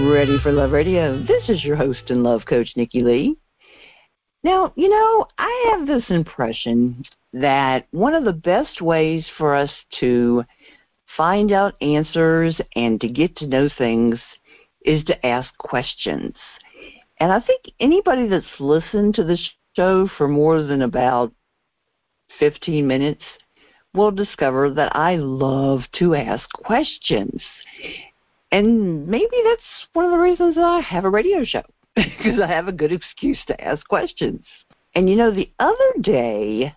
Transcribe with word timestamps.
Ready 0.00 0.38
for 0.38 0.50
Love 0.50 0.72
Radio. 0.72 1.18
This 1.18 1.48
is 1.48 1.62
your 1.62 1.76
host 1.76 2.08
and 2.08 2.22
love 2.22 2.46
coach, 2.46 2.70
Nikki 2.74 3.02
Lee. 3.02 3.36
Now, 4.42 4.72
you 4.74 4.88
know, 4.88 5.26
I 5.36 5.72
have 5.72 5.86
this 5.86 6.04
impression 6.08 7.04
that 7.34 7.86
one 7.90 8.14
of 8.14 8.24
the 8.24 8.32
best 8.32 8.80
ways 8.80 9.26
for 9.36 9.54
us 9.54 9.70
to 10.00 10.42
find 11.18 11.52
out 11.52 11.74
answers 11.82 12.58
and 12.76 12.98
to 13.02 13.08
get 13.08 13.36
to 13.36 13.46
know 13.46 13.68
things 13.76 14.18
is 14.86 15.04
to 15.04 15.26
ask 15.26 15.50
questions. 15.58 16.34
And 17.18 17.30
I 17.30 17.40
think 17.40 17.64
anybody 17.78 18.26
that's 18.26 18.46
listened 18.58 19.14
to 19.16 19.24
this 19.24 19.50
show 19.76 20.08
for 20.16 20.28
more 20.28 20.62
than 20.62 20.80
about 20.80 21.30
15 22.38 22.86
minutes 22.86 23.22
will 23.92 24.10
discover 24.10 24.70
that 24.70 24.96
I 24.96 25.16
love 25.16 25.80
to 25.98 26.14
ask 26.14 26.48
questions. 26.54 27.42
And 28.52 29.06
maybe 29.06 29.36
that's 29.44 29.62
one 29.92 30.04
of 30.04 30.10
the 30.10 30.18
reasons 30.18 30.56
that 30.56 30.64
I 30.64 30.80
have 30.80 31.04
a 31.04 31.10
radio 31.10 31.44
show, 31.44 31.62
because 31.94 32.40
I 32.42 32.46
have 32.46 32.68
a 32.68 32.72
good 32.72 32.92
excuse 32.92 33.38
to 33.46 33.60
ask 33.60 33.86
questions. 33.88 34.44
And 34.94 35.08
you 35.08 35.16
know, 35.16 35.30
the 35.30 35.50
other 35.58 35.92
day 36.00 36.74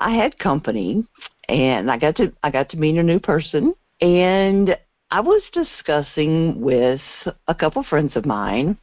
I 0.00 0.14
had 0.14 0.38
company 0.38 1.04
and 1.48 1.90
I 1.90 1.98
got 1.98 2.16
to 2.16 2.32
I 2.42 2.50
got 2.50 2.68
to 2.70 2.76
meet 2.76 2.98
a 2.98 3.02
new 3.02 3.20
person 3.20 3.74
and 4.00 4.76
I 5.10 5.20
was 5.20 5.42
discussing 5.52 6.60
with 6.60 7.00
a 7.46 7.54
couple 7.54 7.84
friends 7.84 8.16
of 8.16 8.26
mine 8.26 8.76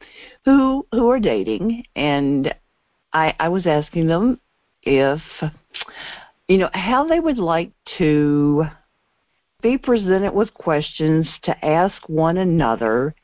who 0.44 0.86
who 0.92 1.10
are 1.10 1.20
dating 1.20 1.84
and 1.94 2.54
I 3.12 3.34
I 3.38 3.48
was 3.48 3.66
asking 3.66 4.06
them 4.06 4.40
if 4.82 5.20
you 6.48 6.58
know 6.58 6.70
how 6.72 7.06
they 7.06 7.20
would 7.20 7.38
like 7.38 7.72
to 7.98 8.64
be 9.64 9.78
presented 9.78 10.34
with 10.34 10.52
questions 10.52 11.26
to 11.42 11.64
ask 11.64 11.96
one 12.06 12.36
another 12.36 13.14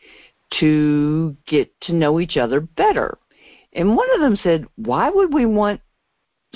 to 0.58 1.36
get 1.46 1.70
to 1.82 1.92
know 1.92 2.18
each 2.18 2.38
other 2.38 2.62
better. 2.62 3.18
And 3.74 3.94
one 3.94 4.08
of 4.14 4.22
them 4.22 4.36
said, 4.42 4.66
Why 4.76 5.10
would 5.10 5.34
we 5.34 5.44
want 5.44 5.82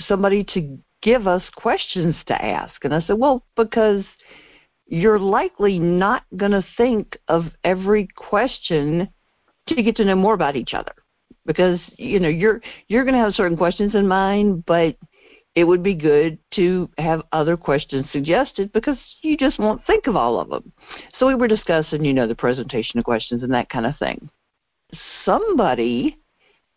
somebody 0.07 0.43
to 0.55 0.79
give 1.03 1.27
us 1.27 1.43
questions 1.55 2.15
to 2.25 2.43
ask? 2.43 2.83
And 2.83 2.95
I 2.95 3.01
said, 3.01 3.19
Well, 3.19 3.45
because 3.55 4.03
you're 4.87 5.19
likely 5.19 5.77
not 5.77 6.23
going 6.35 6.51
to 6.51 6.65
think 6.77 7.19
of 7.27 7.45
every 7.63 8.07
question 8.15 9.07
to 9.67 9.83
get 9.83 9.95
to 9.97 10.05
know 10.05 10.15
more 10.15 10.33
about 10.33 10.55
each 10.55 10.73
other 10.73 10.93
because 11.45 11.79
you 11.97 12.19
know 12.19 12.29
you're 12.29 12.61
you're 12.87 13.03
going 13.03 13.15
to 13.15 13.19
have 13.19 13.33
certain 13.33 13.57
questions 13.57 13.95
in 13.95 14.07
mind 14.07 14.63
but 14.67 14.95
it 15.55 15.63
would 15.63 15.81
be 15.81 15.95
good 15.95 16.37
to 16.53 16.89
have 16.97 17.23
other 17.31 17.55
questions 17.55 18.05
suggested 18.11 18.71
because 18.73 18.97
you 19.21 19.37
just 19.37 19.59
won't 19.59 19.85
think 19.85 20.07
of 20.07 20.15
all 20.15 20.39
of 20.39 20.49
them 20.49 20.71
so 21.17 21.27
we 21.27 21.35
were 21.35 21.47
discussing 21.47 22.03
you 22.03 22.13
know 22.13 22.27
the 22.27 22.35
presentation 22.35 22.99
of 22.99 23.05
questions 23.05 23.43
and 23.43 23.53
that 23.53 23.69
kind 23.69 23.85
of 23.85 23.97
thing 23.97 24.29
somebody 25.23 26.17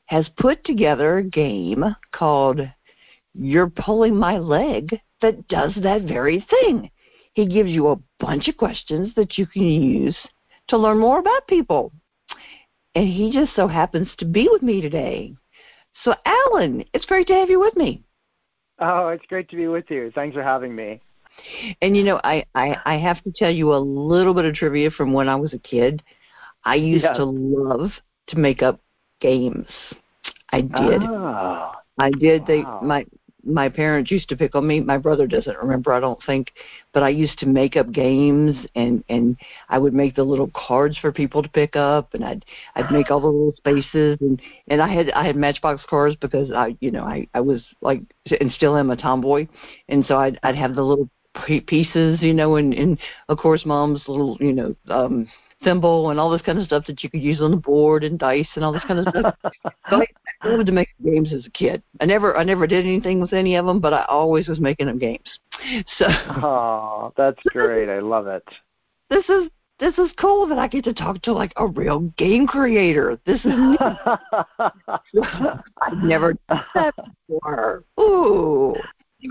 has 0.06 0.28
put 0.38 0.64
together 0.64 1.18
a 1.18 1.24
game 1.24 1.84
called 2.12 2.60
you're 3.34 3.70
pulling 3.70 4.16
my 4.16 4.38
leg 4.38 4.98
that 5.20 5.46
does 5.48 5.72
that 5.82 6.02
very 6.02 6.44
thing 6.48 6.90
he 7.38 7.46
gives 7.46 7.70
you 7.70 7.86
a 7.86 7.98
bunch 8.18 8.48
of 8.48 8.56
questions 8.56 9.12
that 9.14 9.38
you 9.38 9.46
can 9.46 9.62
use 9.62 10.16
to 10.66 10.76
learn 10.76 10.98
more 10.98 11.20
about 11.20 11.46
people. 11.46 11.92
And 12.96 13.08
he 13.08 13.30
just 13.30 13.54
so 13.54 13.68
happens 13.68 14.08
to 14.18 14.24
be 14.24 14.48
with 14.50 14.60
me 14.60 14.80
today. 14.80 15.34
So, 16.02 16.14
Allen, 16.24 16.84
it's 16.92 17.06
great 17.06 17.28
to 17.28 17.34
have 17.34 17.48
you 17.48 17.60
with 17.60 17.76
me. 17.76 18.02
Oh, 18.80 19.08
it's 19.08 19.26
great 19.26 19.48
to 19.50 19.56
be 19.56 19.66
with 19.68 19.90
you. 19.90 20.12
Thanks 20.14 20.34
for 20.34 20.42
having 20.42 20.74
me. 20.74 21.00
And 21.82 21.96
you 21.96 22.02
know, 22.04 22.20
I, 22.24 22.44
I, 22.54 22.76
I 22.84 22.94
have 22.96 23.22
to 23.24 23.32
tell 23.34 23.50
you 23.50 23.74
a 23.74 23.78
little 23.78 24.34
bit 24.34 24.44
of 24.44 24.54
trivia 24.54 24.90
from 24.90 25.12
when 25.12 25.28
I 25.28 25.36
was 25.36 25.52
a 25.52 25.58
kid. 25.58 26.02
I 26.64 26.74
used 26.74 27.04
to 27.04 27.24
love 27.24 27.90
to 28.28 28.38
make 28.38 28.62
up 28.62 28.80
games. 29.20 29.66
I 30.50 30.62
did. 30.62 31.02
Oh, 31.02 31.72
I 31.98 32.10
did. 32.10 32.42
Wow. 32.42 32.78
They 32.80 32.86
my 32.86 33.04
my 33.48 33.68
parents 33.68 34.10
used 34.10 34.28
to 34.28 34.36
pick 34.36 34.54
on 34.54 34.66
me. 34.66 34.80
My 34.80 34.98
brother 34.98 35.26
doesn't 35.26 35.56
remember, 35.58 35.92
I 35.92 36.00
don't 36.00 36.22
think, 36.24 36.52
but 36.92 37.02
I 37.02 37.08
used 37.08 37.38
to 37.40 37.46
make 37.46 37.76
up 37.76 37.90
games 37.90 38.56
and 38.74 39.02
and 39.08 39.36
I 39.68 39.78
would 39.78 39.94
make 39.94 40.14
the 40.14 40.24
little 40.24 40.50
cards 40.54 40.96
for 40.98 41.12
people 41.12 41.42
to 41.42 41.48
pick 41.48 41.76
up, 41.76 42.14
and 42.14 42.24
I'd 42.24 42.44
I'd 42.76 42.92
make 42.92 43.10
all 43.10 43.20
the 43.20 43.26
little 43.26 43.54
spaces, 43.56 44.18
and 44.20 44.40
and 44.68 44.82
I 44.82 44.88
had 44.88 45.10
I 45.10 45.26
had 45.26 45.36
Matchbox 45.36 45.82
cars 45.88 46.14
because 46.20 46.52
I 46.52 46.76
you 46.80 46.90
know 46.90 47.04
I 47.04 47.26
I 47.34 47.40
was 47.40 47.62
like 47.80 48.02
and 48.40 48.52
still 48.52 48.76
am 48.76 48.90
a 48.90 48.96
tomboy, 48.96 49.46
and 49.88 50.04
so 50.06 50.16
I'd 50.16 50.38
I'd 50.42 50.56
have 50.56 50.74
the 50.74 50.82
little 50.82 51.08
pieces, 51.66 52.20
you 52.20 52.34
know, 52.34 52.56
and 52.56 52.74
and 52.74 52.98
of 53.28 53.38
course 53.38 53.64
mom's 53.64 54.02
little 54.06 54.36
you 54.40 54.52
know 54.52 54.76
um 54.88 55.28
thimble 55.64 56.10
and 56.10 56.20
all 56.20 56.30
this 56.30 56.42
kind 56.42 56.58
of 56.58 56.66
stuff 56.66 56.86
that 56.86 57.02
you 57.02 57.10
could 57.10 57.22
use 57.22 57.40
on 57.40 57.50
the 57.50 57.56
board 57.56 58.04
and 58.04 58.18
dice 58.18 58.46
and 58.54 58.64
all 58.64 58.72
this 58.72 58.84
kind 58.86 59.00
of 59.00 59.08
stuff. 59.08 59.34
so 59.90 59.96
I, 59.96 60.06
I 60.42 60.48
loved 60.48 60.66
to 60.66 60.72
make 60.72 60.88
games 61.04 61.32
as 61.32 61.46
a 61.46 61.50
kid. 61.50 61.82
I 62.00 62.06
never 62.06 62.36
I 62.36 62.44
never 62.44 62.66
did 62.66 62.84
anything 62.84 63.20
with 63.20 63.32
any 63.32 63.56
of 63.56 63.66
them, 63.66 63.80
but 63.80 63.92
I 63.92 64.04
always 64.04 64.48
was 64.48 64.60
making 64.60 64.86
them 64.86 64.98
games. 64.98 65.28
So 65.98 66.06
oh, 66.08 67.12
that's 67.16 67.42
great. 67.48 67.88
I 67.88 67.98
love 67.98 68.26
it. 68.26 68.44
This 69.10 69.28
is 69.28 69.50
this 69.80 69.96
is 69.98 70.10
cool 70.18 70.46
that 70.48 70.58
I 70.58 70.68
get 70.68 70.84
to 70.84 70.94
talk 70.94 71.22
to 71.22 71.32
like 71.32 71.52
a 71.56 71.66
real 71.66 72.00
game 72.18 72.46
creator. 72.46 73.18
This 73.26 73.40
is. 73.44 73.54
I've 74.60 76.02
never 76.02 76.34
done 76.48 76.64
that 76.74 76.94
before. 77.28 77.84
Ooh. 77.98 78.74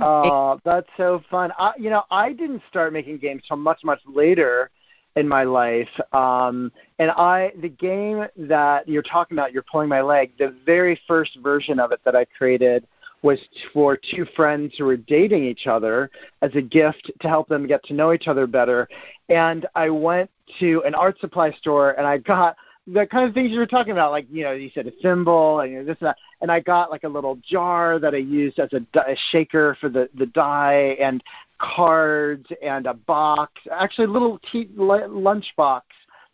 Oh, 0.01 0.59
that's 0.65 0.87
so 0.97 1.21
fun. 1.31 1.51
I, 1.57 1.71
you 1.77 1.89
know, 1.89 2.03
I 2.11 2.33
didn't 2.33 2.61
start 2.69 2.91
making 2.91 3.19
games 3.19 3.43
till 3.47 3.55
much, 3.57 3.83
much 3.83 4.01
later 4.05 4.69
in 5.17 5.27
my 5.27 5.43
life. 5.43 5.89
Um, 6.13 6.71
and 6.99 7.11
I, 7.11 7.51
the 7.59 7.69
game 7.69 8.25
that 8.37 8.87
you're 8.87 9.01
talking 9.01 9.35
about, 9.35 9.51
you're 9.51 9.63
pulling 9.63 9.89
my 9.89 10.01
leg. 10.01 10.31
The 10.37 10.55
very 10.65 10.99
first 11.07 11.37
version 11.41 11.79
of 11.79 11.91
it 11.91 11.99
that 12.05 12.15
I 12.15 12.25
created 12.25 12.85
was 13.23 13.39
for 13.73 13.97
two 13.97 14.25
friends 14.35 14.75
who 14.77 14.85
were 14.85 14.95
dating 14.95 15.43
each 15.43 15.65
other 15.65 16.11
as 16.43 16.51
a 16.53 16.61
gift 16.61 17.11
to 17.19 17.27
help 17.27 17.49
them 17.49 17.65
get 17.65 17.83
to 17.85 17.93
know 17.93 18.13
each 18.13 18.27
other 18.27 18.45
better. 18.45 18.87
And 19.29 19.65
I 19.73 19.89
went 19.89 20.29
to 20.59 20.83
an 20.85 20.93
art 20.93 21.19
supply 21.19 21.51
store 21.53 21.91
and 21.91 22.05
I 22.05 22.19
got 22.19 22.55
the 22.87 23.05
kind 23.05 23.27
of 23.27 23.33
things 23.33 23.51
you 23.51 23.59
were 23.59 23.67
talking 23.67 23.91
about, 23.91 24.11
like 24.11 24.27
you 24.31 24.43
know, 24.43 24.53
you 24.53 24.69
said 24.73 24.87
a 24.87 24.91
thimble 25.01 25.59
and 25.59 25.71
you 25.71 25.79
know, 25.79 25.85
this 25.85 25.97
and 25.99 26.07
that, 26.07 26.17
and 26.41 26.51
I 26.51 26.59
got 26.61 26.89
like 26.89 27.03
a 27.03 27.09
little 27.09 27.37
jar 27.47 27.99
that 27.99 28.13
I 28.13 28.17
used 28.17 28.59
as 28.59 28.69
a, 28.73 28.81
a 28.99 29.15
shaker 29.31 29.77
for 29.79 29.89
the 29.89 30.09
the 30.17 30.27
die, 30.27 30.97
and 30.99 31.21
cards 31.59 32.45
and 32.63 32.85
a 32.85 32.93
box, 32.93 33.53
actually 33.71 34.05
a 34.05 34.09
little 34.09 34.39
tea, 34.51 34.69
lunch 34.75 35.45
box 35.57 35.87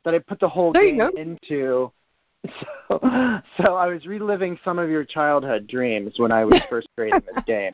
that 0.06 0.14
I 0.14 0.20
put 0.20 0.40
the 0.40 0.50
whole 0.50 0.74
there 0.74 0.84
game 0.84 1.02
into. 1.18 1.92
So, 2.90 3.00
so 3.58 3.76
I 3.76 3.88
was 3.88 4.06
reliving 4.06 4.60
some 4.64 4.78
of 4.78 4.90
your 4.90 5.06
childhood 5.06 5.68
dreams 5.68 6.16
when 6.18 6.32
I 6.32 6.44
was 6.44 6.62
first 6.70 6.88
creating 6.96 7.22
this 7.34 7.44
game. 7.46 7.74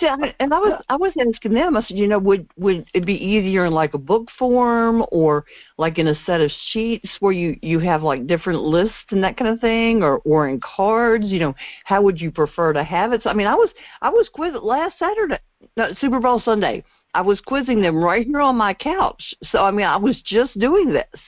yeah, 0.00 0.16
and 0.38 0.54
I 0.54 0.58
was 0.58 0.82
I 0.88 0.96
was 0.96 1.12
asking 1.18 1.52
them. 1.52 1.76
I 1.76 1.82
said, 1.82 1.98
you 1.98 2.06
know, 2.06 2.18
would 2.20 2.48
would 2.56 2.86
it 2.94 3.04
be 3.04 3.14
easier 3.14 3.66
in 3.66 3.72
like 3.72 3.92
a 3.94 3.98
book 3.98 4.28
form 4.38 5.04
or 5.10 5.44
like 5.76 5.98
in 5.98 6.06
a 6.06 6.14
set 6.24 6.40
of 6.40 6.50
sheets 6.70 7.08
where 7.18 7.32
you 7.32 7.58
you 7.60 7.80
have 7.80 8.02
like 8.02 8.28
different 8.28 8.62
lists 8.62 8.94
and 9.10 9.22
that 9.24 9.36
kind 9.36 9.50
of 9.50 9.60
thing, 9.60 10.02
or 10.02 10.18
or 10.18 10.48
in 10.48 10.60
cards? 10.60 11.26
You 11.26 11.40
know, 11.40 11.54
how 11.84 12.00
would 12.02 12.20
you 12.20 12.30
prefer 12.30 12.72
to 12.72 12.84
have 12.84 13.12
it? 13.12 13.24
So, 13.24 13.30
I 13.30 13.34
mean, 13.34 13.48
I 13.48 13.54
was 13.54 13.70
I 14.00 14.10
was 14.10 14.28
quiz 14.32 14.54
last 14.62 14.98
Saturday, 14.98 15.38
no, 15.76 15.92
Super 16.00 16.20
Bowl 16.20 16.40
Sunday. 16.42 16.84
I 17.12 17.22
was 17.22 17.40
quizzing 17.40 17.82
them 17.82 17.96
right 17.96 18.24
here 18.24 18.40
on 18.40 18.56
my 18.56 18.72
couch. 18.72 19.34
So 19.50 19.58
I 19.58 19.72
mean, 19.72 19.86
I 19.86 19.96
was 19.96 20.22
just 20.24 20.56
doing 20.58 20.92
this. 20.92 21.20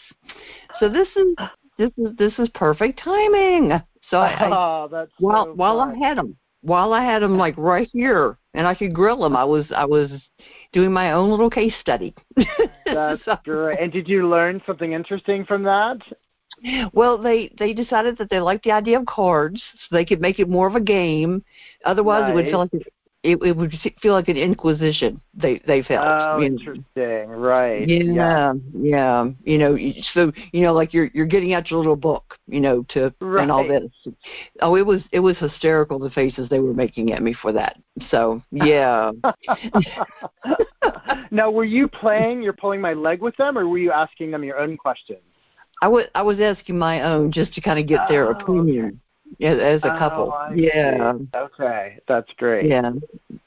So 0.79 0.89
this 0.89 1.09
is 1.17 1.35
this 1.79 1.91
is 1.97 2.17
this 2.17 2.33
is 2.39 2.49
perfect 2.55 2.99
timing. 3.03 3.73
So 4.11 4.19
I, 4.19 4.51
oh, 4.51 4.89
that's 4.91 5.11
while 5.19 5.47
so 5.47 5.53
while. 5.55 5.81
I 5.81 5.95
had 5.95 6.19
them, 6.19 6.37
while 6.63 6.93
I 6.93 7.05
had 7.05 7.21
them 7.23 7.39
like 7.39 7.55
right 7.57 7.89
here, 7.93 8.37
and 8.55 8.67
I 8.67 8.75
could 8.75 8.95
grill 8.95 9.21
them, 9.21 9.37
I 9.37 9.45
was 9.45 9.65
I 9.75 9.85
was 9.85 10.11
doing 10.73 10.93
my 10.93 11.13
own 11.13 11.31
little 11.31 11.51
case 11.51 11.75
study. 11.81 12.15
That's 12.87 13.25
So- 13.25 13.39
great. 13.45 13.79
And 13.81 13.93
did 13.93 14.09
you 14.09 14.29
learn 14.29 14.61
something 14.67 14.93
interesting 14.93 15.45
from 15.45 15.63
that? 15.65 15.99
Well, 16.93 17.19
they 17.19 17.53
they 17.59 17.73
decided 17.73 18.19
that 18.19 18.31
they 18.31 18.39
liked 18.39 18.65
the 18.65 18.73
idea 18.73 18.99
of 19.01 19.07
cards, 19.07 19.61
so 19.89 19.97
they 19.97 20.05
could 20.05 20.21
make 20.21 20.39
it 20.39 20.49
more 20.49 20.67
of 20.69 20.77
a 20.77 20.81
game. 20.81 21.43
Otherwise, 21.85 22.31
it 22.31 22.35
would 22.35 22.45
feel 22.47 22.59
like 22.59 22.71
it, 23.23 23.39
it, 23.43 23.57
would 23.57 23.73
feel 24.01 24.15
like 24.15 24.29
an 24.29 24.37
inquisition. 24.37 25.21
They 25.35 25.61
they 25.67 25.83
felt. 25.83 26.05
Oh, 26.05 26.39
you 26.41 26.51
know. 26.51 26.57
interesting. 26.57 27.29
Right. 27.31 27.89
Yeah, 27.89 28.55
yeah, 28.75 29.29
You 29.45 29.59
know, 29.59 29.79
so 30.13 30.33
you 30.53 30.63
know, 30.63 30.73
like 30.73 30.93
you're 30.93 31.09
you're 31.15 31.27
getting 31.27 31.53
out 31.53 31.71
your 31.71 31.79
little 31.79 31.97
book, 31.97 32.37
you 32.49 32.61
know, 32.61 32.85
to 32.91 33.15
and 33.21 33.51
all 33.51 33.67
this. 33.67 33.91
Oh, 34.61 34.75
it 34.75 34.85
was 34.85 35.03
it 35.13 35.21
was 35.21 35.37
hysterical 35.39 36.01
the 36.01 36.11
faces 36.11 36.49
they 36.49 36.59
were 36.59 36.75
making 36.75 37.13
at 37.13 37.23
me 37.23 37.33
for 37.33 37.53
that. 37.53 37.79
So 38.11 38.43
yeah, 38.51 39.13
now, 41.31 41.51
were 41.51 41.65
you 41.65 41.87
playing? 41.87 42.43
You're 42.43 42.53
pulling 42.53 42.81
my 42.81 42.95
leg 42.95 43.21
with 43.21 43.37
them, 43.37 43.57
or 43.57 43.69
were 43.69 43.79
you 43.79 43.93
asking 43.93 44.33
them 44.33 44.43
your 44.43 44.59
own 44.59 44.77
questions? 44.77 45.21
I 45.83 45.89
was 45.89 46.07
I 46.15 46.23
was 46.23 46.41
asking 46.41 46.79
my 46.79 47.03
own 47.03 47.31
just 47.31 47.53
to 47.55 47.61
kind 47.61 47.79
of 47.79 47.87
get 47.87 48.01
their 48.09 48.29
Oh, 48.29 48.31
opinion. 48.33 49.01
As, 49.41 49.59
as 49.59 49.81
a 49.83 49.99
couple. 49.99 50.33
Oh, 50.35 50.53
yeah. 50.55 51.13
see. 51.13 51.29
Okay, 51.35 51.99
that's 52.09 52.33
great. 52.37 52.69
Yeah, 52.69 52.93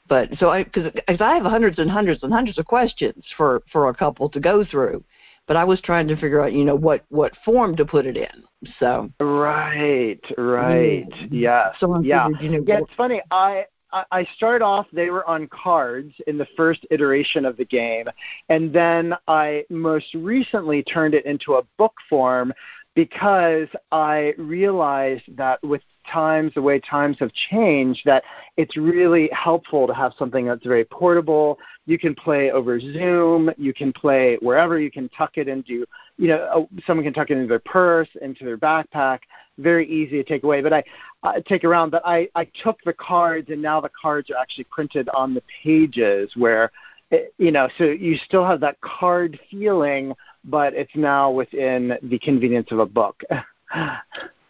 but 0.08 0.30
so 0.38 0.50
I 0.50 0.64
because 0.64 0.90
I 1.20 1.34
have 1.34 1.44
hundreds 1.44 1.78
and 1.78 1.90
hundreds 1.90 2.22
and 2.22 2.32
hundreds 2.32 2.58
of 2.58 2.66
questions 2.66 3.24
for 3.36 3.62
for 3.72 3.88
a 3.88 3.94
couple 3.94 4.28
to 4.30 4.40
go 4.40 4.64
through, 4.64 5.04
but 5.46 5.56
I 5.56 5.64
was 5.64 5.80
trying 5.80 6.08
to 6.08 6.16
figure 6.16 6.42
out 6.42 6.52
you 6.52 6.64
know 6.64 6.74
what 6.74 7.04
what 7.08 7.32
form 7.44 7.76
to 7.76 7.84
put 7.84 8.06
it 8.06 8.16
in. 8.16 8.44
So 8.78 9.10
Right, 9.20 10.20
right. 10.36 11.08
Mm-hmm. 11.08 11.34
Yes. 11.34 11.76
so 11.78 11.92
I 11.92 12.00
yeah. 12.00 12.26
figured, 12.26 12.42
you 12.42 12.50
know 12.50 12.64
Yeah, 12.66 12.78
it's 12.80 12.94
funny. 12.96 13.20
I 13.30 13.66
I 13.92 14.04
I 14.10 14.28
started 14.36 14.64
off 14.64 14.86
they 14.92 15.10
were 15.10 15.28
on 15.28 15.48
cards 15.48 16.12
in 16.26 16.38
the 16.38 16.46
first 16.56 16.86
iteration 16.90 17.44
of 17.44 17.56
the 17.56 17.64
game, 17.64 18.06
and 18.48 18.72
then 18.72 19.14
I 19.28 19.64
most 19.70 20.14
recently 20.14 20.82
turned 20.82 21.14
it 21.14 21.26
into 21.26 21.54
a 21.54 21.62
book 21.78 21.94
form 22.08 22.52
because 22.96 23.68
I 23.92 24.34
realized 24.38 25.24
that 25.36 25.62
with 25.62 25.82
times 26.10 26.52
the 26.54 26.62
way 26.62 26.80
times 26.80 27.16
have 27.20 27.30
changed 27.50 28.00
that 28.06 28.24
it's 28.56 28.76
really 28.76 29.28
helpful 29.32 29.86
to 29.86 29.92
have 29.92 30.12
something 30.18 30.46
that's 30.46 30.64
very 30.64 30.84
portable. 30.84 31.58
You 31.84 31.98
can 31.98 32.14
play 32.14 32.50
over 32.50 32.80
zoom. 32.80 33.50
You 33.58 33.74
can 33.74 33.92
play 33.92 34.38
wherever 34.40 34.80
you 34.80 34.90
can 34.90 35.08
tuck 35.10 35.36
it 35.36 35.46
into 35.46 35.84
you 36.16 36.28
know 36.28 36.68
someone 36.86 37.04
can 37.04 37.12
tuck 37.12 37.30
it 37.30 37.34
into 37.34 37.48
their 37.48 37.58
purse 37.60 38.08
into 38.22 38.44
their 38.44 38.58
backpack. 38.58 39.20
Very 39.58 39.86
easy 39.88 40.16
to 40.16 40.24
take 40.24 40.42
away. 40.42 40.62
But 40.62 40.72
i 40.72 40.82
uh, 41.22 41.40
take 41.46 41.64
around 41.64 41.90
but 41.90 42.02
i 42.04 42.28
i 42.34 42.44
took 42.62 42.78
the 42.84 42.92
cards 42.92 43.50
and 43.50 43.60
now 43.60 43.80
the 43.80 43.90
cards 44.00 44.30
are 44.30 44.36
actually 44.36 44.64
printed 44.70 45.08
on 45.10 45.34
the 45.34 45.42
pages 45.62 46.30
where 46.36 46.70
it, 47.10 47.34
you 47.38 47.50
know 47.50 47.68
so 47.78 47.84
you 47.84 48.16
still 48.16 48.46
have 48.46 48.60
that 48.60 48.80
card 48.80 49.38
feeling 49.50 50.14
but 50.46 50.74
it's 50.74 50.94
now 50.96 51.30
within 51.30 51.98
the 52.02 52.18
convenience 52.18 52.68
of 52.72 52.78
a 52.78 52.86
book 52.86 53.22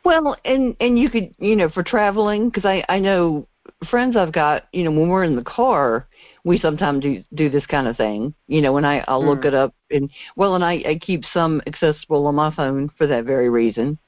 Well, 0.05 0.37
and 0.45 0.77
and 0.81 0.99
you 0.99 1.11
could 1.11 1.35
you 1.39 1.57
know 1.57 1.69
for 1.69 1.83
traveling 1.83 2.49
because 2.49 2.65
I 2.65 2.85
I 2.89 3.01
know 3.01 3.49
friends 3.91 4.17
I've 4.17 4.33
got 4.33 4.65
you 4.73 4.85
know 4.85 4.91
when 4.93 5.09
we're 5.09 5.25
in 5.25 5.35
the 5.35 5.43
car 5.43 6.07
we 6.45 6.59
sometimes 6.61 7.03
do 7.03 7.25
do 7.35 7.51
this 7.51 7.67
kind 7.67 7.89
of 7.89 7.97
thing 7.97 8.33
you 8.47 8.63
know 8.63 8.73
when 8.73 8.85
I 8.85 9.05
I'll 9.09 9.25
look 9.25 9.41
Mm. 9.43 9.47
it 9.47 9.55
up 9.55 9.75
and 9.91 10.09
well 10.37 10.55
and 10.55 10.65
I 10.65 10.75
I 10.87 10.99
keep 11.01 11.25
some 11.33 11.61
accessible 11.67 12.27
on 12.27 12.37
my 12.37 12.55
phone 12.55 12.89
for 12.97 13.07
that 13.09 13.25
very 13.25 13.49
reason 13.49 13.99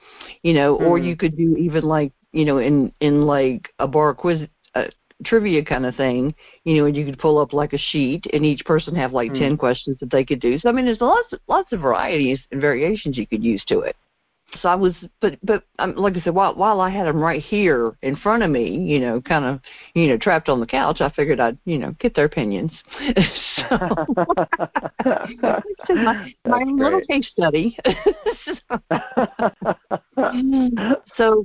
you 0.42 0.54
know 0.54 0.76
or 0.76 0.98
Mhm. 0.98 1.04
you 1.04 1.16
could 1.16 1.36
do 1.36 1.56
even 1.56 1.82
like 1.84 2.12
you 2.32 2.44
know 2.44 2.58
in 2.58 2.92
in 3.00 3.22
like 3.26 3.68
a 3.80 3.88
bar 3.88 4.14
quiz 4.14 4.42
uh, 4.76 4.84
trivia 5.24 5.64
kind 5.64 5.84
of 5.84 5.96
thing 5.96 6.34
you 6.64 6.76
know 6.76 6.84
and 6.86 6.96
you 6.96 7.04
could 7.04 7.18
pull 7.18 7.38
up 7.38 7.52
like 7.52 7.72
a 7.72 7.78
sheet 7.78 8.24
and 8.32 8.46
each 8.46 8.64
person 8.64 8.94
have 8.94 9.12
like 9.12 9.32
Mm. 9.32 9.38
ten 9.38 9.56
questions 9.56 9.96
that 10.00 10.10
they 10.10 10.24
could 10.24 10.40
do 10.40 10.58
so 10.58 10.68
I 10.68 10.72
mean 10.72 10.84
there's 10.84 11.00
lots 11.00 11.34
lots 11.48 11.72
of 11.72 11.80
varieties 11.80 12.38
and 12.52 12.60
variations 12.60 13.18
you 13.18 13.26
could 13.26 13.42
use 13.42 13.64
to 13.66 13.80
it 13.80 13.96
so 14.62 14.68
I 14.68 14.74
was, 14.74 14.94
but 15.20 15.38
but 15.42 15.64
um, 15.78 15.94
like 15.94 16.16
I 16.16 16.20
said, 16.20 16.34
while 16.34 16.54
while 16.54 16.80
I 16.80 16.88
had 16.88 17.06
them 17.06 17.18
right 17.18 17.42
here 17.42 17.96
in 18.02 18.16
front 18.16 18.42
of 18.42 18.50
me, 18.50 18.70
you 18.70 18.98
know, 18.98 19.20
kind 19.20 19.44
of, 19.44 19.60
you 19.94 20.08
know, 20.08 20.16
trapped 20.16 20.48
on 20.48 20.58
the 20.58 20.66
couch, 20.66 21.00
I 21.00 21.10
figured 21.10 21.38
I'd, 21.38 21.58
you 21.66 21.76
know, 21.78 21.94
get 22.00 22.14
their 22.14 22.24
opinions. 22.24 22.72
so, 23.56 24.06
my, 25.94 26.34
my 26.46 26.62
little 26.64 27.02
case 27.02 27.28
study. 27.30 27.76
so, 31.16 31.44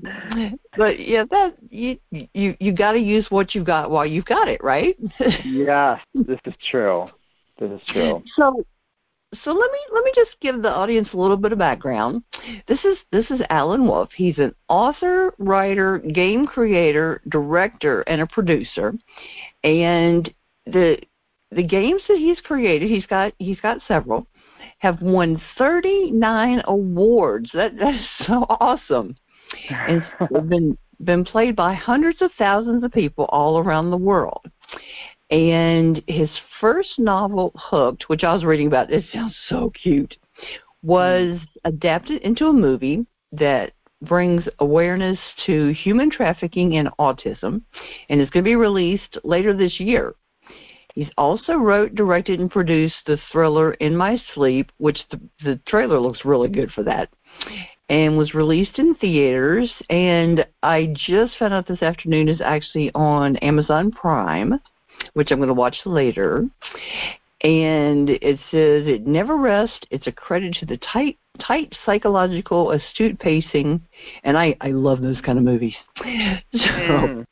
but 0.77 0.99
yeah, 0.99 1.25
that 1.29 1.55
you 1.69 1.97
you 2.11 2.55
you 2.59 2.71
got 2.71 2.93
to 2.93 2.99
use 2.99 3.25
what 3.29 3.53
you've 3.53 3.65
got 3.65 3.91
while 3.91 4.05
you've 4.05 4.25
got 4.25 4.47
it, 4.47 4.63
right? 4.63 4.97
yes, 5.43 5.99
this 6.13 6.39
is 6.45 6.53
true. 6.71 7.07
This 7.59 7.69
is 7.69 7.81
true. 7.87 8.23
So, 8.37 8.65
so 9.43 9.51
let 9.51 9.71
me 9.71 9.79
let 9.93 10.03
me 10.03 10.11
just 10.15 10.39
give 10.41 10.61
the 10.61 10.69
audience 10.69 11.09
a 11.13 11.17
little 11.17 11.37
bit 11.37 11.51
of 11.51 11.57
background. 11.57 12.23
This 12.67 12.83
is 12.83 12.97
this 13.11 13.29
is 13.29 13.41
Allen 13.49 13.87
Wolf. 13.87 14.09
He's 14.15 14.37
an 14.37 14.53
author, 14.69 15.33
writer, 15.37 15.99
game 15.99 16.45
creator, 16.45 17.21
director, 17.29 18.01
and 18.01 18.21
a 18.21 18.27
producer. 18.27 18.93
And 19.63 20.33
the 20.65 20.99
the 21.51 21.63
games 21.63 22.01
that 22.07 22.17
he's 22.17 22.39
created, 22.41 22.89
he's 22.89 23.05
got 23.05 23.33
he's 23.37 23.59
got 23.59 23.81
several, 23.87 24.27
have 24.79 25.01
won 25.01 25.41
39 25.57 26.63
awards. 26.65 27.49
That 27.53 27.77
that 27.77 27.95
is 27.95 28.07
so 28.27 28.45
awesome. 28.49 29.15
And 29.69 30.03
been 30.49 30.77
been 31.03 31.25
played 31.25 31.55
by 31.55 31.73
hundreds 31.73 32.21
of 32.21 32.31
thousands 32.37 32.83
of 32.83 32.91
people 32.91 33.25
all 33.29 33.59
around 33.59 33.91
the 33.91 33.97
world. 33.97 34.45
And 35.33 36.03
his 36.05 36.29
first 36.61 36.99
novel, 36.99 37.51
Hooked, 37.55 38.07
which 38.07 38.23
I 38.23 38.35
was 38.35 38.45
reading 38.45 38.67
about, 38.67 38.93
it 38.93 39.03
sounds 39.11 39.35
so 39.49 39.71
cute, 39.71 40.15
was 40.83 41.39
adapted 41.65 42.21
into 42.21 42.49
a 42.49 42.53
movie 42.53 43.07
that 43.31 43.73
brings 44.03 44.43
awareness 44.59 45.17
to 45.47 45.73
human 45.73 46.11
trafficking 46.11 46.75
and 46.77 46.87
autism, 46.99 47.63
and 48.09 48.21
it's 48.21 48.29
going 48.29 48.43
to 48.43 48.47
be 48.47 48.55
released 48.55 49.17
later 49.23 49.55
this 49.55 49.79
year. 49.79 50.13
He's 50.93 51.09
also 51.17 51.55
wrote, 51.55 51.95
directed, 51.95 52.39
and 52.39 52.51
produced 52.51 52.97
the 53.07 53.17
thriller 53.31 53.73
In 53.73 53.97
My 53.97 54.21
Sleep, 54.35 54.71
which 54.77 54.99
the, 55.09 55.19
the 55.43 55.59
trailer 55.65 55.99
looks 55.99 56.25
really 56.25 56.49
good 56.49 56.71
for 56.71 56.83
that, 56.83 57.09
and 57.89 58.19
was 58.19 58.35
released 58.35 58.77
in 58.77 58.93
theaters. 58.95 59.73
And 59.89 60.45
I 60.61 60.93
just 60.95 61.39
found 61.39 61.55
out 61.55 61.67
this 61.67 61.81
afternoon 61.81 62.29
is 62.29 62.39
actually 62.39 62.91
on 62.93 63.37
Amazon 63.37 63.89
Prime, 63.89 64.59
which 65.13 65.31
I'm 65.31 65.39
going 65.39 65.47
to 65.47 65.53
watch 65.53 65.77
later. 65.85 66.45
And 67.41 68.09
it 68.09 68.39
says 68.51 68.87
it 68.87 69.05
never 69.05 69.35
rests. 69.35 69.79
It's 69.91 70.07
a 70.07 70.11
credit 70.11 70.55
to 70.61 70.65
the 70.65 70.77
tight, 70.77 71.17
tight 71.39 71.75
psychological, 71.85 72.71
astute 72.71 73.19
pacing, 73.19 73.81
and 74.23 74.37
I 74.37 74.55
I 74.61 74.69
love 74.69 75.01
those 75.01 75.19
kind 75.21 75.37
of 75.37 75.43
movies. 75.43 75.75
So 76.53 76.59
Mm. 76.59 77.25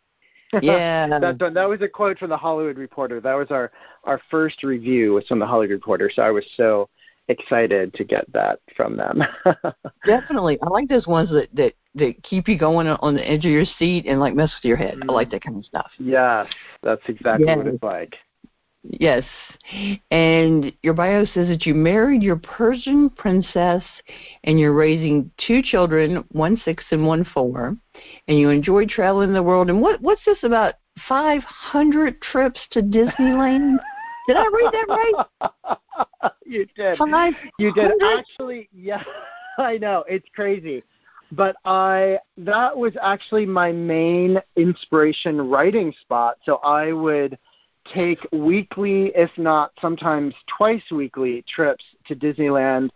yeah, 0.61 1.07
that, 1.07 1.39
that 1.39 1.69
was 1.69 1.81
a 1.81 1.87
quote 1.87 2.19
from 2.19 2.29
the 2.29 2.35
Hollywood 2.35 2.77
Reporter. 2.77 3.21
That 3.21 3.35
was 3.35 3.47
our 3.51 3.71
our 4.03 4.19
first 4.29 4.63
review 4.63 5.13
was 5.13 5.25
from 5.27 5.39
the 5.39 5.45
Hollywood 5.45 5.71
Reporter. 5.71 6.11
So 6.13 6.23
I 6.23 6.31
was 6.31 6.45
so 6.57 6.89
excited 7.27 7.93
to 7.93 8.03
get 8.03 8.31
that 8.33 8.59
from 8.75 8.97
them. 8.97 9.23
definitely. 10.05 10.59
I 10.61 10.69
like 10.69 10.87
those 10.89 11.07
ones 11.07 11.29
that 11.29 11.49
that 11.53 11.73
that 11.95 12.23
keep 12.23 12.47
you 12.47 12.57
going 12.57 12.87
on 12.87 13.15
the 13.15 13.29
edge 13.29 13.45
of 13.45 13.51
your 13.51 13.65
seat 13.77 14.05
and 14.05 14.19
like 14.19 14.35
mess 14.35 14.51
with 14.57 14.67
your 14.67 14.77
head. 14.77 14.97
I 15.07 15.11
like 15.11 15.31
that 15.31 15.43
kind 15.43 15.57
of 15.57 15.65
stuff. 15.65 15.91
yes, 15.97 16.47
that's 16.81 17.01
exactly 17.07 17.45
what 17.45 17.67
it's 17.67 17.83
like. 17.83 18.15
Yes. 18.83 19.23
And 20.09 20.73
your 20.81 20.93
bio 20.93 21.25
says 21.25 21.47
that 21.49 21.65
you 21.65 21.75
married 21.75 22.23
your 22.23 22.37
Persian 22.37 23.11
princess 23.11 23.83
and 24.43 24.59
you're 24.59 24.73
raising 24.73 25.29
two 25.45 25.61
children, 25.61 26.23
one 26.31 26.59
six 26.65 26.83
and 26.91 27.05
one 27.05 27.23
four, 27.25 27.77
and 28.27 28.39
you 28.39 28.49
enjoy 28.49 28.85
traveling 28.85 29.33
the 29.33 29.43
world. 29.43 29.69
And 29.69 29.81
what 29.81 30.01
what's 30.01 30.25
this 30.25 30.43
about 30.43 30.75
five 31.07 31.43
hundred 31.43 32.21
trips 32.21 32.59
to 32.71 32.81
Disneyland? 32.81 33.77
Did 34.27 34.37
I 34.37 34.47
read 34.47 34.71
that 34.71 34.85
right? 34.87 36.31
you 36.45 36.67
did. 36.75 36.97
Five 36.97 37.33
You 37.57 37.73
did 37.73 37.91
actually. 38.01 38.69
Yeah, 38.73 39.03
I 39.57 39.77
know 39.77 40.03
it's 40.07 40.27
crazy, 40.35 40.83
but 41.31 41.55
I 41.65 42.19
that 42.37 42.75
was 42.75 42.93
actually 43.01 43.45
my 43.45 43.71
main 43.71 44.39
inspiration 44.55 45.49
writing 45.49 45.93
spot. 46.01 46.37
So 46.45 46.57
I 46.57 46.91
would 46.91 47.37
take 47.93 48.19
weekly, 48.31 49.11
if 49.15 49.31
not 49.37 49.71
sometimes 49.81 50.35
twice 50.57 50.83
weekly, 50.91 51.43
trips 51.47 51.83
to 52.07 52.15
Disneyland, 52.15 52.89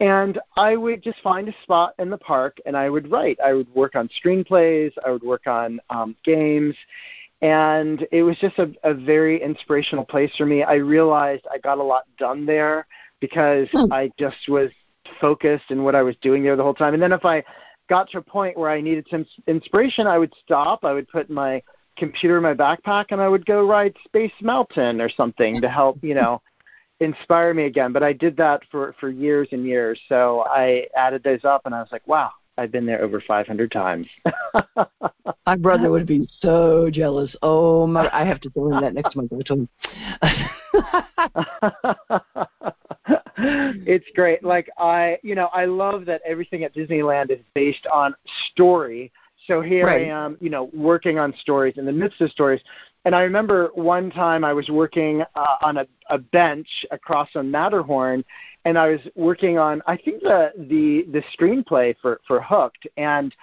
and 0.00 0.38
I 0.56 0.76
would 0.76 1.02
just 1.02 1.20
find 1.22 1.48
a 1.48 1.54
spot 1.62 1.94
in 1.98 2.10
the 2.10 2.18
park 2.18 2.58
and 2.66 2.76
I 2.76 2.90
would 2.90 3.10
write. 3.10 3.38
I 3.44 3.52
would 3.52 3.72
work 3.74 3.94
on 3.94 4.08
screenplays. 4.22 4.92
I 5.06 5.10
would 5.10 5.22
work 5.22 5.46
on 5.46 5.80
um, 5.90 6.16
games. 6.24 6.74
And 7.42 8.06
it 8.12 8.22
was 8.22 8.38
just 8.38 8.58
a, 8.58 8.72
a 8.84 8.94
very 8.94 9.42
inspirational 9.42 10.04
place 10.04 10.32
for 10.38 10.46
me. 10.46 10.62
I 10.62 10.74
realized 10.74 11.44
I 11.52 11.58
got 11.58 11.78
a 11.78 11.82
lot 11.82 12.04
done 12.16 12.46
there 12.46 12.86
because 13.20 13.68
Hmm. 13.72 13.92
I 13.92 14.10
just 14.18 14.48
was 14.48 14.70
focused 15.20 15.70
in 15.70 15.82
what 15.82 15.94
I 15.94 16.02
was 16.02 16.16
doing 16.22 16.44
there 16.44 16.56
the 16.56 16.62
whole 16.62 16.74
time. 16.74 16.94
And 16.94 17.02
then 17.02 17.12
if 17.12 17.24
I 17.24 17.42
got 17.88 18.08
to 18.10 18.18
a 18.18 18.22
point 18.22 18.56
where 18.56 18.70
I 18.70 18.80
needed 18.80 19.06
some 19.10 19.26
inspiration, 19.48 20.06
I 20.06 20.18
would 20.18 20.32
stop. 20.44 20.84
I 20.84 20.92
would 20.92 21.08
put 21.08 21.28
my 21.28 21.62
computer 21.96 22.36
in 22.36 22.42
my 22.42 22.54
backpack 22.54 23.06
and 23.10 23.20
I 23.20 23.28
would 23.28 23.44
go 23.44 23.66
ride 23.66 23.94
Space 24.04 24.32
Mountain 24.40 25.00
or 25.00 25.08
something 25.08 25.60
to 25.60 25.68
help, 25.68 26.02
you 26.02 26.14
know, 26.14 26.40
inspire 27.00 27.52
me 27.52 27.64
again. 27.64 27.92
But 27.92 28.02
I 28.02 28.12
did 28.12 28.36
that 28.36 28.62
for 28.70 28.94
for 29.00 29.10
years 29.10 29.48
and 29.52 29.66
years. 29.66 30.00
So 30.08 30.44
I 30.46 30.86
added 30.96 31.22
those 31.24 31.44
up 31.44 31.62
and 31.66 31.74
I 31.74 31.80
was 31.80 31.90
like, 31.90 32.06
wow, 32.06 32.30
I've 32.58 32.70
been 32.70 32.86
there 32.86 33.02
over 33.02 33.20
500 33.20 33.72
times. 33.72 34.06
My 35.46 35.56
brother 35.56 35.90
would 35.90 36.06
be 36.06 36.28
so 36.40 36.90
jealous. 36.90 37.34
Oh 37.42 37.86
my! 37.86 38.08
I 38.12 38.24
have 38.24 38.40
to 38.42 38.50
throw 38.50 38.74
in 38.74 38.80
that 38.80 38.94
next 38.94 39.16
month. 39.16 39.32
I 39.32 39.42
told 39.42 39.60
him. 39.60 39.68
it's 43.86 44.06
great. 44.14 44.44
Like 44.44 44.70
I, 44.78 45.18
you 45.22 45.34
know, 45.34 45.46
I 45.52 45.64
love 45.64 46.04
that 46.06 46.20
everything 46.24 46.64
at 46.64 46.74
Disneyland 46.74 47.30
is 47.30 47.40
based 47.54 47.86
on 47.92 48.14
story. 48.50 49.10
So 49.46 49.60
here 49.60 49.86
Right. 49.86 50.06
I 50.06 50.10
am, 50.10 50.36
you 50.40 50.50
know, 50.50 50.70
working 50.72 51.18
on 51.18 51.34
stories 51.40 51.74
in 51.76 51.84
the 51.84 51.92
midst 51.92 52.20
of 52.20 52.30
stories. 52.30 52.60
And 53.04 53.14
I 53.14 53.22
remember 53.22 53.70
one 53.74 54.10
time 54.10 54.44
I 54.44 54.52
was 54.52 54.68
working 54.68 55.22
uh, 55.34 55.56
on 55.62 55.78
a, 55.78 55.86
a 56.10 56.18
bench 56.18 56.68
across 56.90 57.30
from 57.30 57.50
Matterhorn, 57.50 58.24
and 58.64 58.78
I 58.78 58.90
was 58.90 59.00
working 59.16 59.58
on 59.58 59.82
I 59.86 59.96
think 59.96 60.22
the 60.22 60.52
the 60.56 61.06
the 61.10 61.22
screenplay 61.36 61.96
for 62.00 62.20
for 62.26 62.40
Hooked, 62.40 62.86
and 62.96 63.34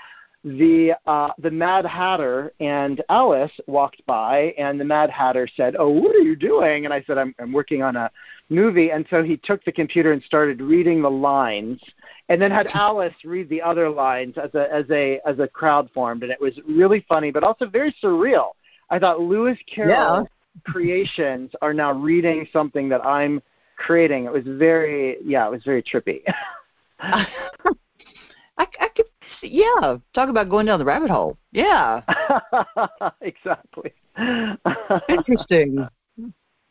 the 0.44 0.94
uh, 1.06 1.32
the 1.40 1.52
Mad 1.52 1.86
Hatter 1.86 2.54
and 2.60 3.04
Alice 3.10 3.52
walked 3.68 4.06
by, 4.06 4.54
and 4.58 4.80
the 4.80 4.86
Mad 4.86 5.10
Hatter 5.10 5.48
said, 5.56 5.76
"Oh, 5.78 5.90
what 5.90 6.16
are 6.16 6.20
you 6.20 6.36
doing?" 6.36 6.86
And 6.86 6.94
I 6.94 7.04
said, 7.04 7.18
"I'm, 7.18 7.36
I'm 7.40 7.52
working 7.52 7.84
on 7.84 7.96
a 7.98 8.10
movie." 8.50 8.92
And 8.92 9.06
so 9.10 9.22
he 9.22 9.36
took 9.38 9.64
the 9.66 9.72
computer 9.72 10.14
and 10.14 10.24
started 10.24 10.62
reading 10.62 11.02
the 11.02 11.12
lines, 11.12 11.82
and 12.30 12.42
then 12.42 12.52
had 12.52 12.68
Alice 12.74 13.14
read 13.26 13.50
the 13.50 13.62
other 13.62 13.90
lines 13.90 14.36
as 14.38 14.54
a 14.56 14.74
as 14.74 14.86
a 14.92 15.20
as 15.26 15.40
a 15.40 15.48
crowd 15.48 15.90
formed, 15.94 16.24
and 16.24 16.32
it 16.32 16.40
was 16.40 16.58
really 16.68 17.06
funny, 17.10 17.32
but 17.32 17.44
also 17.44 17.68
very 17.68 17.94
surreal. 18.02 18.52
I 18.90 18.98
thought 18.98 19.20
Lewis 19.20 19.58
Carroll 19.68 20.22
Yeah. 20.22 20.72
creations 20.72 21.52
are 21.62 21.74
now 21.74 21.92
reading 21.92 22.48
something 22.54 22.88
that 22.90 23.06
I'm 23.06 23.42
creating. 23.76 24.24
It 24.24 24.32
was 24.32 24.44
very 24.46 25.18
yeah, 25.24 25.46
it 25.48 25.52
was 25.52 25.64
very 25.64 25.84
trippy. 25.84 26.22
I, 27.02 27.28
I 28.58 28.88
could, 28.96 29.06
yeah. 29.42 29.98
Talk 30.14 30.30
about 30.30 30.50
going 30.50 30.66
down 30.66 30.80
the 30.80 30.86
rabbit 30.86 31.10
hole. 31.10 31.38
Yeah, 31.52 32.02
exactly. 33.22 33.94
interesting. 35.10 35.88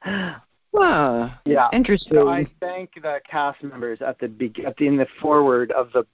Huh. 0.75 1.31
Yeah. 1.45 1.69
Interesting. 1.73 2.13
So 2.15 2.29
I 2.29 2.47
thank 2.61 2.95
the 2.95 3.21
cast 3.29 3.63
members 3.63 4.01
at 4.03 4.19
the 4.19 4.29
be- 4.29 4.65
at 4.67 4.77
the 4.77 4.87
in 4.87 4.97
the 4.97 5.07
forward 5.21 5.73
of 5.73 5.91
the 5.93 6.05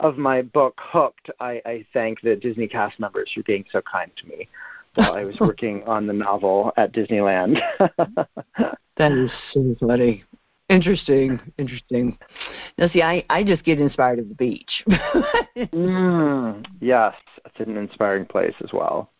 of 0.00 0.16
my 0.16 0.42
book 0.42 0.80
Hooked. 0.80 1.30
I, 1.40 1.60
I 1.64 1.86
thank 1.92 2.20
the 2.22 2.36
Disney 2.36 2.68
cast 2.68 2.98
members 2.98 3.30
for 3.34 3.42
being 3.42 3.64
so 3.70 3.82
kind 3.82 4.10
to 4.16 4.26
me 4.26 4.48
while 4.94 5.12
I 5.12 5.24
was 5.24 5.36
working 5.40 5.82
on 5.84 6.06
the 6.06 6.12
novel 6.12 6.72
at 6.76 6.92
Disneyland. 6.92 7.60
That 8.96 9.12
is 9.12 9.30
so 9.52 9.76
funny. 9.78 10.24
Interesting, 10.68 11.40
interesting. 11.58 12.18
Now, 12.76 12.88
see, 12.88 13.02
I 13.02 13.24
I 13.30 13.42
just 13.42 13.64
get 13.64 13.80
inspired 13.80 14.18
at 14.18 14.28
the 14.28 14.34
beach. 14.34 14.84
mm, 15.56 16.66
yes, 16.80 17.14
it's 17.44 17.60
an 17.68 17.76
inspiring 17.76 18.26
place 18.26 18.54
as 18.62 18.72
well. 18.72 19.10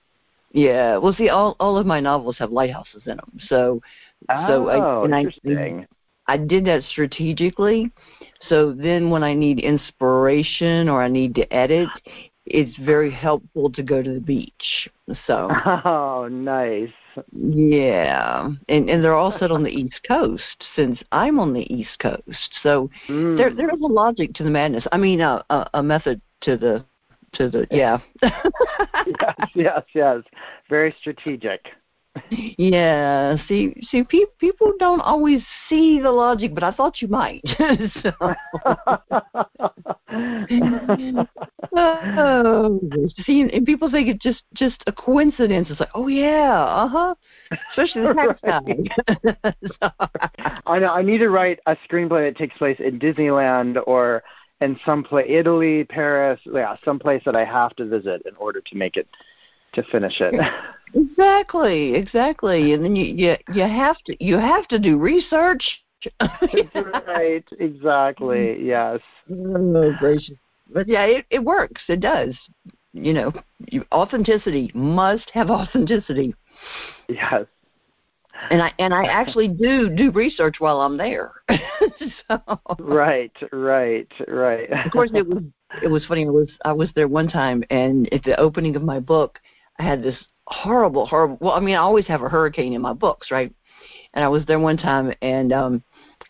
yeah. 0.53 0.99
Well, 0.99 1.15
see, 1.15 1.31
all 1.31 1.57
all 1.59 1.79
of 1.79 1.87
my 1.87 2.01
novels 2.01 2.37
have 2.39 2.53
lighthouses 2.53 3.03
in 3.07 3.17
them, 3.17 3.39
so 3.49 3.81
So, 4.47 4.69
I- 4.69 4.77
oh, 4.79 5.05
and 5.05 5.15
I- 5.15 5.21
interesting. 5.21 5.87
I 6.27 6.37
did 6.37 6.67
that 6.67 6.83
strategically. 6.83 7.91
So 8.51 8.73
then, 8.73 9.09
when 9.09 9.23
I 9.25 9.33
need 9.33 9.59
inspiration 9.61 10.87
or 10.91 11.03
I 11.03 11.09
need 11.09 11.35
to 11.37 11.51
edit, 11.51 11.89
it's 12.45 12.77
very 12.77 13.11
helpful 13.11 13.71
to 13.73 13.83
go 13.83 14.03
to 14.03 14.13
the 14.13 14.21
beach. 14.21 14.91
So 15.27 15.49
Oh, 15.87 16.29
nice. 16.31 16.93
Yeah, 17.33 18.49
and 18.69 18.89
and 18.91 19.05
they're 19.05 19.15
all 19.15 19.37
set 19.39 19.51
on 19.51 19.63
the 19.63 19.71
East 19.83 20.01
Coast 20.07 20.65
since 20.77 20.99
I'm 21.13 21.39
on 21.39 21.53
the 21.53 21.73
East 21.73 21.99
Coast. 22.01 22.51
So 22.63 22.91
Mm. 23.09 23.37
there 23.37 23.53
there 23.55 23.71
is 23.75 23.81
a 23.81 23.87
logic 23.87 24.35
to 24.35 24.45
the 24.45 24.51
madness. 24.51 24.87
I 24.93 24.97
mean, 24.99 25.21
uh, 25.21 25.43
a, 25.51 25.69
a 25.75 25.83
method 25.83 26.21
to 26.43 26.57
the 26.57 26.85
to 27.35 27.49
the 27.51 27.67
yeah. 27.71 27.99
yes, 28.23 29.51
yes, 29.55 29.83
yes. 29.95 30.23
Very 30.69 30.95
strategic. 31.01 31.73
Yeah. 32.31 33.37
See, 33.47 33.75
see, 33.91 34.03
pe- 34.03 34.25
people 34.39 34.73
don't 34.79 35.01
always 35.01 35.41
see 35.69 36.01
the 36.01 36.11
logic, 36.11 36.55
but 36.55 36.63
I 36.63 36.73
thought 36.73 37.01
you 37.01 37.09
might. 37.09 37.43
so, 38.03 38.13
oh, 41.77 42.81
see, 43.25 43.43
and 43.43 43.67
people 43.67 43.91
think 43.91 44.09
it's 44.09 44.23
just 44.23 44.43
just 44.55 44.83
a 44.87 44.93
coincidence. 44.93 45.69
It's 45.71 45.81
like, 45.81 45.91
oh 45.95 46.09
yeah, 46.09 46.63
uh 46.63 46.89
huh. 46.89 47.15
Especially 47.71 48.03
the 48.03 48.37
guy. 48.45 48.61
so, 49.81 49.91
I 50.67 50.79
know. 50.79 50.93
I 50.93 51.03
need 51.03 51.19
to 51.19 51.31
write 51.31 51.61
a 51.67 51.77
screenplay 51.89 52.29
that 52.29 52.37
takes 52.37 52.59
place 52.59 52.79
in 52.81 52.99
Disneyland 52.99 53.81
or 53.87 54.23
in 54.61 54.79
some 54.85 55.05
place, 55.05 55.27
Italy, 55.29 55.85
Paris, 55.85 56.41
yeah, 56.53 56.75
some 56.85 56.99
place 56.99 57.23
that 57.25 57.37
I 57.37 57.45
have 57.45 57.77
to 57.77 57.87
visit 57.87 58.23
in 58.27 58.35
order 58.37 58.61
to 58.61 58.77
make 58.77 58.97
it 58.97 59.07
to 59.75 59.83
finish 59.85 60.21
it. 60.21 60.35
exactly, 60.95 61.95
exactly. 61.95 62.73
And 62.73 62.85
then 62.85 62.97
you 62.97 63.05
you 63.05 63.37
you 63.55 63.63
have 63.63 63.97
to 64.07 64.17
you 64.25 64.37
have 64.39 64.67
to 64.69 64.79
do 64.79 64.97
research. 64.99 65.63
right. 66.21 67.45
Exactly. 67.59 68.63
Yes. 68.65 69.01
Oh 69.31 69.93
gracious! 69.99 70.37
But 70.73 70.89
yeah, 70.89 71.05
it 71.05 71.27
it 71.31 71.43
works. 71.45 71.83
It 71.89 72.01
does. 72.01 72.35
You 72.93 73.13
know, 73.13 73.33
you, 73.67 73.85
authenticity 73.93 74.71
must 74.75 75.31
have 75.35 75.51
authenticity, 75.61 76.35
Yes. 77.09 77.45
and 78.51 78.63
I 78.63 78.73
and 78.79 78.95
I 78.95 79.05
actually 79.05 79.49
do 79.49 79.91
do 79.91 80.11
research 80.11 80.57
while 80.59 80.81
I'm 80.81 80.97
there. 80.97 81.33
so, 82.29 82.61
Right. 82.79 83.33
Right. 83.53 84.09
Right. 84.27 84.71
of 84.71 84.93
course, 84.93 85.11
it 85.15 85.27
was 85.27 85.43
it 85.83 85.89
was 85.89 86.05
funny. 86.07 86.27
I 86.27 86.31
was 86.31 86.49
I 86.65 86.73
was 86.73 86.89
there 86.95 87.09
one 87.09 87.29
time, 87.29 87.63
and 87.71 88.13
at 88.13 88.25
the 88.25 88.39
opening 88.41 88.75
of 88.77 88.83
my 88.83 89.01
book, 89.01 89.39
I 89.79 89.85
had 89.85 90.03
this 90.03 90.17
horrible, 90.47 91.07
horrible. 91.07 91.39
Well, 91.41 91.55
I 91.55 91.61
mean, 91.61 91.75
I 91.75 91.79
always 91.79 92.07
have 92.07 92.23
a 92.23 92.29
hurricane 92.29 92.73
in 92.73 92.83
my 92.83 92.93
books, 92.93 93.31
right? 93.31 93.53
And 94.15 94.25
I 94.25 94.29
was 94.29 94.45
there 94.47 94.59
one 94.59 94.77
time, 94.77 95.13
and 95.23 95.53
um, 95.53 95.83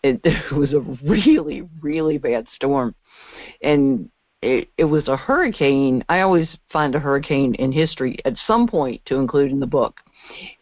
it, 0.02 0.20
it 0.24 0.52
was 0.52 0.74
a 0.74 0.80
really, 1.04 1.62
really 1.80 2.18
bad 2.18 2.46
storm, 2.54 2.94
and 3.62 4.10
it 4.42 4.68
it 4.76 4.84
was 4.84 5.08
a 5.08 5.16
hurricane. 5.16 6.04
I 6.08 6.20
always 6.20 6.48
find 6.72 6.94
a 6.94 7.00
hurricane 7.00 7.54
in 7.54 7.72
history 7.72 8.18
at 8.24 8.34
some 8.46 8.66
point 8.66 9.02
to 9.06 9.16
include 9.16 9.50
in 9.50 9.60
the 9.60 9.66
book, 9.66 10.00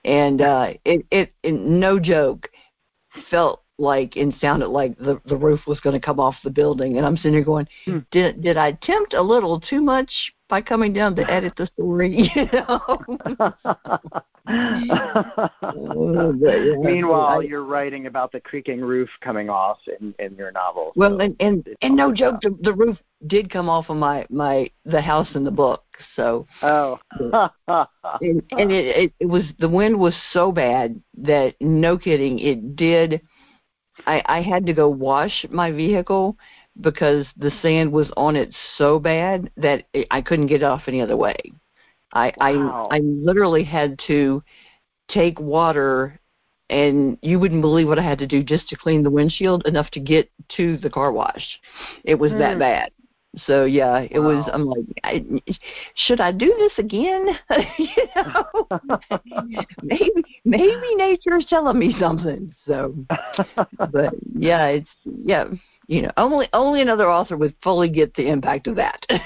and 0.04 0.40
uh, 0.40 0.74
it, 0.84 1.06
it 1.10 1.32
it 1.42 1.52
no 1.52 1.98
joke 1.98 2.48
felt 3.30 3.62
like 3.78 4.16
and 4.16 4.34
sounded 4.40 4.68
like 4.68 4.96
the 4.98 5.20
the 5.26 5.36
roof 5.36 5.60
was 5.66 5.80
going 5.80 5.98
to 5.98 6.04
come 6.04 6.18
off 6.20 6.34
the 6.44 6.50
building, 6.50 6.96
and 6.96 7.06
I'm 7.06 7.16
sitting 7.16 7.34
here 7.34 7.44
going, 7.44 7.68
Hmm. 7.84 7.98
did 8.10 8.42
did 8.42 8.56
I 8.56 8.72
tempt 8.82 9.14
a 9.14 9.22
little 9.22 9.60
too 9.60 9.80
much 9.82 10.10
by 10.48 10.62
coming 10.62 10.92
down 10.92 11.16
to 11.16 11.28
edit 11.30 11.54
the 11.56 11.66
story? 11.66 12.30
You 12.36 12.48
know. 12.52 12.98
Meanwhile, 16.82 17.40
I- 17.40 17.44
you're 17.46 17.64
writing 17.64 18.06
about 18.06 18.32
the 18.32 18.40
creaking 18.40 18.80
roof 18.80 19.08
coming 19.20 19.50
off 19.50 19.78
in, 20.00 20.14
in 20.18 20.34
your 20.36 20.50
novel. 20.52 20.92
Well, 20.96 21.20
and 21.20 21.36
and 21.40 21.66
and 21.82 21.96
no 21.96 22.12
joke, 22.14 22.40
the, 22.42 22.56
the 22.62 22.72
roof 22.72 22.96
did 23.26 23.50
come 23.50 23.68
off 23.68 23.88
of 23.90 23.96
my 23.96 24.24
my 24.30 24.70
the 24.84 25.00
house 25.00 25.28
in 25.34 25.42
the 25.44 25.50
book. 25.50 25.82
So 26.14 26.46
Oh. 26.62 26.98
and, 28.20 28.42
and 28.52 28.70
it, 28.72 28.96
it 28.96 29.12
it 29.20 29.26
was 29.26 29.42
the 29.58 29.68
wind 29.68 29.98
was 29.98 30.14
so 30.32 30.52
bad 30.52 31.00
that 31.18 31.54
no 31.60 31.98
kidding, 31.98 32.38
it 32.38 32.76
did. 32.76 33.20
I 34.06 34.22
I 34.26 34.42
had 34.42 34.66
to 34.66 34.72
go 34.72 34.88
wash 34.88 35.46
my 35.50 35.70
vehicle 35.70 36.36
because 36.80 37.26
the 37.36 37.50
sand 37.62 37.90
was 37.92 38.10
on 38.16 38.36
it 38.36 38.54
so 38.76 38.98
bad 38.98 39.50
that 39.56 39.84
it, 39.92 40.06
I 40.10 40.20
couldn't 40.20 40.46
get 40.48 40.62
it 40.62 40.64
off 40.64 40.82
any 40.86 41.00
other 41.00 41.16
way. 41.16 41.36
I 42.12 42.32
Wow. 42.36 42.88
I 42.90 42.96
I 42.96 42.98
literally 43.00 43.64
had 43.64 43.98
to 44.06 44.42
take 45.08 45.38
water 45.40 46.18
and 46.68 47.16
you 47.22 47.38
wouldn't 47.38 47.60
believe 47.60 47.86
what 47.86 47.98
I 47.98 48.02
had 48.02 48.18
to 48.18 48.26
do 48.26 48.42
just 48.42 48.68
to 48.68 48.76
clean 48.76 49.02
the 49.02 49.10
windshield 49.10 49.66
enough 49.66 49.88
to 49.92 50.00
get 50.00 50.28
to 50.56 50.76
the 50.78 50.90
car 50.90 51.12
wash. 51.12 51.60
It 52.04 52.16
was 52.16 52.32
that 52.32 52.54
Hmm. 52.54 52.58
bad. 52.58 52.90
So 53.46 53.64
yeah, 53.64 54.06
it 54.10 54.18
was. 54.18 54.48
I'm 54.52 54.64
like, 54.64 54.84
I, 55.04 55.24
should 55.94 56.20
I 56.20 56.32
do 56.32 56.54
this 56.58 56.72
again? 56.78 57.26
you 57.78 57.88
know, 58.16 58.68
maybe 59.82 60.24
maybe 60.44 60.94
nature 60.96 61.36
is 61.36 61.44
telling 61.48 61.78
me 61.78 61.94
something. 62.00 62.54
So, 62.66 62.94
but 63.90 64.14
yeah, 64.34 64.68
it's 64.68 64.88
yeah, 65.04 65.44
you 65.86 66.02
know, 66.02 66.12
only 66.16 66.48
only 66.52 66.80
another 66.80 67.10
author 67.10 67.36
would 67.36 67.54
fully 67.62 67.88
get 67.88 68.14
the 68.14 68.28
impact 68.28 68.66
of 68.66 68.76
that. 68.76 69.04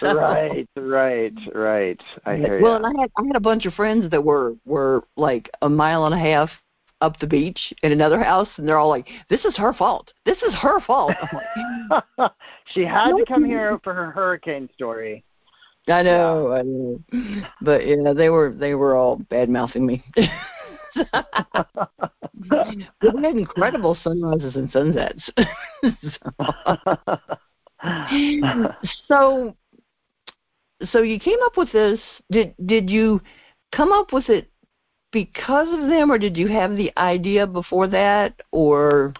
So- 0.00 0.14
right, 0.14 0.68
right, 0.76 1.32
right. 1.54 2.00
I 2.26 2.36
hear 2.36 2.60
well, 2.60 2.72
you. 2.72 2.84
and 2.84 2.86
I 2.86 3.00
had 3.00 3.10
I 3.16 3.26
had 3.26 3.36
a 3.36 3.40
bunch 3.40 3.64
of 3.64 3.72
friends 3.74 4.10
that 4.10 4.22
were 4.22 4.54
were 4.66 5.04
like 5.16 5.48
a 5.62 5.68
mile 5.68 6.04
and 6.04 6.14
a 6.14 6.18
half 6.18 6.50
up 7.00 7.18
the 7.18 7.26
beach 7.26 7.58
in 7.82 7.92
another 7.92 8.22
house, 8.22 8.48
and 8.56 8.68
they're 8.68 8.78
all 8.78 8.88
like, 8.88 9.08
"This 9.28 9.44
is 9.44 9.56
her 9.56 9.72
fault. 9.72 10.12
This 10.24 10.38
is 10.38 10.54
her 10.54 10.80
fault." 10.80 11.12
I'm 11.20 12.02
like, 12.18 12.32
she 12.72 12.84
had 12.84 13.12
to 13.12 13.24
come 13.26 13.44
here 13.44 13.78
for 13.84 13.94
her 13.94 14.10
hurricane 14.10 14.68
story. 14.74 15.24
I 15.88 16.02
know, 16.02 16.52
I 16.52 16.62
know, 16.62 17.00
but 17.60 17.86
yeah, 17.86 18.12
they 18.12 18.28
were 18.28 18.52
they 18.58 18.74
were 18.74 18.96
all 18.96 19.20
bad 19.30 19.48
mouthing 19.48 19.86
me. 19.86 20.02
we 20.16 20.28
had 23.22 23.36
incredible 23.36 23.96
sunrises 24.02 24.56
and 24.56 24.68
sunsets. 24.72 25.22
so, 29.08 29.54
so 30.90 31.02
you 31.02 31.20
came 31.20 31.38
up 31.44 31.56
with 31.56 31.70
this. 31.72 32.00
Did 32.30 32.54
did 32.66 32.90
you 32.90 33.22
come 33.72 33.92
up 33.92 34.12
with 34.12 34.28
it 34.28 34.50
because 35.12 35.68
of 35.72 35.88
them, 35.88 36.10
or 36.10 36.18
did 36.18 36.36
you 36.36 36.48
have 36.48 36.76
the 36.76 36.92
idea 36.96 37.46
before 37.46 37.88
that, 37.88 38.40
or? 38.52 39.14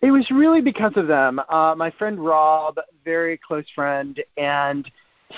It 0.00 0.10
was 0.10 0.30
really 0.30 0.60
because 0.60 0.92
of 0.96 1.06
them. 1.06 1.40
Uh, 1.48 1.74
my 1.76 1.90
friend 1.92 2.22
Rob, 2.22 2.78
very 3.04 3.38
close 3.38 3.64
friend, 3.74 4.22
and 4.36 4.90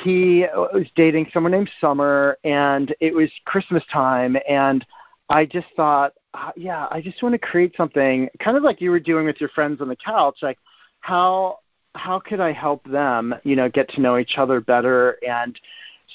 he 0.03 0.45
was 0.73 0.87
dating 0.97 1.31
someone 1.33 1.53
named 1.53 1.71
Summer, 1.81 2.37
and 2.43 2.95
it 3.01 3.15
was 3.15 3.31
Christmas 3.45 3.85
time, 3.93 4.37
and 4.49 4.85
I 5.29 5.45
just 5.45 5.69
thought, 5.77 6.15
uh, 6.35 6.53
yeah, 6.57 6.87
I 6.91 7.01
just 7.01 7.23
want 7.23 7.33
to 7.33 7.39
create 7.39 7.75
something 7.77 8.29
kind 8.41 8.57
of 8.57 8.63
like 8.63 8.81
you 8.81 8.91
were 8.91 9.01
doing 9.01 9.27
with 9.27 9.41
your 9.41 9.49
friends 9.51 9.81
on 9.81 9.89
the 9.89 9.97
couch, 9.97 10.39
like 10.43 10.59
how 11.01 11.61
how 11.95 12.19
could 12.19 12.41
I 12.41 12.53
help 12.53 12.85
them, 12.85 13.35
you 13.43 13.57
know, 13.57 13.71
get 13.71 13.89
to 13.91 14.03
know 14.03 14.19
each 14.19 14.35
other 14.37 14.61
better 14.61 15.19
and 15.27 15.59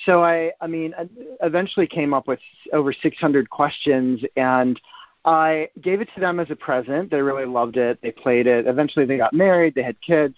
so 0.06 0.24
I 0.24 0.52
I 0.62 0.68
mean 0.68 0.94
I 0.98 1.08
eventually 1.46 1.88
came 1.88 2.14
up 2.14 2.28
with 2.28 2.40
over 2.74 2.94
600 2.94 3.50
questions 3.50 4.22
and 4.36 4.80
I 5.26 5.70
gave 5.82 6.02
it 6.02 6.10
to 6.16 6.20
them 6.20 6.40
as 6.40 6.50
a 6.50 6.56
present. 6.56 7.12
They 7.12 7.22
really 7.22 7.46
loved 7.46 7.78
it. 7.78 8.00
They 8.02 8.12
played 8.12 8.48
it. 8.48 8.66
Eventually 8.66 9.06
they 9.06 9.18
got 9.18 9.34
married, 9.34 9.76
they 9.76 9.84
had 9.84 10.00
kids. 10.02 10.36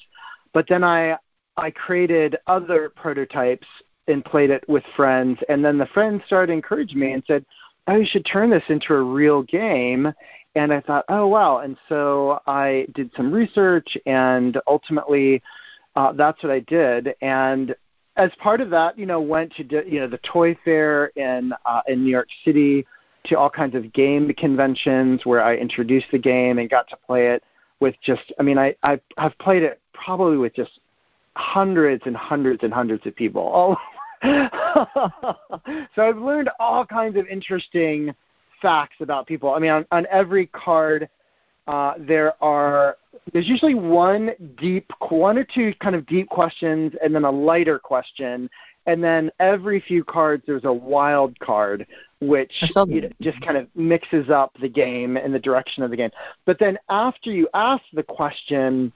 But 0.53 0.67
then 0.67 0.83
I 0.83 1.17
I 1.57 1.71
created 1.71 2.37
other 2.47 2.89
prototypes 2.89 3.67
and 4.07 4.25
played 4.25 4.49
it 4.49 4.67
with 4.67 4.83
friends 4.95 5.39
and 5.49 5.63
then 5.63 5.77
the 5.77 5.85
friends 5.87 6.23
started 6.25 6.51
encouraging 6.51 6.99
me 6.99 7.13
and 7.13 7.23
said, 7.25 7.45
"Oh, 7.87 7.95
you 7.95 8.05
should 8.05 8.25
turn 8.25 8.49
this 8.49 8.63
into 8.69 8.93
a 8.93 9.01
real 9.01 9.43
game." 9.43 10.11
And 10.55 10.71
I 10.73 10.81
thought, 10.81 11.05
"Oh, 11.09 11.27
wow." 11.27 11.59
And 11.59 11.77
so 11.89 12.39
I 12.45 12.87
did 12.93 13.11
some 13.15 13.31
research 13.31 13.97
and 14.05 14.59
ultimately 14.67 15.41
uh, 15.95 16.11
that's 16.13 16.41
what 16.43 16.51
I 16.51 16.59
did. 16.61 17.15
And 17.21 17.75
as 18.15 18.31
part 18.39 18.61
of 18.61 18.69
that, 18.69 18.97
you 18.97 19.05
know, 19.05 19.19
went 19.21 19.53
to 19.55 19.63
you 19.89 19.99
know 19.99 20.07
the 20.07 20.19
toy 20.19 20.55
fair 20.63 21.07
in 21.15 21.53
uh, 21.65 21.81
in 21.87 22.03
New 22.03 22.11
York 22.11 22.27
City, 22.45 22.85
to 23.25 23.37
all 23.37 23.49
kinds 23.49 23.75
of 23.75 23.91
game 23.93 24.31
conventions 24.33 25.25
where 25.25 25.43
I 25.43 25.55
introduced 25.55 26.07
the 26.11 26.19
game 26.19 26.59
and 26.59 26.69
got 26.69 26.89
to 26.89 26.97
play 27.07 27.27
it 27.29 27.43
with 27.79 27.95
just. 28.03 28.33
I 28.39 28.43
mean, 28.43 28.57
I 28.57 28.75
I 28.83 28.99
have 29.17 29.37
played 29.39 29.63
it 29.63 29.79
probably 29.93 30.37
with 30.37 30.53
just 30.55 30.79
hundreds 31.35 32.03
and 32.05 32.15
hundreds 32.15 32.63
and 32.63 32.73
hundreds 32.73 33.05
of 33.05 33.15
people 33.15 33.41
all. 33.41 33.77
so 35.95 36.01
I've 36.01 36.17
learned 36.17 36.49
all 36.59 36.85
kinds 36.85 37.17
of 37.17 37.27
interesting 37.27 38.13
facts 38.61 38.95
about 39.01 39.27
people. 39.27 39.53
I 39.53 39.59
mean, 39.59 39.71
on, 39.71 39.85
on 39.91 40.07
every 40.09 40.47
card, 40.47 41.09
uh, 41.67 41.93
there 41.97 42.41
are 42.43 42.97
there's 43.31 43.47
usually 43.47 43.75
one 43.75 44.31
deep, 44.57 44.91
one 45.09 45.37
or 45.37 45.45
two 45.45 45.73
kind 45.81 45.95
of 45.95 46.05
deep 46.07 46.27
questions, 46.29 46.93
and 47.01 47.15
then 47.15 47.23
a 47.23 47.31
lighter 47.31 47.79
question, 47.79 48.49
and 48.85 49.03
then 49.03 49.31
every 49.39 49.79
few 49.79 50.03
cards 50.03 50.43
there's 50.45 50.65
a 50.65 50.73
wild 50.73 51.37
card, 51.39 51.87
which 52.19 52.53
you 52.87 53.01
know, 53.01 53.09
just 53.21 53.39
kind 53.41 53.57
of 53.57 53.67
mixes 53.75 54.29
up 54.29 54.51
the 54.61 54.69
game 54.69 55.15
and 55.15 55.33
the 55.33 55.39
direction 55.39 55.83
of 55.83 55.91
the 55.91 55.97
game. 55.97 56.11
But 56.45 56.59
then 56.59 56.77
after 56.89 57.31
you 57.31 57.47
ask 57.53 57.83
the 57.93 58.03
question, 58.03 58.91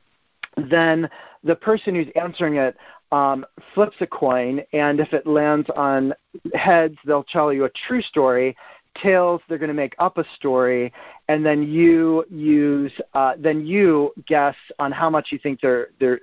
then 0.69 1.09
the 1.43 1.55
person 1.55 1.95
who's 1.95 2.07
answering 2.15 2.55
it 2.55 2.75
um, 3.11 3.45
flips 3.73 3.95
a 4.01 4.07
coin, 4.07 4.61
and 4.73 4.99
if 4.99 5.13
it 5.13 5.25
lands 5.25 5.69
on 5.75 6.13
heads, 6.53 6.97
they'll 7.05 7.23
tell 7.23 7.53
you 7.53 7.65
a 7.65 7.69
true 7.87 8.01
story, 8.01 8.55
tails 9.01 9.41
they're 9.47 9.57
going 9.57 9.67
to 9.67 9.73
make 9.73 9.95
up 9.99 10.17
a 10.17 10.25
story 10.35 10.91
and 11.27 11.45
then 11.45 11.63
you 11.63 12.25
use 12.29 12.91
uh, 13.13 13.33
then 13.37 13.65
you 13.65 14.11
guess 14.25 14.55
on 14.79 14.91
how 14.91 15.09
much 15.09 15.27
you 15.31 15.39
think 15.39 15.59
they're 15.61 15.89
they're 15.99 16.19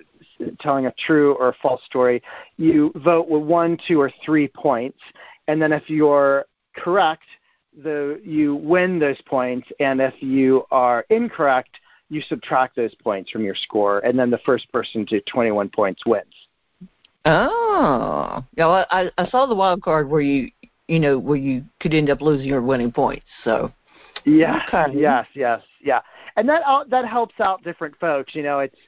telling 0.60 0.86
a 0.86 0.94
true 1.06 1.34
or 1.34 1.48
a 1.48 1.54
false 1.62 1.80
story 1.84 2.22
you 2.56 2.92
vote 2.96 3.28
with 3.28 3.42
one 3.42 3.78
two 3.86 4.00
or 4.00 4.10
three 4.24 4.48
points 4.48 4.98
and 5.48 5.60
then 5.60 5.72
if 5.72 5.88
you're 5.88 6.44
correct 6.76 7.24
the 7.82 8.20
you 8.24 8.56
win 8.56 8.98
those 8.98 9.20
points 9.22 9.68
and 9.80 10.00
if 10.00 10.14
you 10.20 10.64
are 10.70 11.04
incorrect 11.10 11.80
you 12.10 12.20
subtract 12.22 12.76
those 12.76 12.94
points 12.96 13.30
from 13.30 13.42
your 13.42 13.54
score 13.54 14.00
and 14.00 14.18
then 14.18 14.30
the 14.30 14.38
first 14.38 14.70
person 14.72 15.06
to 15.06 15.20
21 15.22 15.68
points 15.70 16.04
wins 16.06 16.34
Oh, 17.26 18.44
yeah. 18.56 18.66
Well, 18.66 18.86
I, 18.90 19.10
I 19.16 19.28
saw 19.28 19.46
the 19.46 19.54
wild 19.54 19.82
card 19.82 20.10
where 20.10 20.20
you 20.20 20.50
you 20.88 21.00
know, 21.00 21.18
where 21.18 21.36
you 21.36 21.64
could 21.80 21.94
end 21.94 22.10
up 22.10 22.20
losing 22.20 22.46
your 22.46 22.62
winning 22.62 22.92
points. 22.92 23.26
So 23.42 23.72
yeah, 24.24 24.62
okay. 24.68 24.98
yes, 24.98 25.26
yes, 25.34 25.62
yeah, 25.80 26.00
and 26.36 26.48
that 26.48 26.62
uh, 26.66 26.84
that 26.90 27.06
helps 27.06 27.38
out 27.40 27.62
different 27.62 27.96
folks. 27.98 28.34
You 28.34 28.42
know, 28.42 28.60
it's 28.60 28.78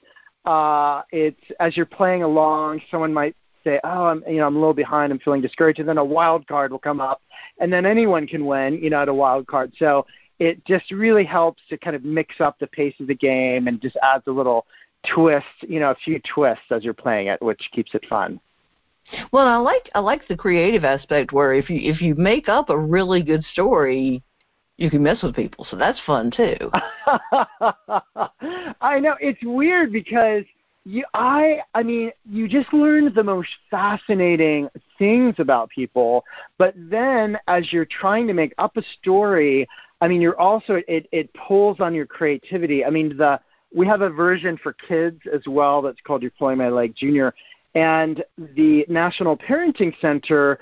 uh, 0.45 1.03
it's 1.11 1.41
as 1.61 1.77
you're 1.77 1.87
playing 1.87 2.23
along, 2.23 2.83
someone 2.91 3.13
might 3.13 3.37
say, 3.65 3.81
"Oh, 3.85 4.07
I'm 4.07 4.23
you 4.27 4.37
know 4.37 4.47
I'm 4.47 4.57
a 4.57 4.59
little 4.59 4.75
behind, 4.75 5.13
I'm 5.13 5.19
feeling 5.19 5.41
discouraged," 5.43 5.81
and 5.81 5.89
then 5.89 5.99
a 5.99 6.05
wild 6.05 6.47
card 6.47 6.73
will 6.73 6.79
come 6.79 7.01
up, 7.01 7.23
and 7.59 7.73
then 7.73 7.87
anyone 7.87 8.27
can 8.27 8.47
win, 8.47 8.75
you 8.83 8.91
know, 8.91 9.03
at 9.03 9.09
a 9.09 9.15
wild 9.15 9.47
card. 9.47 9.73
So 9.79 10.07
it 10.39 10.65
just 10.65 10.91
really 10.91 11.25
helps 11.25 11.63
to 11.71 11.79
kind 11.79 11.97
of 11.97 12.05
mix 12.05 12.41
up 12.41 12.59
the 12.59 12.67
pace 12.67 12.95
of 13.01 13.07
the 13.07 13.15
game 13.15 13.69
and 13.69 13.81
just 13.81 13.97
adds 14.03 14.25
a 14.27 14.31
little 14.31 14.67
twist, 15.15 15.47
you 15.63 15.81
know, 15.81 15.91
a 15.91 15.95
few 15.95 16.21
twists 16.35 16.65
as 16.71 16.85
you're 16.85 16.95
playing 16.95 17.29
it, 17.29 17.41
which 17.41 17.71
keeps 17.73 17.95
it 17.95 18.05
fun. 18.07 18.41
Well, 19.33 19.47
I 19.47 19.57
like 19.57 19.91
I 19.95 20.01
like 20.01 20.27
the 20.29 20.37
creative 20.37 20.85
aspect 20.85 21.33
where 21.33 21.55
if 21.55 21.71
you 21.71 21.79
if 21.93 22.01
you 22.01 22.15
make 22.15 22.49
up 22.49 22.71
a 22.71 22.79
really 22.79 23.23
good 23.23 23.45
story, 23.53 24.23
you 24.77 24.91
can 24.91 25.03
mess 25.03 25.23
with 25.23 25.35
people. 25.35 25.67
So 25.71 25.77
that's 25.77 26.01
fun 26.07 26.31
too. 26.31 26.57
I 28.81 28.99
know 29.01 29.17
it's 29.21 29.43
weird 29.43 29.93
because 29.93 30.45
you 30.85 31.05
I 31.15 31.61
I 31.75 31.83
mean, 31.83 32.13
you 32.29 32.49
just 32.49 32.73
learn 32.73 33.13
the 33.15 33.25
most 33.25 33.49
fascinating 33.71 34.69
things 34.99 35.35
about 35.39 35.71
people, 35.71 36.25
but 36.59 36.75
then 36.77 37.39
as 37.49 37.73
you're 37.73 37.87
trying 37.87 38.27
to 38.27 38.35
make 38.35 38.55
up 38.59 38.77
a 38.77 38.83
story, 39.01 39.69
I 40.01 40.09
mean, 40.09 40.21
you're 40.21 40.41
also 40.41 40.83
it 40.89 41.09
it 41.13 41.31
pulls 41.35 41.81
on 41.81 41.95
your 41.95 42.07
creativity. 42.07 42.85
I 42.85 42.91
mean, 42.91 43.17
the 43.17 43.41
we 43.75 43.87
have 43.87 44.01
a 44.01 44.11
version 44.11 44.57
for 44.63 44.73
kids 44.73 45.21
as 45.33 45.43
well 45.47 45.83
that's 45.83 46.01
called 46.01 46.23
You're 46.23 46.31
Pulling 46.39 46.59
My 46.59 46.69
Leg 46.69 46.95
Junior 46.97 47.35
and 47.77 48.25
the 48.39 48.87
National 48.89 49.37
Parenting 49.37 49.93
Center 50.01 50.59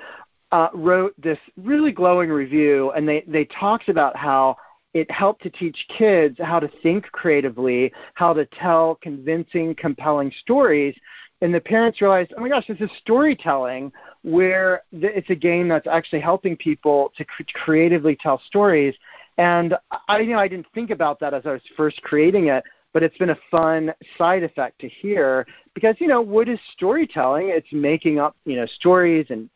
uh, 0.51 0.69
wrote 0.75 1.15
this 1.17 1.39
really 1.57 1.93
glowing 1.93 2.29
review, 2.29 2.91
and 2.91 3.09
they, 3.09 3.25
they 3.29 3.45
talked 3.45 3.89
about 3.89 4.17
how 4.17 4.57
it 4.95 5.09
helped 5.11 5.43
to 5.45 5.51
teach 5.51 5.87
kids 5.97 6.37
how 6.41 6.59
to 6.59 6.69
think 6.83 7.05
creatively, 7.13 7.93
how 8.15 8.33
to 8.33 8.45
tell 8.47 8.97
convincing, 9.01 9.77
compelling 9.77 10.33
stories. 10.41 10.97
And 11.41 11.55
the 11.55 11.61
parents 11.61 12.01
realized, 12.01 12.33
oh 12.37 12.41
my 12.41 12.49
gosh, 12.49 12.67
this 12.67 12.81
is 12.81 12.91
storytelling 12.99 13.93
where 14.23 14.83
it's 14.93 15.31
a 15.31 15.35
game 15.37 15.69
that's 15.69 15.87
actually 15.87 16.21
helping 16.21 16.57
people 16.57 17.13
to 17.17 17.25
creatively 17.55 18.17
tell 18.17 18.41
stories. 18.47 18.95
And 19.39 19.75
I, 20.09 20.21
you 20.21 20.33
know, 20.33 20.39
I 20.39 20.49
didn't 20.49 20.67
think 20.75 20.91
about 20.91 21.21
that 21.21 21.33
as 21.33 21.43
I 21.47 21.53
was 21.53 21.63
first 21.77 22.03
creating 22.03 22.49
it, 22.49 22.65
but 22.95 23.03
it's 23.03 23.19
been 23.19 23.31
a 23.31 23.39
fun 23.51 23.93
side 24.17 24.45
effect 24.45 24.81
to 24.81 24.89
hear 24.89 25.47
because 25.75 25.97
you 25.99 26.07
know 26.07 26.23
what 26.23 26.49
is 26.49 26.61
storytelling. 26.73 27.51
It's 27.51 27.71
making 27.73 28.19
up 28.19 28.37
you 28.47 28.57
know 28.57 28.65
stories 28.65 29.27
and 29.29 29.51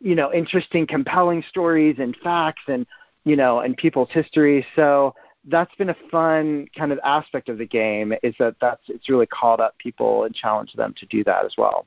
you 0.00 0.14
know 0.14 0.32
interesting 0.34 0.86
compelling 0.86 1.42
stories 1.48 1.96
and 1.98 2.14
facts 2.22 2.62
and 2.66 2.86
you 3.24 3.36
know 3.36 3.60
and 3.60 3.76
people's 3.76 4.10
history 4.10 4.66
so 4.76 5.14
that's 5.46 5.74
been 5.74 5.88
a 5.88 5.96
fun 6.08 6.68
kind 6.76 6.92
of 6.92 7.00
aspect 7.02 7.48
of 7.48 7.58
the 7.58 7.66
game 7.66 8.12
is 8.22 8.32
that 8.38 8.54
that's 8.60 8.82
it's 8.88 9.08
really 9.08 9.26
called 9.26 9.58
up 9.58 9.76
people 9.78 10.22
and 10.24 10.34
challenged 10.34 10.76
them 10.76 10.94
to 10.96 11.06
do 11.06 11.24
that 11.24 11.44
as 11.44 11.54
well. 11.58 11.86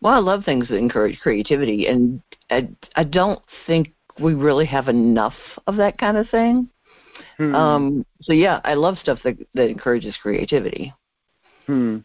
Well 0.00 0.12
i 0.14 0.18
love 0.18 0.44
things 0.44 0.68
that 0.68 0.76
encourage 0.76 1.18
creativity 1.20 1.86
and 1.86 2.20
i 2.50 2.68
i 2.96 3.04
don't 3.04 3.40
think 3.66 3.92
we 4.18 4.34
really 4.34 4.66
have 4.66 4.88
enough 4.88 5.34
of 5.66 5.76
that 5.76 5.98
kind 5.98 6.16
of 6.16 6.28
thing 6.28 6.68
Hmm. 7.36 7.54
Um, 7.54 8.06
so 8.22 8.32
yeah, 8.32 8.60
I 8.64 8.74
love 8.74 8.98
stuff 8.98 9.18
that 9.24 9.36
that 9.54 9.68
encourages 9.68 10.16
creativity. 10.20 10.92
Hmm. 11.66 11.98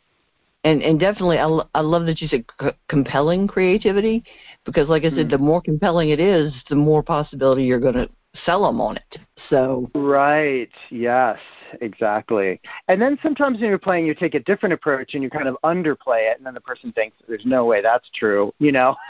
And 0.63 0.83
and 0.83 0.99
definitely, 0.99 1.39
I, 1.39 1.47
I 1.73 1.81
love 1.81 2.05
that 2.05 2.21
you 2.21 2.27
said 2.27 2.45
c- 2.61 2.69
compelling 2.87 3.47
creativity 3.47 4.23
because, 4.65 4.87
like 4.89 5.03
I 5.03 5.09
said, 5.09 5.25
hmm. 5.25 5.31
the 5.31 5.37
more 5.37 5.61
compelling 5.61 6.09
it 6.09 6.19
is, 6.19 6.53
the 6.69 6.75
more 6.75 7.01
possibility 7.01 7.63
you're 7.63 7.79
going 7.79 7.95
to 7.95 8.09
sell 8.45 8.65
them 8.65 8.79
on 8.79 8.97
it. 8.97 9.17
So 9.49 9.89
right, 9.95 10.69
yes, 10.89 11.39
exactly. 11.81 12.61
And 12.87 13.01
then 13.01 13.17
sometimes 13.21 13.59
when 13.59 13.69
you're 13.69 13.79
playing, 13.79 14.05
you 14.05 14.13
take 14.13 14.35
a 14.35 14.39
different 14.39 14.73
approach 14.73 15.13
and 15.13 15.23
you 15.23 15.29
kind 15.29 15.47
of 15.47 15.57
underplay 15.63 16.31
it, 16.31 16.37
and 16.37 16.45
then 16.45 16.53
the 16.53 16.61
person 16.61 16.91
thinks 16.93 17.17
there's 17.27 17.45
no 17.45 17.65
way 17.65 17.81
that's 17.81 18.09
true, 18.13 18.53
you 18.59 18.71
know. 18.71 18.95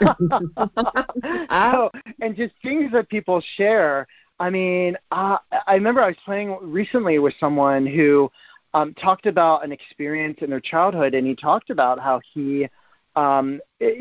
so 1.50 1.90
and 2.20 2.36
just 2.36 2.54
things 2.62 2.90
that 2.92 3.08
people 3.08 3.42
share 3.56 4.06
I 4.42 4.50
mean, 4.50 4.96
uh, 5.12 5.38
I 5.68 5.74
remember 5.74 6.02
I 6.02 6.08
was 6.08 6.16
playing 6.24 6.58
recently 6.60 7.20
with 7.20 7.32
someone 7.38 7.86
who 7.86 8.28
um, 8.74 8.92
talked 8.94 9.26
about 9.26 9.64
an 9.64 9.70
experience 9.70 10.38
in 10.40 10.50
their 10.50 10.58
childhood, 10.58 11.14
and 11.14 11.24
he 11.24 11.36
talked 11.36 11.70
about 11.70 12.00
how 12.00 12.20
he 12.34 12.68
um, 13.14 13.60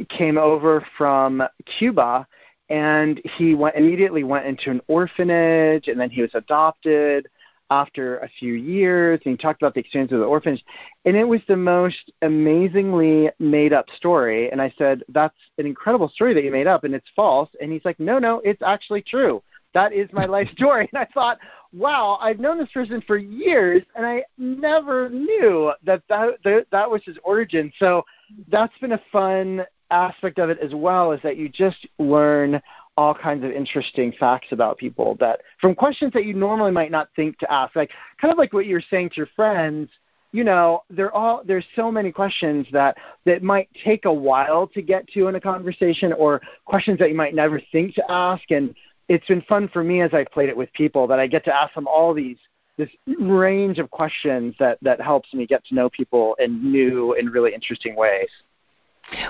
came 0.10 0.40
over 0.40 0.84
from 0.98 1.44
Cuba, 1.78 2.26
and 2.70 3.22
he 3.38 3.54
went 3.54 3.76
immediately 3.76 4.24
went 4.24 4.48
into 4.48 4.72
an 4.72 4.82
orphanage, 4.88 5.88
and 5.88 6.00
then 6.00 6.10
he 6.10 6.24
was 6.24 6.32
adopted 6.34 7.28
after 7.70 8.18
a 8.18 8.30
few 8.40 8.54
years, 8.54 9.20
and 9.24 9.34
he 9.34 9.38
talked 9.38 9.62
about 9.62 9.76
the 9.76 9.80
experience 9.82 10.12
of 10.12 10.22
the 10.22 10.26
orphanage, 10.26 10.66
and 11.06 11.16
it 11.16 11.24
was 11.24 11.42
the 11.48 11.56
most 11.56 12.12
amazingly 12.24 13.30
made 13.38 13.74
up 13.74 13.86
story. 13.96 14.52
And 14.52 14.60
I 14.60 14.74
said, 14.76 15.04
"That's 15.08 15.38
an 15.60 15.68
incredible 15.68 16.10
story 16.10 16.34
that 16.34 16.44
you 16.44 16.50
made 16.50 16.66
up, 16.66 16.84
and 16.84 16.96
it's 16.96 17.10
false." 17.16 17.50
And 17.62 17.72
he's 17.72 17.86
like, 17.86 18.00
"No, 18.00 18.18
no, 18.18 18.40
it's 18.40 18.64
actually 18.64 19.04
true." 19.04 19.44
That 19.74 19.94
is 19.94 20.10
my 20.12 20.26
life 20.26 20.50
story. 20.56 20.90
And 20.94 21.02
I 21.02 21.08
thought, 21.14 21.40
wow, 21.74 22.18
I've 22.22 22.40
known 22.40 22.58
this 22.58 22.72
person 22.74 23.02
for 23.08 23.18
years, 23.18 23.82
and 23.96 24.06
I 24.06 24.24
never 24.38 25.10
knew 25.10 25.72
that 25.84 26.04
that, 26.10 26.44
that, 26.44 26.68
that 26.72 26.90
was 26.90 27.02
his 27.06 27.18
origin. 27.24 27.72
So 27.80 28.04
that's 28.50 28.78
been 28.80 28.94
a 28.94 29.02
fun 29.12 29.62
aspect 29.90 30.40
of 30.40 30.50
it 30.50 30.60
as 30.60 30.74
well, 30.74 31.12
is 31.12 31.22
that 31.24 31.38
you 31.38 31.50
just 31.50 31.88
learn 32.00 32.62
all 32.98 33.14
kinds 33.14 33.44
of 33.44 33.52
interesting 33.52 34.14
facts 34.20 34.48
about 34.52 34.78
people 34.78 35.16
that 35.20 35.42
from 35.60 35.74
questions 35.74 36.12
that 36.14 36.26
you 36.26 36.34
normally 36.34 36.72
might 36.72 36.92
not 36.92 37.10
think 37.16 37.38
to 37.40 37.52
ask. 37.52 37.76
Like 37.76 37.92
kind 38.20 38.32
of 38.32 38.38
like 38.38 38.54
what 38.54 38.66
you're 38.66 38.82
saying 38.90 39.10
to 39.12 39.16
your 39.16 39.30
friends, 39.36 39.90
you 40.34 40.44
know, 40.44 40.84
they're 40.90 41.14
all 41.14 41.42
there's 41.46 41.66
so 41.76 41.92
many 41.92 42.12
questions 42.12 42.68
that 42.72 42.98
that 43.26 43.44
might 43.44 43.70
take 43.84 44.06
a 44.06 44.14
while 44.14 44.68
to 44.68 44.82
get 44.82 45.08
to 45.10 45.28
in 45.28 45.36
a 45.36 45.42
conversation, 45.42 46.14
or 46.14 46.42
questions 46.66 47.00
that 47.00 47.10
you 47.10 47.16
might 47.16 47.36
never 47.36 47.62
think 47.72 47.96
to 47.96 48.12
ask. 48.12 48.50
And 48.52 48.74
it's 49.12 49.28
been 49.28 49.42
fun 49.42 49.68
for 49.68 49.84
me 49.84 50.02
as 50.02 50.14
I 50.14 50.24
played 50.24 50.48
it 50.48 50.56
with 50.56 50.72
people 50.72 51.06
that 51.08 51.20
I 51.20 51.28
get 51.28 51.44
to 51.46 51.54
ask 51.54 51.74
them 51.76 51.86
all 51.86 52.14
these 52.14 52.38
this 52.78 52.90
range 53.20 53.78
of 53.78 53.92
questions 53.92 54.56
that 54.58 54.78
that 54.82 55.02
helps 55.02 55.34
me 55.34 55.46
get 55.46 55.66
to 55.66 55.76
know 55.76 55.90
people 55.90 56.36
in 56.40 56.72
new 56.72 57.14
and 57.16 57.32
really 57.32 57.54
interesting 57.54 57.96
ways. 57.98 58.30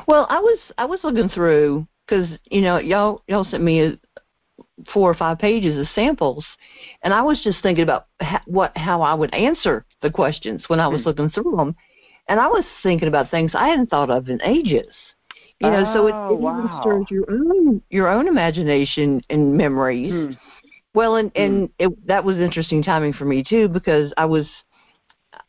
Well, 0.08 0.28
I 0.30 0.40
was 0.40 0.60
I 0.78 0.86
was 0.86 1.00
looking 1.04 1.30
through 1.30 1.88
because 2.06 2.30
you 2.52 2.62
know 2.62 2.78
y'all 2.78 3.24
y'all 3.28 3.44
sent 3.44 3.64
me 3.64 3.82
a, 3.82 4.00
four 4.94 5.10
or 5.10 5.16
five 5.16 5.40
pages 5.40 5.80
of 5.80 5.88
samples, 5.96 6.46
and 7.04 7.12
I 7.12 7.24
was 7.24 7.42
just 7.44 7.64
thinking 7.64 7.84
about 7.84 8.06
ha- 8.22 8.44
what 8.46 8.78
how 8.78 9.02
I 9.02 9.16
would 9.16 9.34
answer 9.34 9.84
the 10.04 10.12
questions 10.12 10.64
when 10.68 10.80
I 10.80 10.88
was 10.88 11.02
mm. 11.02 11.06
looking 11.08 11.32
through 11.32 11.56
them, 11.58 11.76
and 12.28 12.40
I 12.40 12.46
was 12.46 12.66
thinking 12.84 13.08
about 13.08 13.32
things 13.32 13.52
I 13.56 13.70
hadn't 13.70 13.90
thought 13.90 14.12
of 14.12 14.30
in 14.30 14.40
ages. 14.44 14.94
You 15.62 15.70
know, 15.70 15.86
oh, 15.88 15.94
so 15.94 16.08
it, 16.08 16.34
it 16.34 16.40
wow. 16.40 16.58
even 16.58 16.82
stirs 16.82 17.06
your 17.12 17.26
own 17.30 17.82
your 17.92 18.08
own 18.08 18.28
imagination 18.28 19.22
and 19.30 19.56
memories. 19.56 20.12
Mm. 20.12 20.38
Well, 20.96 21.18
and 21.18 21.32
and 21.36 21.68
mm. 21.68 21.72
it, 21.78 22.08
that 22.08 22.24
was 22.24 22.38
interesting 22.38 22.82
timing 22.82 23.14
for 23.14 23.26
me 23.26 23.44
too 23.44 23.68
because 23.68 24.12
I 24.18 24.26
was 24.26 24.48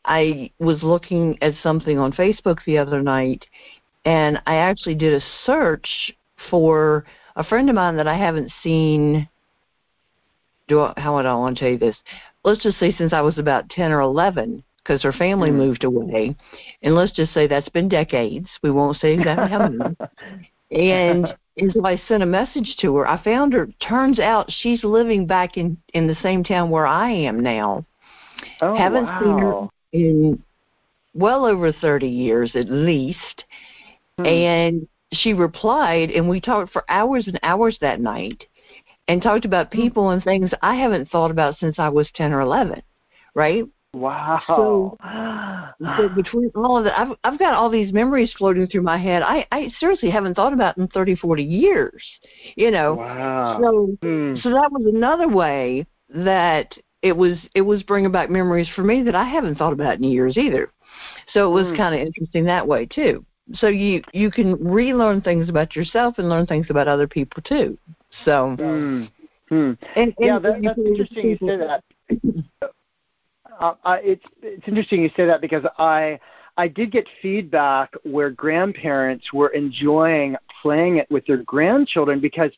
I 0.05 0.51
was 0.59 0.83
looking 0.83 1.37
at 1.41 1.55
something 1.63 1.97
on 1.97 2.11
Facebook 2.11 2.59
the 2.65 2.77
other 2.77 3.01
night, 3.01 3.43
and 4.05 4.39
I 4.45 4.55
actually 4.55 4.95
did 4.95 5.13
a 5.13 5.25
search 5.45 6.13
for 6.49 7.05
a 7.35 7.43
friend 7.43 7.67
of 7.69 7.75
mine 7.75 7.97
that 7.97 8.07
I 8.07 8.15
haven't 8.15 8.51
seen. 8.61 9.27
Do 10.67 10.81
I, 10.81 10.93
how 10.97 11.15
would 11.15 11.25
I 11.25 11.33
want 11.33 11.57
to 11.57 11.63
tell 11.63 11.71
you 11.71 11.79
this? 11.79 11.97
Let's 12.43 12.61
just 12.61 12.79
say 12.79 12.93
since 12.95 13.13
I 13.13 13.21
was 13.21 13.39
about 13.39 13.69
ten 13.69 13.91
or 13.91 14.01
eleven, 14.01 14.63
because 14.83 15.01
her 15.03 15.13
family 15.13 15.49
mm. 15.49 15.55
moved 15.55 15.83
away, 15.83 16.35
and 16.81 16.95
let's 16.95 17.13
just 17.13 17.33
say 17.33 17.47
that's 17.47 17.69
been 17.69 17.89
decades. 17.89 18.47
We 18.61 18.71
won't 18.71 18.99
say 18.99 19.13
exactly 19.13 19.49
how 19.49 19.67
many. 19.67 19.95
and 20.71 21.35
and 21.57 21.73
so 21.73 21.85
I 21.85 22.01
sent 22.07 22.23
a 22.23 22.27
message 22.27 22.75
to 22.81 22.95
her. 22.97 23.07
I 23.07 23.21
found 23.23 23.53
her. 23.53 23.67
Turns 23.87 24.19
out 24.19 24.51
she's 24.61 24.83
living 24.83 25.25
back 25.25 25.57
in 25.57 25.77
in 25.93 26.07
the 26.07 26.17
same 26.21 26.43
town 26.43 26.69
where 26.69 26.87
I 26.87 27.11
am 27.11 27.39
now. 27.39 27.85
Oh, 28.61 28.75
Haven't 28.75 29.05
wow. 29.05 29.19
seen 29.21 29.39
her 29.39 29.69
in 29.93 30.43
well 31.13 31.45
over 31.45 31.71
30 31.71 32.07
years 32.07 32.51
at 32.55 32.69
least. 32.69 33.45
Hmm. 34.17 34.25
And 34.25 34.87
she 35.13 35.33
replied, 35.33 36.09
and 36.11 36.27
we 36.27 36.41
talked 36.41 36.71
for 36.71 36.83
hours 36.89 37.27
and 37.27 37.39
hours 37.43 37.77
that 37.81 38.01
night 38.01 38.43
and 39.07 39.21
talked 39.21 39.45
about 39.45 39.71
Hmm. 39.71 39.81
people 39.81 40.09
and 40.09 40.23
things 40.23 40.49
I 40.61 40.75
haven't 40.75 41.09
thought 41.09 41.31
about 41.31 41.59
since 41.59 41.77
I 41.77 41.89
was 41.89 42.09
10 42.15 42.33
or 42.33 42.41
11, 42.41 42.81
right? 43.35 43.65
Wow. 43.93 44.41
So, 44.47 44.97
so 45.97 46.09
between 46.15 46.51
all 46.55 46.77
of 46.77 46.85
that, 46.85 46.99
I've 46.99 47.15
I've 47.23 47.39
got 47.39 47.53
all 47.53 47.69
these 47.69 47.93
memories 47.93 48.33
floating 48.37 48.67
through 48.67 48.81
my 48.81 48.97
head. 48.97 49.21
I 49.23 49.45
I 49.51 49.71
seriously 49.79 50.09
haven't 50.09 50.35
thought 50.35 50.53
about 50.53 50.77
in 50.77 50.87
30, 50.87 51.15
40 51.15 51.43
years. 51.43 52.03
You 52.55 52.71
know. 52.71 52.95
wow. 52.95 53.59
So 53.61 53.97
Hmm. 54.01 54.35
so 54.41 54.49
that 54.49 54.71
was 54.71 54.85
another 54.93 55.27
way 55.27 55.85
that 56.09 56.73
it 57.01 57.15
was 57.15 57.37
it 57.53 57.61
was 57.61 57.83
bringing 57.83 58.11
back 58.11 58.29
memories 58.29 58.69
for 58.75 58.83
me 58.83 59.03
that 59.03 59.15
I 59.15 59.25
haven't 59.25 59.55
thought 59.57 59.73
about 59.73 59.97
in 59.97 60.03
years 60.05 60.37
either. 60.37 60.71
So 61.33 61.49
it 61.49 61.53
was 61.53 61.67
Mm. 61.67 61.77
kind 61.77 61.95
of 61.95 62.01
interesting 62.01 62.45
that 62.45 62.67
way 62.67 62.85
too. 62.85 63.25
So 63.55 63.67
you 63.67 64.01
you 64.13 64.31
can 64.31 64.55
relearn 64.55 65.21
things 65.21 65.49
about 65.49 65.75
yourself 65.75 66.17
and 66.17 66.29
learn 66.29 66.45
things 66.47 66.67
about 66.69 66.87
other 66.87 67.07
people 67.07 67.41
too. 67.43 67.77
So 68.25 68.55
Hmm. 68.57 69.05
Hmm. 69.49 69.71
and, 69.95 69.97
and 69.97 70.15
Yeah, 70.19 70.39
that, 70.39 70.61
that's 70.63 70.77
interesting 70.77 71.29
you 71.29 71.37
say 71.47 71.57
that. 71.57 71.83
Uh, 73.59 73.73
I, 73.83 73.97
it's 73.97 74.25
it's 74.41 74.67
interesting 74.67 75.01
you 75.01 75.09
say 75.15 75.25
that 75.25 75.41
because 75.41 75.63
I 75.77 76.19
I 76.57 76.67
did 76.67 76.91
get 76.91 77.07
feedback 77.21 77.93
where 78.03 78.29
grandparents 78.29 79.33
were 79.33 79.49
enjoying 79.49 80.35
playing 80.61 80.97
it 80.97 81.09
with 81.09 81.25
their 81.25 81.37
grandchildren 81.37 82.19
because 82.19 82.51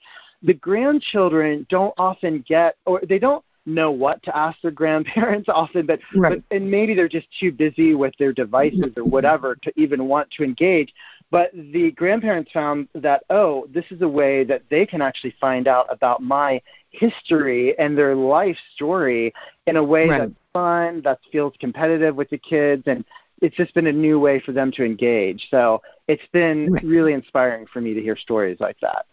the 0.44 0.54
grandchildren 0.54 1.66
don't 1.70 1.94
often 1.98 2.44
get 2.48 2.78
or 2.86 3.02
they 3.08 3.20
don't 3.20 3.44
know 3.66 3.90
what 3.90 4.22
to 4.24 4.38
ask 4.38 4.60
their 4.62 4.72
grandparents 4.72 5.50
often 5.54 5.86
but, 5.86 6.00
Right. 6.16 6.42
but 6.50 6.56
and 6.56 6.70
maybe 6.70 6.94
they're 6.94 7.08
just 7.08 7.28
too 7.40 7.52
busy 7.52 7.96
with 7.96 8.14
their 8.20 8.32
devices 8.32 8.94
or 8.96 9.04
whatever 9.04 9.56
to 9.56 9.74
even 9.76 10.08
want 10.08 10.30
to 10.32 10.44
engage 10.44 10.94
but 11.36 11.52
the 11.54 11.92
grandparents 11.92 12.50
found 12.54 12.88
that 12.94 13.24
oh 13.30 13.68
this 13.74 13.84
is 13.92 14.02
a 14.02 14.08
way 14.08 14.46
that 14.46 14.62
they 14.70 14.86
can 14.86 15.02
actually 15.02 15.36
find 15.42 15.68
out 15.68 15.86
about 15.90 16.22
my 16.22 16.62
history 16.92 17.78
and 17.78 17.98
their 17.98 18.16
life 18.16 18.58
story 18.74 19.34
in 19.68 19.76
a 19.76 19.84
way 19.84 20.08
Right. 20.08 20.20
that's 20.20 20.32
fun 20.54 21.02
that 21.04 21.20
feels 21.34 21.54
competitive 21.60 22.16
with 22.16 22.30
the 22.30 22.38
kids 22.38 22.84
and 22.88 23.04
it's 23.42 23.58
just 23.58 23.74
been 23.74 23.88
a 23.88 23.92
new 23.92 24.18
way 24.18 24.40
for 24.40 24.54
them 24.54 24.72
to 24.72 24.84
engage 24.86 25.48
so 25.52 25.82
it's 26.08 26.28
been 26.32 26.70
Right. 26.72 26.84
really 26.86 27.12
inspiring 27.14 27.66
for 27.74 27.82
me 27.82 27.94
to 27.94 28.02
hear 28.02 28.16
stories 28.16 28.60
like 28.62 28.78
that 28.82 29.06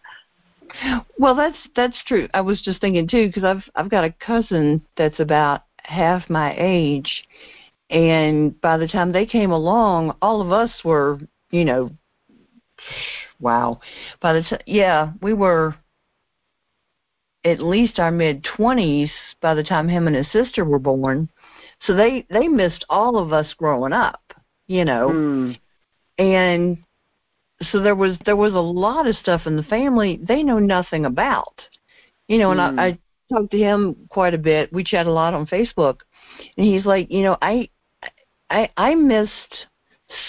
Well, 1.19 1.35
that's 1.35 1.57
that's 1.75 1.97
true. 2.07 2.27
I 2.33 2.41
was 2.41 2.61
just 2.61 2.79
thinking 2.81 3.07
too 3.07 3.27
because 3.27 3.43
I've 3.43 3.63
I've 3.75 3.89
got 3.89 4.05
a 4.05 4.11
cousin 4.11 4.81
that's 4.97 5.19
about 5.19 5.63
half 5.83 6.29
my 6.29 6.55
age, 6.57 7.25
and 7.89 8.59
by 8.61 8.77
the 8.77 8.87
time 8.87 9.11
they 9.11 9.25
came 9.25 9.51
along, 9.51 10.15
all 10.21 10.41
of 10.41 10.51
us 10.51 10.71
were, 10.83 11.19
you 11.51 11.65
know, 11.65 11.91
wow. 13.39 13.79
By 14.21 14.33
the 14.33 14.41
time, 14.43 14.61
yeah, 14.65 15.11
we 15.21 15.33
were 15.33 15.75
at 17.45 17.59
least 17.59 17.99
our 17.99 18.11
mid 18.11 18.43
twenties 18.55 19.11
by 19.41 19.53
the 19.53 19.63
time 19.63 19.87
him 19.89 20.07
and 20.07 20.15
his 20.15 20.31
sister 20.31 20.63
were 20.63 20.79
born. 20.79 21.29
So 21.85 21.93
they 21.93 22.25
they 22.29 22.47
missed 22.47 22.85
all 22.89 23.17
of 23.17 23.33
us 23.33 23.53
growing 23.53 23.93
up, 23.93 24.21
you 24.67 24.85
know 24.85 25.11
Hmm. 25.11 25.51
and 26.17 26.77
so 27.71 27.81
there 27.81 27.95
was 27.95 28.17
there 28.25 28.35
was 28.35 28.53
a 28.53 28.59
lot 28.59 29.07
of 29.07 29.15
stuff 29.15 29.41
in 29.45 29.55
the 29.55 29.63
family 29.63 30.19
they 30.21 30.43
know 30.43 30.59
nothing 30.59 31.05
about 31.05 31.61
you 32.27 32.37
know 32.37 32.51
and 32.51 32.61
Hmm. 32.61 32.79
I, 32.79 32.85
I 32.87 32.97
talked 33.31 33.51
to 33.51 33.57
him 33.57 33.95
quite 34.09 34.33
a 34.33 34.37
bit 34.37 34.71
we 34.73 34.83
chat 34.83 35.07
a 35.07 35.11
lot 35.11 35.33
on 35.33 35.47
facebook 35.47 35.99
and 36.57 36.65
he's 36.65 36.85
like 36.85 37.11
you 37.11 37.23
know 37.23 37.37
i 37.41 37.69
i 38.49 38.69
i 38.77 38.95
missed 38.95 39.67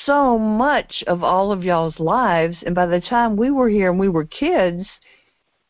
so 0.06 0.38
much 0.38 1.02
of 1.06 1.22
all 1.22 1.52
of 1.52 1.62
y'all's 1.62 1.98
lives 1.98 2.56
and 2.64 2.74
by 2.74 2.86
the 2.86 3.00
time 3.00 3.36
we 3.36 3.50
were 3.50 3.68
here 3.68 3.90
and 3.90 3.98
we 3.98 4.08
were 4.08 4.24
kids 4.24 4.86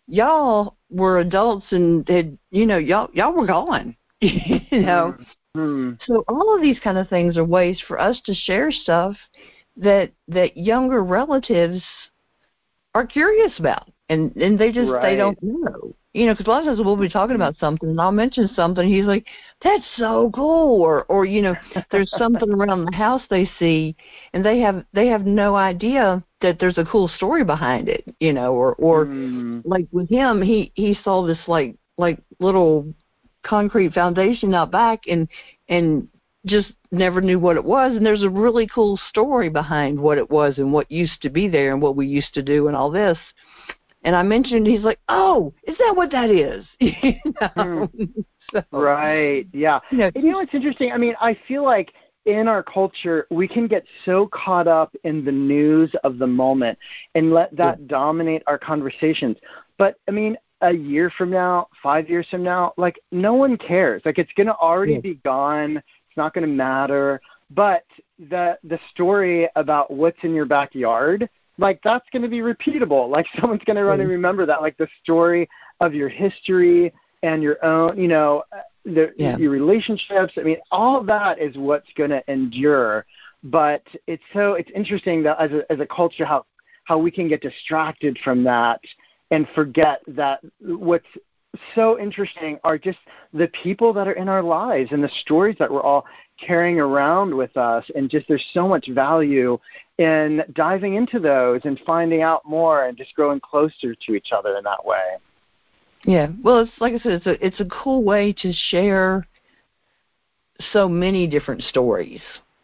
y'all 0.06 0.76
were 0.90 1.18
adults 1.18 1.66
and 1.70 2.08
had 2.08 2.36
you 2.50 2.66
know 2.66 2.78
y'all 2.78 3.08
y'all 3.12 3.32
were 3.32 3.46
gone 3.46 3.96
you 4.20 4.80
know 4.80 5.16
Hmm. 5.54 5.92
so 6.04 6.24
all 6.26 6.54
of 6.56 6.62
these 6.62 6.80
kind 6.80 6.98
of 6.98 7.08
things 7.08 7.36
are 7.36 7.44
ways 7.44 7.80
for 7.86 8.00
us 8.00 8.20
to 8.26 8.34
share 8.34 8.72
stuff 8.72 9.16
that 9.76 10.10
that 10.26 10.56
younger 10.56 11.02
relatives 11.02 11.82
are 12.94 13.06
curious 13.06 13.52
about, 13.58 13.88
and 14.08 14.34
and 14.36 14.58
they 14.58 14.72
just 14.72 14.90
they 15.00 15.16
don't 15.16 15.38
know. 15.42 15.94
You 16.14 16.26
know, 16.26 16.32
because 16.32 16.46
a 16.46 16.50
lot 16.50 16.60
of 16.60 16.66
times 16.66 16.78
we'll 16.78 16.96
be 16.96 17.08
talking 17.08 17.34
about 17.34 17.56
something, 17.58 17.88
and 17.88 18.00
I'll 18.00 18.12
mention 18.12 18.48
something. 18.54 18.88
He's 18.88 19.04
like, 19.04 19.26
"That's 19.62 19.84
so 19.96 20.30
cool," 20.32 20.80
or 20.80 21.04
or 21.06 21.24
you 21.24 21.42
know, 21.42 21.56
there's 21.90 22.12
something 22.16 22.50
around 22.54 22.84
the 22.84 22.96
house 22.96 23.22
they 23.28 23.50
see, 23.58 23.96
and 24.32 24.44
they 24.44 24.60
have 24.60 24.84
they 24.92 25.08
have 25.08 25.26
no 25.26 25.56
idea 25.56 26.22
that 26.40 26.60
there's 26.60 26.78
a 26.78 26.84
cool 26.84 27.08
story 27.08 27.42
behind 27.42 27.88
it. 27.88 28.04
You 28.20 28.32
know, 28.32 28.54
or 28.54 28.74
or 28.76 29.06
Hmm. 29.06 29.58
like 29.64 29.86
with 29.90 30.08
him, 30.08 30.40
he 30.40 30.70
he 30.76 30.96
saw 31.02 31.26
this 31.26 31.48
like 31.48 31.74
like 31.98 32.18
little 32.38 32.94
concrete 33.42 33.92
foundation 33.92 34.54
out 34.54 34.70
back, 34.70 35.02
and 35.08 35.28
and 35.68 36.06
just 36.46 36.72
never 36.92 37.20
knew 37.20 37.40
what 37.40 37.56
it 37.56 37.64
was. 37.64 37.96
And 37.96 38.06
there's 38.06 38.22
a 38.22 38.30
really 38.30 38.68
cool 38.68 38.98
story 39.08 39.48
behind 39.48 39.98
what 39.98 40.18
it 40.18 40.30
was 40.30 40.58
and 40.58 40.72
what 40.72 40.90
used 40.92 41.20
to 41.22 41.30
be 41.30 41.48
there 41.48 41.72
and 41.72 41.82
what 41.82 41.96
we 41.96 42.06
used 42.06 42.34
to 42.34 42.42
do 42.42 42.68
and 42.68 42.76
all 42.76 42.90
this. 42.90 43.18
And 44.04 44.14
I 44.14 44.22
mentioned, 44.22 44.66
he's 44.66 44.82
like, 44.82 45.00
"Oh, 45.08 45.52
is 45.66 45.76
that 45.78 45.94
what 45.96 46.10
that 46.12 46.30
is?" 46.30 46.64
you 46.80 47.14
hmm. 47.24 47.30
know? 47.56 47.88
so, 48.52 48.62
Right. 48.70 49.46
Yeah. 49.52 49.80
You 49.90 49.98
know, 49.98 50.10
And 50.14 50.24
you 50.24 50.30
know 50.30 50.38
what's 50.38 50.54
interesting? 50.54 50.92
I 50.92 50.98
mean, 50.98 51.14
I 51.20 51.36
feel 51.48 51.64
like 51.64 51.92
in 52.26 52.48
our 52.48 52.62
culture, 52.62 53.26
we 53.30 53.46
can 53.48 53.66
get 53.66 53.84
so 54.04 54.28
caught 54.28 54.66
up 54.68 54.94
in 55.04 55.24
the 55.24 55.32
news 55.32 55.94
of 56.04 56.18
the 56.18 56.26
moment 56.26 56.78
and 57.14 57.32
let 57.32 57.54
that 57.56 57.86
dominate 57.86 58.42
our 58.46 58.58
conversations. 58.58 59.36
But 59.78 59.96
I 60.08 60.10
mean, 60.10 60.36
a 60.60 60.72
year 60.72 61.10
from 61.10 61.30
now, 61.30 61.68
five 61.82 62.08
years 62.08 62.26
from 62.30 62.42
now, 62.42 62.72
like 62.76 62.98
no 63.12 63.34
one 63.34 63.56
cares. 63.56 64.02
Like 64.04 64.18
it's 64.18 64.32
going 64.34 64.46
to 64.46 64.56
already 64.56 64.94
Yeah. 64.94 65.00
be 65.00 65.14
gone. 65.16 65.76
It's 65.76 66.16
not 66.16 66.32
going 66.32 66.46
to 66.46 66.52
matter. 66.52 67.20
But 67.50 67.84
the 68.18 68.58
the 68.64 68.78
story 68.90 69.48
about 69.56 69.90
what's 69.90 70.22
in 70.22 70.34
your 70.34 70.46
backyard, 70.46 71.28
like 71.58 71.80
that's 71.84 72.06
going 72.12 72.22
to 72.22 72.28
be 72.28 72.38
repeatable. 72.38 73.08
Like 73.08 73.26
someone's 73.40 73.64
going 73.64 73.76
to 73.76 73.84
run 73.84 74.00
and 74.00 74.08
mm. 74.08 74.12
remember 74.12 74.46
that. 74.46 74.62
Like 74.62 74.76
the 74.76 74.88
story 75.02 75.48
of 75.80 75.94
your 75.94 76.08
history 76.08 76.92
and 77.22 77.42
your 77.42 77.64
own, 77.64 77.98
you 77.98 78.08
know, 78.08 78.44
uh, 78.52 78.60
the, 78.84 79.12
Yeah. 79.16 79.36
your 79.38 79.50
relationships. 79.50 80.34
I 80.36 80.42
mean, 80.42 80.58
all 80.70 81.02
that 81.04 81.38
is 81.38 81.56
what's 81.56 81.90
going 81.96 82.10
to 82.10 82.22
endure. 82.30 83.06
But 83.42 83.82
it's 84.06 84.22
so 84.32 84.54
it's 84.54 84.70
interesting 84.74 85.22
that 85.24 85.38
as 85.38 85.52
a 85.52 85.70
as 85.70 85.80
a 85.80 85.86
culture 85.86 86.24
how 86.24 86.46
how 86.84 86.98
we 86.98 87.10
can 87.10 87.28
get 87.28 87.42
distracted 87.42 88.18
from 88.24 88.42
that 88.44 88.80
and 89.30 89.46
forget 89.54 90.00
that 90.08 90.40
what's 90.60 91.06
so 91.74 91.98
interesting 91.98 92.58
are 92.64 92.78
just 92.78 92.98
the 93.32 93.48
people 93.62 93.92
that 93.92 94.08
are 94.08 94.12
in 94.12 94.28
our 94.28 94.42
lives 94.42 94.92
and 94.92 95.02
the 95.02 95.10
stories 95.20 95.56
that 95.58 95.70
we're 95.70 95.82
all 95.82 96.04
carrying 96.38 96.80
around 96.80 97.34
with 97.34 97.56
us 97.56 97.84
and 97.94 98.10
just 98.10 98.26
there's 98.28 98.44
so 98.52 98.66
much 98.66 98.88
value 98.88 99.58
in 99.98 100.42
diving 100.54 100.94
into 100.94 101.20
those 101.20 101.60
and 101.64 101.80
finding 101.86 102.22
out 102.22 102.44
more 102.44 102.86
and 102.86 102.96
just 102.96 103.14
growing 103.14 103.40
closer 103.40 103.94
to 103.94 104.14
each 104.14 104.28
other 104.32 104.56
in 104.56 104.64
that 104.64 104.84
way. 104.84 105.16
Yeah. 106.04 106.28
Well, 106.42 106.60
it's 106.60 106.72
like 106.80 106.94
I 106.94 106.98
said, 106.98 107.12
it's 107.12 107.26
a 107.26 107.46
it's 107.46 107.60
a 107.60 107.64
cool 107.66 108.04
way 108.04 108.34
to 108.42 108.52
share 108.70 109.26
so 110.72 110.88
many 110.88 111.26
different 111.26 111.62
stories 111.62 112.20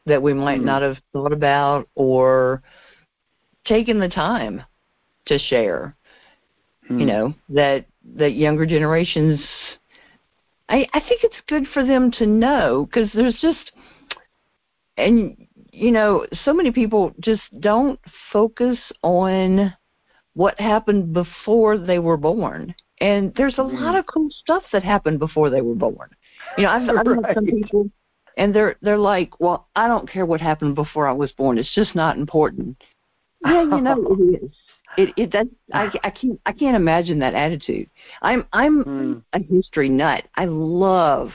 that 0.07 0.21
we 0.21 0.35
might 0.35 0.61
mm 0.61 0.65
not 0.65 0.83
have 0.83 0.97
thought 1.13 1.33
about 1.33 1.89
or 1.95 2.63
taken 3.65 3.99
the 3.99 4.09
time 4.09 4.63
to 5.27 5.39
share. 5.39 5.95
You 6.89 6.97
hmm. 6.97 7.07
know 7.07 7.35
that 7.51 7.87
that 8.17 8.33
younger 8.33 8.67
generations. 8.67 9.41
I 10.69 10.87
I 10.93 11.01
think 11.01 11.25
it's 11.25 11.41
good 11.49 11.67
for 11.73 11.85
them 11.85 12.11
to 12.13 12.27
know 12.27 12.87
because 12.87 13.11
there's 13.15 13.39
just 13.41 13.73
and 14.97 15.37
you 15.73 15.91
know 15.91 16.27
so 16.45 16.53
many 16.53 16.71
people 16.71 17.13
just 17.21 17.43
don't 17.61 17.99
focus 18.33 18.79
on 19.03 19.75
what 20.35 20.59
happened 20.61 21.13
before 21.13 21.79
they 21.79 21.99
were 21.99 22.17
born 22.17 22.75
and 23.01 23.33
there's 23.37 23.59
a 23.59 23.63
lot 23.63 23.97
of 23.97 24.07
cool 24.07 24.29
stuff 24.31 24.63
that 24.73 24.83
happened 24.83 25.19
before 25.19 25.51
they 25.51 25.61
were 25.61 25.75
born 25.75 26.09
you 26.57 26.65
know 26.65 26.71
i've 26.71 26.89
i've 26.89 27.07
right. 27.07 27.23
met 27.23 27.35
some 27.35 27.47
people 27.47 27.91
and 28.37 28.55
they're 28.55 28.77
they're 28.83 28.99
like 28.99 29.41
well 29.41 29.69
i 29.77 29.89
don't 29.89 30.11
care 30.11 30.27
what 30.27 30.41
happened 30.41 30.75
before 30.75 31.07
i 31.07 31.13
was 31.13 31.33
born 31.33 31.59
it's 31.59 31.75
just 31.75 31.95
not 31.95 32.17
important 32.17 32.77
yeah 33.45 33.63
you 33.63 33.81
know 33.81 34.17
it 34.19 34.43
is 34.45 34.57
it 34.97 35.15
it 35.17 35.33
that 35.33 35.47
I 35.73 35.91
I 36.03 36.11
can't 36.11 36.41
I 36.47 36.53
can't 36.53 36.77
imagine 36.77 37.19
that 37.21 37.35
attitude. 37.35 37.89
I'm 38.23 38.47
I'm 38.53 38.85
mm. 38.85 39.23
a 39.33 39.39
history 39.41 39.89
nut. 39.89 40.25
I 40.35 40.47
love 40.47 41.31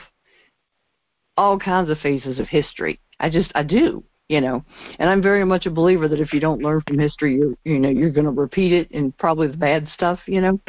all 1.36 1.58
kinds 1.58 1.90
of 1.90 1.98
phases 1.98 2.38
of 2.38 2.48
history. 2.48 3.00
I 3.20 3.30
just 3.30 3.50
I 3.54 3.62
do, 3.62 4.04
you 4.28 4.40
know. 4.40 4.64
And 4.98 5.08
I'm 5.08 5.22
very 5.22 5.44
much 5.44 5.66
a 5.66 5.70
believer 5.70 6.08
that 6.08 6.20
if 6.20 6.32
you 6.32 6.40
don't 6.40 6.62
learn 6.62 6.82
from 6.86 6.98
history, 6.98 7.34
you're 7.36 7.54
you 7.64 7.78
know 7.78 7.88
you're 7.88 8.10
going 8.10 8.26
to 8.26 8.30
repeat 8.30 8.72
it 8.72 8.90
and 8.90 9.16
probably 9.16 9.48
the 9.48 9.56
bad 9.56 9.88
stuff, 9.94 10.20
you 10.26 10.40
know. 10.40 10.60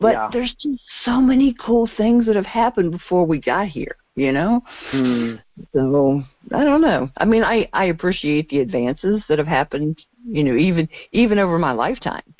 But 0.00 0.12
yeah. 0.12 0.28
there's 0.32 0.54
just 0.60 0.82
so 1.04 1.20
many 1.20 1.54
cool 1.64 1.88
things 1.96 2.26
that 2.26 2.36
have 2.36 2.46
happened 2.46 2.90
before 2.90 3.24
we 3.24 3.40
got 3.40 3.68
here, 3.68 3.96
you 4.16 4.32
know. 4.32 4.62
Mm. 4.92 5.40
So 5.72 6.22
I 6.52 6.64
don't 6.64 6.80
know. 6.80 7.10
I 7.16 7.24
mean, 7.24 7.44
I 7.44 7.68
I 7.72 7.86
appreciate 7.86 8.48
the 8.48 8.60
advances 8.60 9.22
that 9.28 9.38
have 9.38 9.46
happened, 9.46 10.00
you 10.26 10.44
know, 10.44 10.56
even 10.56 10.88
even 11.12 11.38
over 11.38 11.58
my 11.58 11.72
lifetime. 11.72 12.34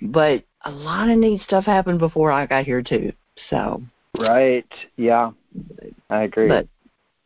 But 0.00 0.44
a 0.64 0.70
lot 0.70 1.08
of 1.08 1.18
neat 1.18 1.42
stuff 1.42 1.64
happened 1.64 1.98
before 1.98 2.32
I 2.32 2.46
got 2.46 2.64
here 2.64 2.82
too. 2.82 3.12
So. 3.50 3.82
Right. 4.18 4.66
Yeah. 4.96 5.30
I 6.10 6.22
agree. 6.24 6.48
But 6.48 6.68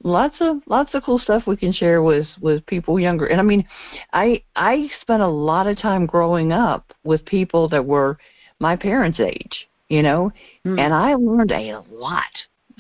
lots 0.05 0.37
of 0.41 0.59
lots 0.67 0.95
of 0.95 1.03
cool 1.03 1.19
stuff 1.19 1.47
we 1.47 1.57
can 1.57 1.73
share 1.73 2.03
with 2.03 2.27
with 2.41 2.65
people 2.67 3.01
younger 3.01 3.27
and 3.27 3.41
i 3.41 3.43
mean 3.43 3.67
i 4.13 4.41
i 4.55 4.89
spent 5.01 5.23
a 5.23 5.27
lot 5.27 5.67
of 5.67 5.79
time 5.79 6.07
growing 6.07 6.53
up 6.53 6.93
with 7.03 7.25
people 7.25 7.69
that 7.69 7.85
were 7.85 8.19
my 8.61 8.77
parents 8.77 9.19
age 9.19 9.67
you 9.89 10.03
know 10.03 10.31
mm. 10.67 10.79
and 10.79 10.93
i 10.93 11.15
learned 11.15 11.51
a 11.51 11.83
lot 11.91 12.25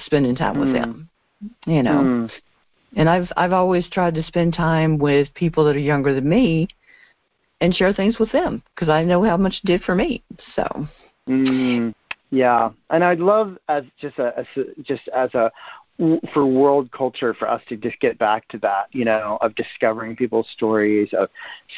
spending 0.04 0.34
time 0.36 0.56
mm. 0.56 0.60
with 0.60 0.72
them 0.72 1.08
you 1.66 1.82
know 1.82 2.02
mm. 2.02 2.30
and 2.96 3.08
i've 3.08 3.30
i've 3.36 3.52
always 3.52 3.88
tried 3.88 4.14
to 4.14 4.22
spend 4.24 4.54
time 4.54 4.98
with 4.98 5.28
people 5.34 5.64
that 5.64 5.76
are 5.76 5.80
younger 5.80 6.14
than 6.14 6.28
me 6.28 6.68
and 7.60 7.74
share 7.74 7.92
things 7.92 8.18
with 8.18 8.30
them 8.32 8.62
because 8.74 8.88
i 8.88 9.04
know 9.04 9.22
how 9.22 9.36
much 9.36 9.54
it 9.62 9.66
did 9.66 9.82
for 9.82 9.94
me 9.94 10.22
so 10.54 10.86
mm. 11.28 11.94
yeah 12.30 12.70
and 12.90 13.04
i'd 13.04 13.20
love 13.20 13.56
as 13.68 13.84
just 14.00 14.18
a 14.18 14.32
as, 14.38 14.46
just 14.82 15.08
as 15.08 15.32
a 15.34 15.50
for 16.32 16.46
world 16.46 16.90
culture 16.92 17.32
for 17.32 17.48
us 17.48 17.62
to 17.68 17.76
just 17.76 17.98
get 18.00 18.18
back 18.18 18.46
to 18.48 18.58
that, 18.58 18.86
you 18.92 19.04
know, 19.04 19.38
of 19.40 19.54
discovering 19.54 20.14
people's 20.14 20.48
stories, 20.52 21.08
of 21.14 21.30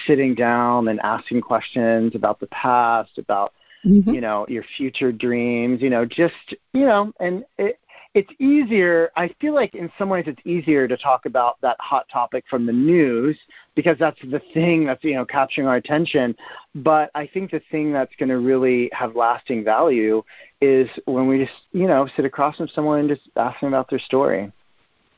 sitting 0.07 0.35
down 0.35 0.89
and 0.89 0.99
asking 1.01 1.41
questions 1.41 2.15
about 2.15 2.41
the 2.41 2.49
past, 2.49 3.17
about 3.19 3.53
mm-hmm. 3.85 4.11
you 4.11 4.21
know 4.21 4.45
your 4.49 4.65
future 4.77 5.13
dreams, 5.13 5.81
you 5.81 5.91
know, 5.91 6.05
just 6.05 6.35
you 6.73 6.85
know, 6.85 7.13
and 7.21 7.45
it, 7.59 7.79
it's 8.15 8.31
easier. 8.39 9.11
I 9.17 9.29
feel 9.41 9.55
like 9.55 9.75
in 9.75 9.91
some 9.99 10.09
ways 10.09 10.25
it's 10.27 10.41
easier 10.45 10.89
to 10.89 10.97
talk 10.97 11.27
about 11.27 11.61
that 11.61 11.77
hot 11.79 12.07
topic 12.11 12.45
from 12.49 12.67
the 12.67 12.73
news 12.73 13.39
because 13.75 13.97
that's 13.99 14.19
the 14.23 14.41
thing 14.55 14.87
that's 14.87 15.05
you 15.05 15.15
know 15.15 15.25
capturing 15.25 15.67
our 15.67 15.77
attention. 15.77 16.35
But 16.75 17.11
I 17.15 17.27
think 17.27 17.51
the 17.51 17.61
thing 17.71 17.93
that's 17.93 18.15
going 18.19 18.31
to 18.31 18.39
really 18.39 18.91
have 18.93 19.15
lasting 19.15 19.63
value 19.63 20.23
is 20.61 20.89
when 21.05 21.29
we 21.29 21.39
just 21.39 21.59
you 21.73 21.87
know 21.87 22.09
sit 22.17 22.25
across 22.25 22.57
from 22.57 22.69
someone 22.69 23.01
and 23.01 23.09
just 23.09 23.29
ask 23.37 23.61
them 23.61 23.69
about 23.69 23.91
their 23.91 23.99
story. 23.99 24.51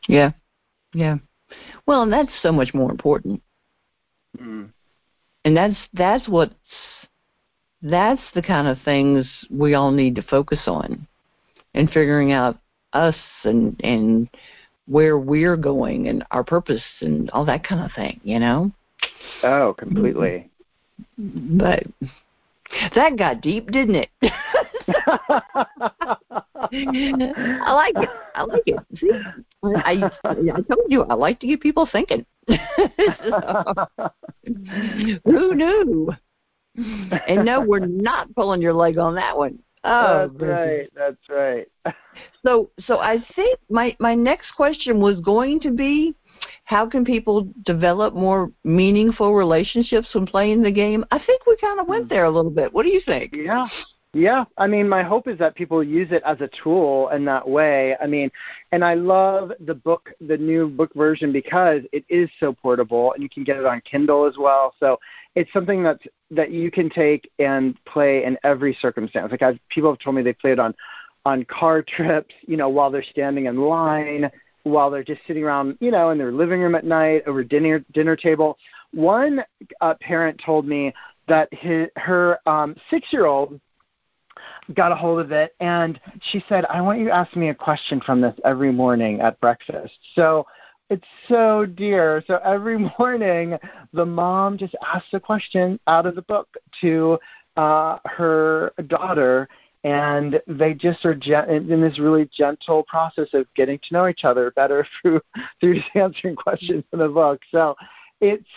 Yeah, 0.08 0.32
yeah. 0.92 1.18
Well, 1.86 2.02
and 2.02 2.12
that's 2.12 2.32
so 2.42 2.52
much 2.52 2.74
more 2.74 2.90
important. 2.90 3.42
Mm. 4.38 4.70
And 5.44 5.56
that's 5.56 5.76
that's 5.94 6.28
what's 6.28 6.54
that's 7.82 8.22
the 8.34 8.42
kind 8.42 8.66
of 8.68 8.78
things 8.84 9.26
we 9.48 9.74
all 9.74 9.90
need 9.90 10.16
to 10.16 10.22
focus 10.22 10.60
on 10.66 11.06
and 11.74 11.90
figuring 11.90 12.32
out 12.32 12.58
us 12.92 13.16
and 13.44 13.80
and 13.82 14.28
where 14.86 15.18
we're 15.18 15.56
going 15.56 16.08
and 16.08 16.24
our 16.30 16.42
purpose 16.42 16.82
and 17.00 17.30
all 17.30 17.44
that 17.44 17.62
kind 17.66 17.84
of 17.84 17.92
thing, 17.92 18.20
you 18.24 18.40
know? 18.40 18.72
Oh, 19.44 19.74
completely. 19.78 20.50
But 21.16 21.84
that 22.94 23.16
got 23.16 23.40
deep, 23.40 23.70
didn't 23.70 23.94
it? 23.96 24.10
I 26.72 27.72
like 27.72 27.94
it. 27.96 28.10
I 28.34 28.42
like 28.42 28.62
it. 28.66 28.78
See, 28.98 29.10
I 29.64 30.10
I 30.24 30.60
told 30.62 30.86
you 30.88 31.02
I 31.04 31.14
like 31.14 31.40
to 31.40 31.46
get 31.46 31.60
people 31.60 31.88
thinking. 31.90 32.26
who 35.24 35.54
knew? 35.54 36.10
And 36.76 37.44
no, 37.44 37.60
we're 37.60 37.80
not 37.86 38.34
pulling 38.34 38.62
your 38.62 38.72
leg 38.72 38.98
on 38.98 39.14
that 39.16 39.36
one. 39.36 39.58
Oh, 39.84 40.28
that's 40.28 40.42
right. 40.42 40.88
That's 40.94 41.28
right. 41.28 41.66
so, 42.44 42.70
so 42.86 42.98
I 42.98 43.18
think 43.34 43.58
my 43.70 43.96
my 43.98 44.14
next 44.14 44.50
question 44.56 45.00
was 45.00 45.20
going 45.20 45.60
to 45.60 45.70
be, 45.70 46.14
how 46.64 46.88
can 46.88 47.04
people 47.04 47.48
develop 47.64 48.14
more 48.14 48.50
meaningful 48.64 49.34
relationships 49.34 50.08
when 50.12 50.26
playing 50.26 50.62
the 50.62 50.70
game? 50.70 51.04
I 51.10 51.18
think 51.18 51.46
we 51.46 51.56
kind 51.56 51.80
of 51.80 51.88
went 51.88 52.04
hmm. 52.04 52.08
there 52.08 52.24
a 52.24 52.30
little 52.30 52.50
bit. 52.50 52.72
What 52.72 52.84
do 52.84 52.90
you 52.90 53.00
think? 53.04 53.34
Yeah. 53.34 53.68
Yeah, 54.12 54.44
I 54.58 54.66
mean, 54.66 54.88
my 54.88 55.04
hope 55.04 55.28
is 55.28 55.38
that 55.38 55.54
people 55.54 55.84
use 55.84 56.08
it 56.10 56.24
as 56.26 56.40
a 56.40 56.50
tool 56.64 57.10
in 57.10 57.24
that 57.26 57.48
way. 57.48 57.96
I 58.02 58.08
mean, 58.08 58.28
and 58.72 58.84
I 58.84 58.94
love 58.94 59.52
the 59.60 59.74
book, 59.74 60.10
the 60.20 60.36
new 60.36 60.68
book 60.68 60.92
version, 60.96 61.30
because 61.30 61.82
it 61.92 62.04
is 62.08 62.28
so 62.40 62.52
portable, 62.52 63.12
and 63.12 63.22
you 63.22 63.28
can 63.28 63.44
get 63.44 63.56
it 63.56 63.64
on 63.64 63.80
Kindle 63.82 64.26
as 64.26 64.36
well. 64.36 64.74
So 64.80 64.98
it's 65.36 65.52
something 65.52 65.84
that's 65.84 66.02
that 66.32 66.50
you 66.50 66.72
can 66.72 66.90
take 66.90 67.30
and 67.38 67.76
play 67.84 68.24
in 68.24 68.36
every 68.42 68.76
circumstance. 68.80 69.30
Like 69.30 69.42
I've, 69.42 69.60
people 69.68 69.92
have 69.92 70.00
told 70.00 70.16
me 70.16 70.22
they 70.22 70.32
play 70.32 70.52
it 70.52 70.58
on 70.58 70.74
on 71.24 71.44
car 71.44 71.80
trips, 71.82 72.34
you 72.42 72.56
know, 72.56 72.68
while 72.68 72.90
they're 72.90 73.04
standing 73.04 73.46
in 73.46 73.60
line, 73.60 74.28
while 74.64 74.90
they're 74.90 75.04
just 75.04 75.20
sitting 75.28 75.44
around, 75.44 75.78
you 75.80 75.92
know, 75.92 76.10
in 76.10 76.18
their 76.18 76.32
living 76.32 76.60
room 76.60 76.74
at 76.74 76.84
night 76.84 77.22
over 77.28 77.44
dinner 77.44 77.84
dinner 77.92 78.16
table. 78.16 78.58
One 78.92 79.44
uh, 79.80 79.94
parent 80.00 80.40
told 80.44 80.66
me 80.66 80.92
that 81.28 81.48
his, 81.52 81.86
her 81.94 82.40
um, 82.48 82.74
six 82.90 83.12
year 83.12 83.26
old 83.26 83.60
got 84.74 84.92
a 84.92 84.94
hold 84.94 85.20
of 85.20 85.32
it 85.32 85.54
and 85.60 86.00
she 86.30 86.44
said, 86.48 86.64
I 86.66 86.80
want 86.80 86.98
you 86.98 87.06
to 87.06 87.14
ask 87.14 87.34
me 87.36 87.48
a 87.48 87.54
question 87.54 88.00
from 88.00 88.20
this 88.20 88.34
every 88.44 88.72
morning 88.72 89.20
at 89.20 89.40
breakfast. 89.40 89.94
So 90.14 90.46
it's 90.90 91.06
so 91.28 91.66
dear. 91.66 92.22
So 92.26 92.40
every 92.44 92.78
morning, 92.98 93.56
the 93.92 94.04
mom 94.04 94.58
just 94.58 94.74
asks 94.84 95.08
a 95.12 95.20
question 95.20 95.78
out 95.86 96.04
of 96.04 96.16
the 96.16 96.22
book 96.22 96.48
to 96.80 97.18
uh, 97.56 97.98
her 98.04 98.72
daughter, 98.88 99.48
and 99.84 100.40
they 100.46 100.74
just 100.74 101.04
are 101.06 101.14
gen- 101.14 101.48
in 101.48 101.80
this 101.80 101.98
really 101.98 102.28
gentle 102.36 102.82
process 102.84 103.28
of 103.32 103.46
getting 103.54 103.78
to 103.78 103.94
know 103.94 104.08
each 104.08 104.24
other 104.24 104.50
better 104.52 104.86
through 105.02 105.20
through 105.60 105.76
just 105.76 105.88
answering 105.94 106.36
questions 106.36 106.84
in 106.92 106.98
the 106.98 107.08
book. 107.08 107.40
So 107.50 107.76
it's 108.20 108.48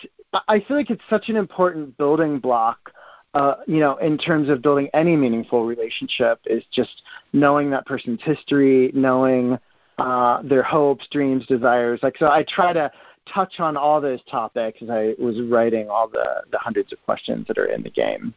I 0.47 0.59
feel 0.59 0.77
like 0.77 0.89
it's 0.89 1.03
such 1.09 1.29
an 1.29 1.35
important 1.35 1.97
building 1.97 2.39
block. 2.39 2.91
Uh, 3.33 3.55
you 3.65 3.79
know, 3.79 3.97
in 3.97 4.17
terms 4.17 4.47
of 4.47 4.61
building 4.61 4.89
any 4.93 5.15
meaningful 5.15 5.65
relationship, 5.65 6.39
is 6.45 6.63
just 6.71 7.01
knowing 7.33 7.71
that 7.71 7.85
person's 7.85 8.21
history, 8.23 8.91
knowing 8.93 9.57
uh, 9.97 10.41
their 10.43 10.61
hopes, 10.61 11.07
dreams, 11.11 11.45
desires. 11.47 11.99
Like 12.03 12.15
so, 12.17 12.27
I 12.27 12.45
try 12.47 12.73
to 12.73 12.91
touch 13.31 13.59
on 13.59 13.75
all 13.77 13.99
those 14.01 14.19
topics 14.29 14.81
as 14.81 14.89
I 14.89 15.15
was 15.17 15.41
writing 15.41 15.89
all 15.89 16.07
the 16.07 16.43
the 16.51 16.59
hundreds 16.59 16.93
of 16.93 17.03
questions 17.05 17.47
that 17.47 17.57
are 17.57 17.65
in 17.65 17.81
the 17.81 17.89
game. 17.89 18.33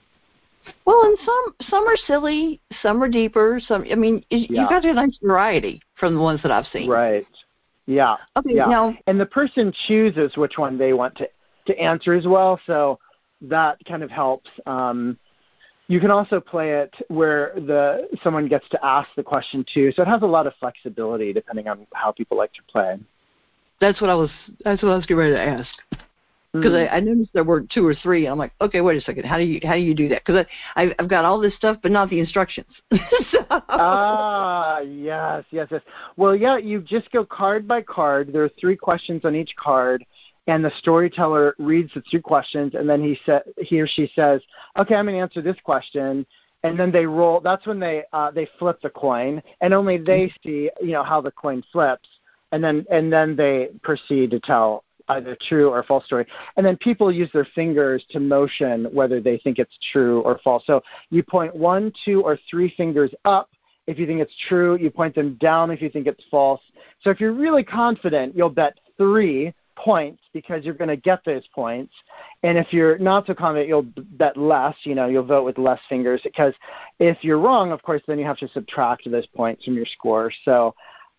Well, 0.84 1.00
and 1.04 1.18
some 1.24 1.54
some 1.68 1.86
are 1.86 1.96
silly, 2.06 2.60
some 2.82 3.02
are 3.02 3.08
deeper. 3.08 3.60
Some, 3.66 3.84
I 3.90 3.94
mean, 3.94 4.24
you 4.30 4.46
yeah. 4.50 4.68
got 4.68 4.84
a 4.84 4.92
nice 4.92 5.18
variety 5.22 5.80
from 5.98 6.14
the 6.14 6.20
ones 6.20 6.40
that 6.42 6.50
I've 6.50 6.66
seen. 6.72 6.88
Right. 6.88 7.26
Yeah. 7.86 8.16
Okay. 8.36 8.54
Yeah. 8.54 8.66
Now, 8.66 8.94
and 9.06 9.20
the 9.20 9.26
person 9.26 9.72
chooses 9.86 10.36
which 10.36 10.58
one 10.58 10.78
they 10.78 10.92
want 10.92 11.16
to 11.16 11.28
to 11.66 11.78
answer 11.78 12.14
as 12.14 12.26
well. 12.26 12.60
So 12.66 12.98
that 13.42 13.78
kind 13.86 14.02
of 14.02 14.10
helps. 14.10 14.50
Um, 14.66 15.18
you 15.88 16.00
can 16.00 16.10
also 16.10 16.40
play 16.40 16.72
it 16.72 16.94
where 17.08 17.52
the 17.54 18.08
someone 18.24 18.48
gets 18.48 18.68
to 18.70 18.84
ask 18.84 19.08
the 19.16 19.22
question 19.22 19.64
too. 19.72 19.92
So 19.92 20.02
it 20.02 20.08
has 20.08 20.22
a 20.22 20.26
lot 20.26 20.46
of 20.46 20.54
flexibility 20.58 21.32
depending 21.32 21.68
on 21.68 21.86
how 21.94 22.12
people 22.12 22.36
like 22.36 22.52
to 22.54 22.62
play. 22.68 22.98
That's 23.80 24.00
what 24.00 24.10
I 24.10 24.14
was. 24.14 24.30
That's 24.64 24.82
what 24.82 24.90
I 24.90 24.96
was 24.96 25.04
getting 25.04 25.18
ready 25.18 25.34
to 25.34 25.42
ask. 25.42 25.70
Because 26.52 26.72
mm. 26.72 26.90
I, 26.90 26.96
I 26.96 27.00
noticed 27.00 27.30
there 27.34 27.44
were 27.44 27.60
two 27.60 27.86
or 27.86 27.94
three, 27.94 28.24
and 28.24 28.32
I'm 28.32 28.38
like, 28.38 28.52
okay, 28.60 28.80
wait 28.80 28.96
a 28.96 29.00
second. 29.00 29.26
How 29.26 29.36
do 29.36 29.44
you 29.44 29.60
how 29.62 29.74
do 29.74 29.80
you 29.80 29.94
do 29.94 30.08
that? 30.08 30.24
Because 30.24 30.46
I 30.74 30.92
I've 30.98 31.08
got 31.08 31.24
all 31.24 31.38
this 31.38 31.54
stuff, 31.54 31.76
but 31.82 31.92
not 31.92 32.08
the 32.10 32.18
instructions. 32.18 32.68
so. 33.30 33.46
Ah, 33.50 34.80
yes, 34.80 35.44
yes, 35.50 35.68
yes. 35.70 35.82
Well, 36.16 36.34
yeah, 36.34 36.56
you 36.56 36.80
just 36.80 37.10
go 37.12 37.24
card 37.24 37.68
by 37.68 37.82
card. 37.82 38.32
There 38.32 38.42
are 38.42 38.50
three 38.58 38.76
questions 38.76 39.24
on 39.24 39.36
each 39.36 39.54
card, 39.56 40.04
and 40.46 40.64
the 40.64 40.72
storyteller 40.78 41.54
reads 41.58 41.92
the 41.94 42.02
two 42.10 42.20
questions, 42.20 42.74
and 42.74 42.88
then 42.88 43.02
he 43.02 43.18
sa- 43.26 43.40
he 43.58 43.80
or 43.80 43.86
she 43.86 44.10
says, 44.14 44.40
"Okay, 44.78 44.94
I'm 44.94 45.06
going 45.06 45.16
to 45.16 45.20
answer 45.20 45.42
this 45.42 45.60
question." 45.64 46.26
And 46.62 46.78
then 46.78 46.90
they 46.90 47.06
roll. 47.06 47.40
That's 47.40 47.66
when 47.66 47.78
they 47.78 48.04
uh, 48.12 48.30
they 48.30 48.48
flip 48.58 48.80
the 48.82 48.90
coin, 48.90 49.42
and 49.60 49.74
only 49.74 49.98
they 49.98 50.32
see 50.42 50.70
you 50.80 50.92
know 50.92 51.02
how 51.02 51.20
the 51.20 51.30
coin 51.30 51.62
flips, 51.72 52.08
and 52.52 52.62
then 52.62 52.84
and 52.90 53.12
then 53.12 53.36
they 53.36 53.70
proceed 53.82 54.30
to 54.30 54.40
tell 54.40 54.84
either 55.08 55.36
true 55.48 55.68
or 55.68 55.82
false 55.82 56.04
story. 56.04 56.26
And 56.56 56.66
then 56.66 56.76
people 56.76 57.12
use 57.12 57.30
their 57.32 57.46
fingers 57.54 58.04
to 58.10 58.20
motion 58.20 58.86
whether 58.92 59.20
they 59.20 59.38
think 59.38 59.58
it's 59.58 59.76
true 59.92 60.20
or 60.22 60.40
false. 60.42 60.64
So 60.66 60.82
you 61.10 61.22
point 61.22 61.54
one, 61.54 61.92
two, 62.04 62.22
or 62.22 62.38
three 62.50 62.72
fingers 62.76 63.12
up 63.24 63.50
if 63.86 63.98
you 63.98 64.06
think 64.06 64.20
it's 64.20 64.34
true. 64.48 64.76
You 64.76 64.90
point 64.90 65.14
them 65.14 65.34
down 65.34 65.70
if 65.70 65.80
you 65.80 65.88
think 65.88 66.06
it's 66.06 66.24
false. 66.30 66.60
So 67.02 67.10
if 67.10 67.20
you're 67.20 67.32
really 67.32 67.62
confident, 67.62 68.36
you'll 68.36 68.50
bet 68.50 68.78
three 68.96 69.52
points 69.76 70.22
because 70.32 70.64
you're 70.64 70.74
going 70.74 70.88
to 70.88 70.96
get 70.96 71.24
those 71.24 71.46
points. 71.54 71.92
And 72.42 72.58
if 72.58 72.72
you're 72.72 72.98
not 72.98 73.26
so 73.26 73.34
confident, 73.34 73.68
you'll 73.68 73.86
bet 74.12 74.36
less. 74.36 74.74
You 74.84 74.94
know, 74.94 75.06
you'll 75.06 75.24
vote 75.24 75.44
with 75.44 75.58
less 75.58 75.80
fingers 75.88 76.20
because 76.24 76.54
if 76.98 77.18
you're 77.22 77.38
wrong, 77.38 77.72
of 77.72 77.82
course, 77.82 78.02
then 78.06 78.18
you 78.18 78.24
have 78.24 78.38
to 78.38 78.48
subtract 78.48 79.10
those 79.10 79.26
points 79.26 79.64
from 79.64 79.74
your 79.74 79.86
score. 79.86 80.32
So 80.44 80.74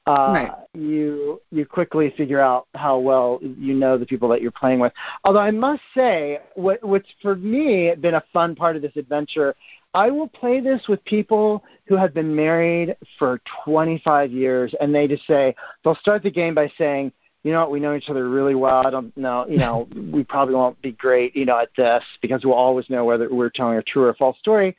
uh, 0.08 0.12
right. 0.12 0.52
you 0.74 1.42
you 1.52 1.66
quickly 1.66 2.14
figure 2.16 2.40
out 2.40 2.68
how 2.76 2.98
well 2.98 3.40
you 3.42 3.74
know 3.74 3.98
the 3.98 4.06
people 4.06 4.30
that 4.30 4.42
you're 4.42 4.52
playing 4.52 4.80
with. 4.80 4.94
Although 5.24 5.40
I 5.40 5.52
must 5.52 5.82
say, 5.94 6.40
what, 6.56 6.84
what's 6.84 7.10
for 7.22 7.36
me 7.36 7.94
been 7.96 8.16
a 8.16 8.24
fun 8.34 8.56
part 8.56 8.76
of 8.76 8.82
this 8.82 8.96
adventure 8.96 9.54
I 9.98 10.12
will 10.12 10.28
play 10.28 10.60
this 10.60 10.88
with 10.88 11.04
people 11.06 11.64
who 11.88 11.96
have 11.96 12.14
been 12.14 12.36
married 12.36 12.96
for 13.18 13.42
25 13.66 14.32
years, 14.32 14.76
and 14.80 14.94
they 14.94 15.08
just 15.08 15.26
say 15.26 15.56
they'll 15.84 15.96
start 15.96 16.22
the 16.22 16.30
game 16.30 16.54
by 16.54 16.72
saying, 16.78 17.12
you 17.44 17.52
know 17.52 17.62
what, 17.62 17.72
we 17.72 17.80
know 17.80 17.96
each 17.96 18.10
other 18.10 18.30
really 18.30 18.56
well. 18.56 18.86
I 18.86 18.90
don't 18.90 19.16
know, 19.18 19.46
you 19.48 19.58
know, 19.58 19.88
we 20.12 20.24
probably 20.24 20.56
won't 20.56 20.82
be 20.82 20.92
great, 20.94 21.36
you 21.36 21.46
know, 21.46 21.60
at 21.60 21.70
this 21.78 22.04
because 22.22 22.44
we'll 22.44 22.54
always 22.54 22.90
know 22.90 23.06
whether 23.06 23.34
we're 23.34 23.50
telling 23.50 23.78
a 23.78 23.84
true 23.84 24.04
or 24.04 24.14
false 24.14 24.38
story. 24.40 24.76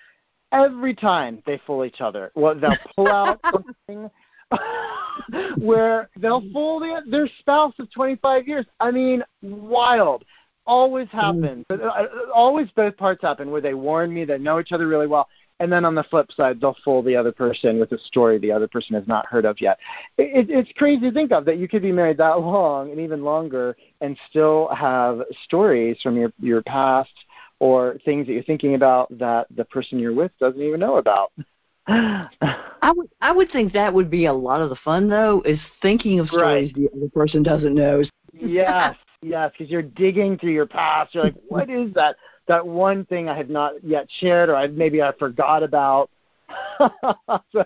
Every 0.52 0.94
time 0.94 1.42
they 1.46 1.60
fool 1.66 1.84
each 1.84 2.00
other, 2.00 2.32
well, 2.34 2.58
they'll 2.58 2.76
pull 2.96 3.08
out 3.08 3.40
something 3.52 4.10
where 5.58 6.08
they'll 6.16 6.42
fool 6.52 6.80
the, 6.80 7.02
their 7.10 7.28
spouse 7.38 7.74
of 7.78 7.90
25 7.92 8.48
years. 8.48 8.66
I 8.80 8.90
mean, 8.90 9.22
wild. 9.42 10.24
Always 10.66 11.08
happens. 11.08 11.64
Mm. 11.70 12.08
Always 12.34 12.68
both 12.76 12.94
parts 12.98 13.22
happen 13.22 13.50
where 13.50 13.62
they 13.62 13.72
warn 13.72 14.12
me, 14.12 14.26
they 14.26 14.36
know 14.36 14.60
each 14.60 14.72
other 14.72 14.86
really 14.86 15.06
well, 15.06 15.26
and 15.60 15.72
then 15.72 15.84
on 15.84 15.94
the 15.94 16.04
flip 16.04 16.30
side, 16.32 16.60
they'll 16.60 16.76
fool 16.84 17.02
the 17.02 17.16
other 17.16 17.32
person 17.32 17.78
with 17.80 17.92
a 17.92 17.98
story 17.98 18.38
the 18.38 18.52
other 18.52 18.68
person 18.68 18.94
has 18.94 19.06
not 19.06 19.26
heard 19.26 19.44
of 19.44 19.60
yet. 19.60 19.78
It, 20.16 20.50
it's 20.50 20.70
crazy 20.76 21.00
to 21.02 21.12
think 21.12 21.32
of 21.32 21.44
that 21.46 21.58
you 21.58 21.68
could 21.68 21.82
be 21.82 21.92
married 21.92 22.18
that 22.18 22.40
long 22.40 22.90
and 22.90 23.00
even 23.00 23.24
longer 23.24 23.76
and 24.00 24.16
still 24.30 24.68
have 24.68 25.22
stories 25.44 25.98
from 26.02 26.16
your 26.16 26.32
your 26.40 26.62
past 26.62 27.12
or 27.60 27.98
things 28.04 28.26
that 28.26 28.32
you're 28.32 28.42
thinking 28.44 28.74
about 28.74 29.16
that 29.18 29.46
the 29.56 29.64
person 29.64 29.98
you're 29.98 30.14
with 30.14 30.32
doesn't 30.38 30.62
even 30.62 30.80
know 30.80 30.96
about. 30.96 31.32
I 31.88 32.92
would 32.94 33.08
I 33.20 33.32
would 33.32 33.50
think 33.50 33.72
that 33.72 33.92
would 33.92 34.10
be 34.10 34.26
a 34.26 34.32
lot 34.32 34.60
of 34.60 34.70
the 34.70 34.76
fun 34.84 35.08
though 35.08 35.42
is 35.44 35.58
thinking 35.82 36.20
of 36.20 36.28
stories 36.28 36.72
right. 36.72 36.74
the 36.74 36.88
other 36.96 37.08
person 37.08 37.42
doesn't 37.42 37.74
know. 37.74 38.02
yes, 38.32 38.94
yes, 39.22 39.50
because 39.56 39.70
you're 39.70 39.82
digging 39.82 40.38
through 40.38 40.52
your 40.52 40.66
past. 40.66 41.14
You're 41.14 41.24
like, 41.24 41.34
what 41.48 41.70
is 41.70 41.92
that? 41.94 42.16
That 42.48 42.66
one 42.66 43.04
thing 43.06 43.28
I 43.28 43.37
have 43.37 43.50
not 43.50 43.74
yet 43.84 44.08
shared, 44.20 44.48
or 44.48 44.56
I 44.56 44.66
maybe 44.66 45.00
I 45.02 45.12
forgot 45.18 45.62
about. 45.62 46.11
so 46.78 47.64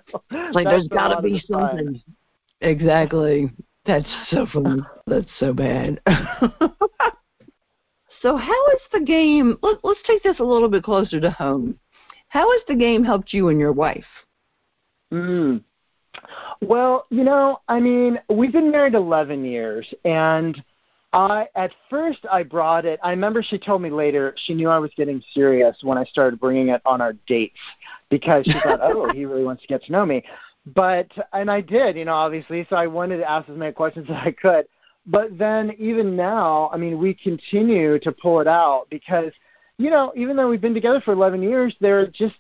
like 0.53 0.67
there's 0.67 0.89
got 0.89 1.15
to 1.15 1.23
be 1.23 1.43
something. 1.49 2.03
Exactly. 2.61 3.51
That's 3.87 4.07
so 4.31 4.47
funny. 4.53 4.83
That's 5.07 5.31
so 5.41 5.53
bad. 5.53 6.01
so 8.21 8.37
how 8.37 8.67
is 8.69 8.81
the 8.93 9.01
game? 9.05 9.57
Let, 9.63 9.79
let's 9.83 10.01
take 10.07 10.23
this 10.23 10.39
a 10.39 10.45
little 10.45 10.69
bit 10.69 10.85
closer 10.85 11.21
to 11.21 11.31
home. 11.31 11.79
How 12.29 12.51
has 12.53 12.63
the 12.69 12.77
game 12.77 13.05
helped 13.05 13.33
you 13.33 13.49
and 13.49 13.59
your 13.59 13.73
wife? 13.73 14.05
Mm. 15.13 15.63
Well, 16.61 17.07
you 17.11 17.25
know, 17.25 17.61
I 17.69 17.81
mean, 17.81 18.21
we've 18.29 18.53
been 18.53 18.71
married 18.71 18.95
11 18.95 19.45
years, 19.45 19.93
and 20.05 20.63
I 21.13 21.47
at 21.55 21.73
first 21.91 22.21
I 22.31 22.43
brought 22.43 22.85
it. 22.85 22.99
I 23.03 23.11
remember 23.11 23.43
she 23.43 23.59
told 23.59 23.83
me 23.83 23.91
later 23.91 24.35
she 24.45 24.55
knew 24.55 24.69
I 24.69 24.79
was 24.79 24.91
getting 24.97 25.23
serious 25.35 25.77
when 25.83 25.99
I 25.99 26.05
started 26.05 26.41
bringing 26.41 26.69
it 26.69 26.81
on 26.87 27.01
our 27.01 27.13
dates 27.27 27.59
because 28.09 28.45
she 28.45 28.55
thought, 28.65 28.81
oh, 28.83 29.13
he 29.13 29.25
really 29.25 29.45
wants 29.45 29.63
to 29.63 29.69
get 29.69 29.85
to 29.85 29.93
know 29.93 30.07
me. 30.07 30.25
But 30.75 31.11
and 31.33 31.51
I 31.51 31.61
did, 31.61 31.97
you 31.97 32.05
know, 32.05 32.15
obviously. 32.15 32.67
So 32.71 32.77
I 32.77 32.87
wanted 32.87 33.19
to 33.19 33.31
ask 33.31 33.49
as 33.49 33.57
many 33.57 33.73
questions 33.73 34.07
as 34.11 34.17
I 34.17 34.31
could. 34.31 34.67
But 35.07 35.37
then 35.37 35.73
even 35.79 36.17
now, 36.17 36.71
I 36.73 36.77
mean, 36.77 36.99
we 36.99 37.15
continue 37.15 37.99
to 37.99 38.13
pull 38.13 38.41
it 38.41 38.47
out 38.47 38.87
because 38.89 39.33
you 39.79 39.91
know, 39.91 40.13
even 40.15 40.37
though 40.37 40.49
we've 40.49 40.61
been 40.61 40.75
together 40.75 41.01
for 41.01 41.13
11 41.13 41.43
years, 41.43 41.75
there 41.81 41.99
are 42.01 42.07
just 42.07 42.37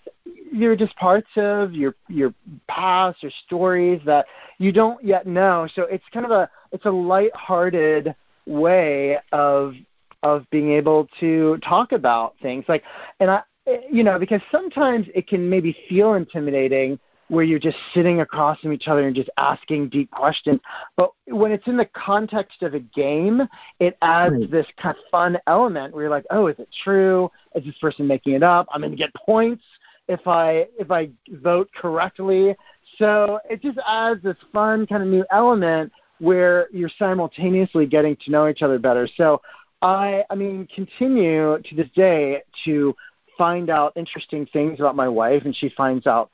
there 0.52 0.70
are 0.70 0.76
just 0.76 0.94
parts 0.96 1.28
of 1.37 1.72
your 1.72 1.94
your 2.08 2.32
past, 2.68 3.22
your 3.22 3.32
stories 3.46 4.00
that 4.06 4.26
you 4.58 4.72
don't 4.72 5.02
yet 5.04 5.26
know. 5.26 5.66
So 5.74 5.82
it's 5.82 6.04
kind 6.12 6.24
of 6.24 6.30
a 6.30 6.48
it's 6.70 6.85
a 6.87 6.90
light-hearted 6.90 8.14
way 8.46 9.18
of 9.33 9.74
of 10.22 10.48
being 10.50 10.70
able 10.70 11.09
to 11.20 11.59
talk 11.59 11.92
about 11.92 12.35
things. 12.40 12.64
Like 12.68 12.85
and 13.20 13.31
i 13.31 13.42
you 13.90 14.02
know 14.02 14.18
because 14.18 14.40
sometimes 14.50 15.07
it 15.14 15.28
can 15.28 15.48
maybe 15.48 15.76
feel 15.88 16.14
intimidating 16.14 16.98
where 17.28 17.44
you're 17.44 17.59
just 17.59 17.78
sitting 17.94 18.20
across 18.20 18.61
from 18.61 18.72
each 18.72 18.88
other 18.88 19.07
and 19.07 19.16
just 19.16 19.31
asking 19.38 19.88
deep 19.88 20.11
questions. 20.11 20.61
But 20.96 21.12
when 21.26 21.50
it's 21.50 21.66
in 21.66 21.76
the 21.76 21.88
context 21.94 22.62
of 22.62 22.74
a 22.74 22.81
game 22.81 23.42
it 23.78 23.96
adds 24.02 24.35
right. 24.35 24.50
this 24.50 24.66
kind 24.81 24.96
of 24.96 25.02
fun 25.11 25.38
element 25.46 25.94
where 25.94 26.05
you're 26.05 26.11
like 26.11 26.26
oh 26.31 26.48
is 26.48 26.59
it 26.59 26.68
true? 26.83 27.31
Is 27.55 27.64
this 27.64 27.78
person 27.78 28.07
making 28.07 28.35
it 28.35 28.42
up? 28.42 28.66
I'm 28.72 28.81
going 28.81 28.90
to 28.90 28.96
get 28.96 29.14
points 29.14 29.62
if 30.09 30.26
i 30.26 30.66
if 30.78 30.90
i 30.90 31.11
vote 31.31 31.70
correctly. 31.74 32.57
So 32.98 33.38
it 33.48 33.62
just 33.62 33.78
adds 33.87 34.22
this 34.22 34.37
fun 34.52 34.87
kind 34.87 35.02
of 35.02 35.09
new 35.09 35.24
element 35.31 35.92
where 36.22 36.68
you're 36.72 36.90
simultaneously 37.00 37.85
getting 37.85 38.16
to 38.24 38.30
know 38.30 38.46
each 38.46 38.62
other 38.62 38.78
better. 38.78 39.08
So 39.16 39.42
I, 39.82 40.22
I 40.30 40.37
mean, 40.37 40.68
continue 40.72 41.58
to 41.61 41.74
this 41.74 41.88
day 41.96 42.42
to 42.64 42.94
find 43.37 43.68
out 43.68 43.92
interesting 43.96 44.46
things 44.52 44.78
about 44.78 44.94
my 44.94 45.08
wife, 45.08 45.42
and 45.44 45.54
she 45.56 45.68
finds 45.76 46.06
out 46.06 46.30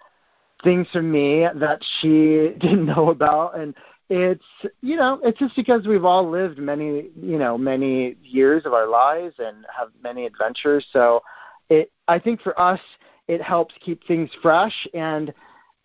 things 0.62 0.86
from 0.92 1.10
me 1.10 1.46
that 1.54 1.80
she 2.00 2.54
didn't 2.60 2.84
know 2.84 3.08
about, 3.08 3.58
and 3.58 3.74
it's 4.10 4.44
you 4.82 4.96
know 4.96 5.20
it's 5.22 5.38
just 5.38 5.56
because 5.56 5.86
we've 5.86 6.04
all 6.04 6.28
lived 6.28 6.58
many 6.58 7.08
you 7.22 7.38
know 7.38 7.56
many 7.56 8.16
years 8.22 8.64
of 8.66 8.74
our 8.74 8.88
lives 8.88 9.34
and 9.38 9.64
have 9.74 9.88
many 10.02 10.26
adventures. 10.26 10.86
So 10.92 11.22
it 11.68 11.92
i 12.08 12.18
think 12.18 12.40
for 12.40 12.58
us 12.58 12.80
it 13.28 13.42
helps 13.42 13.74
keep 13.80 14.06
things 14.06 14.30
fresh. 14.42 14.86
And 14.94 15.32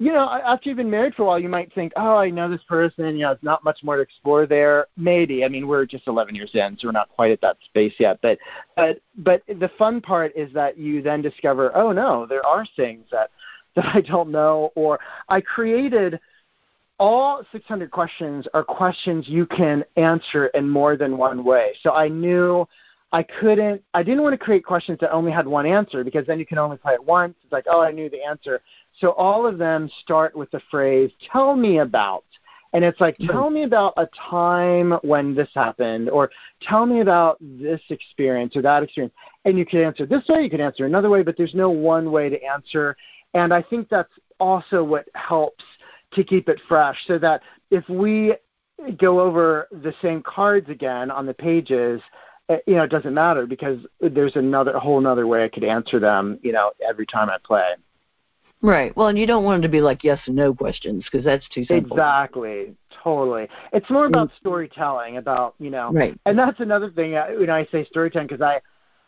you 0.03 0.11
know, 0.11 0.27
after 0.27 0.67
you've 0.67 0.77
been 0.77 0.89
married 0.89 1.15
for 1.15 1.23
a 1.23 1.25
while, 1.25 1.39
you 1.39 1.47
might 1.47 1.73
think, 1.73 1.93
oh, 1.95 2.17
I 2.17 2.29
know 2.29 2.49
this 2.49 2.63
person. 2.67 3.05
You 3.15 3.21
know, 3.21 3.29
there's 3.29 3.43
not 3.43 3.63
much 3.63 3.79
more 3.83 3.95
to 3.95 4.01
explore 4.01 4.45
there. 4.45 4.87
Maybe. 4.97 5.45
I 5.45 5.47
mean, 5.47 5.65
we're 5.65 5.85
just 5.85 6.07
11 6.07 6.35
years 6.35 6.51
in, 6.53 6.77
so 6.77 6.89
we're 6.89 6.91
not 6.91 7.07
quite 7.07 7.31
at 7.31 7.39
that 7.39 7.55
space 7.63 7.93
yet. 7.99 8.19
But, 8.21 8.37
but, 8.75 9.01
but 9.17 9.43
the 9.47 9.71
fun 9.77 10.01
part 10.01 10.33
is 10.35 10.51
that 10.53 10.77
you 10.77 11.01
then 11.01 11.21
discover, 11.21 11.71
oh 11.73 11.93
no, 11.93 12.25
there 12.25 12.45
are 12.45 12.65
things 12.75 13.05
that 13.11 13.31
that 13.75 13.85
I 13.85 14.01
don't 14.01 14.29
know, 14.29 14.71
or 14.75 14.99
I 15.29 15.41
created 15.41 16.19
all 16.99 17.41
600 17.51 17.89
questions 17.89 18.45
are 18.53 18.63
questions 18.63 19.27
you 19.27 19.47
can 19.47 19.83
answer 19.95 20.47
in 20.47 20.69
more 20.69 20.95
than 20.95 21.17
one 21.17 21.43
way. 21.43 21.73
So 21.81 21.93
I 21.93 22.07
knew 22.07 22.67
I 23.13 23.21
couldn't, 23.21 23.83
I 23.93 24.01
didn't 24.01 24.23
want 24.23 24.33
to 24.33 24.43
create 24.43 24.65
questions 24.65 24.97
that 24.99 25.11
only 25.11 25.31
had 25.31 25.47
one 25.47 25.67
answer 25.67 26.03
because 26.03 26.25
then 26.25 26.39
you 26.39 26.47
can 26.47 26.57
only 26.57 26.77
play 26.77 26.93
it 26.93 27.03
once. 27.03 27.35
It's 27.43 27.53
like, 27.53 27.65
oh, 27.69 27.81
I 27.81 27.91
knew 27.91 28.09
the 28.09 28.23
answer. 28.23 28.59
So 28.99 29.11
all 29.11 29.45
of 29.45 29.59
them 29.59 29.87
start 30.01 30.35
with 30.35 30.49
the 30.49 30.61
phrase, 30.71 31.11
tell 31.31 31.55
me 31.55 31.77
about. 31.77 32.25
And 32.73 32.83
it's 32.83 32.99
like, 32.99 33.15
hmm. 33.17 33.27
tell 33.27 33.51
me 33.51 33.63
about 33.63 33.93
a 33.97 34.09
time 34.29 34.93
when 35.03 35.35
this 35.35 35.49
happened, 35.53 36.09
or 36.09 36.31
tell 36.63 36.87
me 36.87 37.01
about 37.01 37.37
this 37.39 37.81
experience 37.91 38.55
or 38.55 38.63
that 38.63 38.81
experience. 38.81 39.13
And 39.45 39.59
you 39.59 39.65
can 39.65 39.81
answer 39.81 40.07
this 40.07 40.27
way, 40.27 40.41
you 40.41 40.49
can 40.49 40.59
answer 40.59 40.87
another 40.87 41.11
way, 41.11 41.21
but 41.21 41.37
there's 41.37 41.53
no 41.53 41.69
one 41.69 42.11
way 42.11 42.29
to 42.29 42.43
answer. 42.43 42.97
And 43.35 43.53
I 43.53 43.61
think 43.61 43.89
that's 43.89 44.11
also 44.39 44.83
what 44.83 45.07
helps 45.13 45.63
to 46.13 46.23
keep 46.23 46.49
it 46.49 46.59
fresh 46.67 46.97
so 47.05 47.19
that 47.19 47.41
if 47.69 47.87
we 47.87 48.33
go 48.97 49.19
over 49.19 49.67
the 49.71 49.93
same 50.01 50.23
cards 50.23 50.67
again 50.69 51.11
on 51.11 51.27
the 51.27 51.33
pages, 51.33 52.01
you 52.49 52.75
know, 52.75 52.83
it 52.83 52.89
doesn't 52.89 53.13
matter 53.13 53.45
because 53.45 53.79
there's 54.01 54.35
another 54.35 54.71
a 54.71 54.79
whole 54.79 54.99
another 54.99 55.27
way 55.27 55.43
I 55.43 55.49
could 55.49 55.63
answer 55.63 55.99
them, 55.99 56.39
you 56.41 56.51
know, 56.51 56.71
every 56.87 57.05
time 57.05 57.29
I 57.29 57.37
play. 57.43 57.63
Right. 58.61 58.95
Well, 58.95 59.07
and 59.07 59.19
you 59.19 59.25
don't 59.27 59.43
want 59.43 59.59
it 59.59 59.67
to 59.67 59.71
be 59.71 59.81
like 59.81 60.03
yes 60.05 60.19
and 60.25 60.35
no 60.37 60.53
questions 60.53 61.03
because 61.03 61.25
that's 61.25 61.47
too 61.49 61.65
simple. 61.65 61.97
Exactly. 61.97 62.73
Totally. 63.03 63.49
It's 63.73 63.89
more 63.89 64.05
about 64.05 64.31
storytelling, 64.39 65.17
about 65.17 65.55
you 65.59 65.69
know, 65.69 65.91
Right. 65.91 66.17
and 66.25 66.39
that's 66.39 66.61
another 66.61 66.89
thing. 66.89 67.15
uh, 67.15 67.27
You 67.37 67.45
know, 67.45 67.55
I 67.55 67.65
say 67.65 67.83
storytelling 67.85 68.27
because 68.27 68.41
I, 68.41 68.61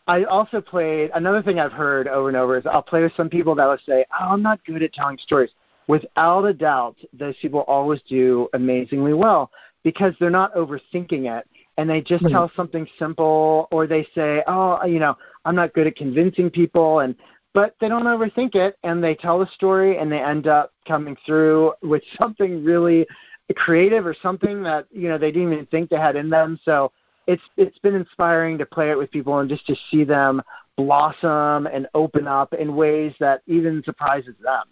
I 0.06 0.24
also 0.24 0.60
played 0.60 1.10
another 1.14 1.42
thing 1.42 1.58
I've 1.58 1.72
heard 1.72 2.06
over 2.06 2.28
and 2.28 2.36
over 2.36 2.58
is 2.58 2.66
I'll 2.66 2.82
play 2.82 3.02
with 3.02 3.14
some 3.16 3.30
people 3.30 3.54
that 3.54 3.66
will 3.66 3.78
say, 3.86 4.04
"Oh, 4.12 4.26
I'm 4.28 4.42
not 4.42 4.62
good 4.64 4.82
at 4.82 4.92
telling 4.92 5.18
stories." 5.18 5.50
Without 5.88 6.44
a 6.44 6.52
doubt, 6.52 6.96
those 7.12 7.36
people 7.40 7.60
always 7.60 8.02
do 8.02 8.48
amazingly 8.52 9.14
well 9.14 9.50
because 9.84 10.14
they're 10.20 10.30
not 10.30 10.52
overthinking 10.54 11.30
it 11.38 11.46
and 11.76 11.88
they 11.88 12.00
just 12.00 12.24
Right. 12.24 12.32
tell 12.32 12.50
something 12.56 12.88
simple 12.98 13.68
or 13.70 13.86
they 13.86 14.04
say, 14.14 14.42
"Oh, 14.46 14.84
you 14.84 14.98
know, 14.98 15.16
I'm 15.44 15.54
not 15.54 15.72
good 15.72 15.86
at 15.86 15.96
convincing 15.96 16.50
people," 16.50 17.00
and 17.00 17.14
but 17.56 17.74
they 17.80 17.88
don't 17.88 18.04
overthink 18.04 18.54
it 18.54 18.76
and 18.82 19.02
they 19.02 19.14
tell 19.14 19.38
the 19.38 19.46
story 19.46 19.96
and 19.96 20.12
they 20.12 20.20
end 20.20 20.46
up 20.46 20.72
coming 20.86 21.16
through 21.24 21.72
with 21.82 22.02
something 22.20 22.62
really 22.62 23.06
creative 23.54 24.06
or 24.06 24.14
something 24.22 24.62
that 24.62 24.86
you 24.90 25.08
know 25.08 25.16
they 25.16 25.32
didn't 25.32 25.52
even 25.52 25.66
think 25.66 25.88
they 25.88 25.96
had 25.96 26.16
in 26.16 26.28
them 26.28 26.58
so 26.64 26.92
it's 27.26 27.42
it's 27.56 27.78
been 27.78 27.94
inspiring 27.94 28.58
to 28.58 28.66
play 28.66 28.90
it 28.90 28.98
with 28.98 29.10
people 29.10 29.38
and 29.38 29.48
just 29.48 29.66
to 29.66 29.74
see 29.90 30.04
them 30.04 30.42
blossom 30.76 31.66
and 31.66 31.86
open 31.94 32.26
up 32.26 32.52
in 32.52 32.76
ways 32.76 33.14
that 33.20 33.40
even 33.46 33.82
surprises 33.84 34.34
them 34.42 34.64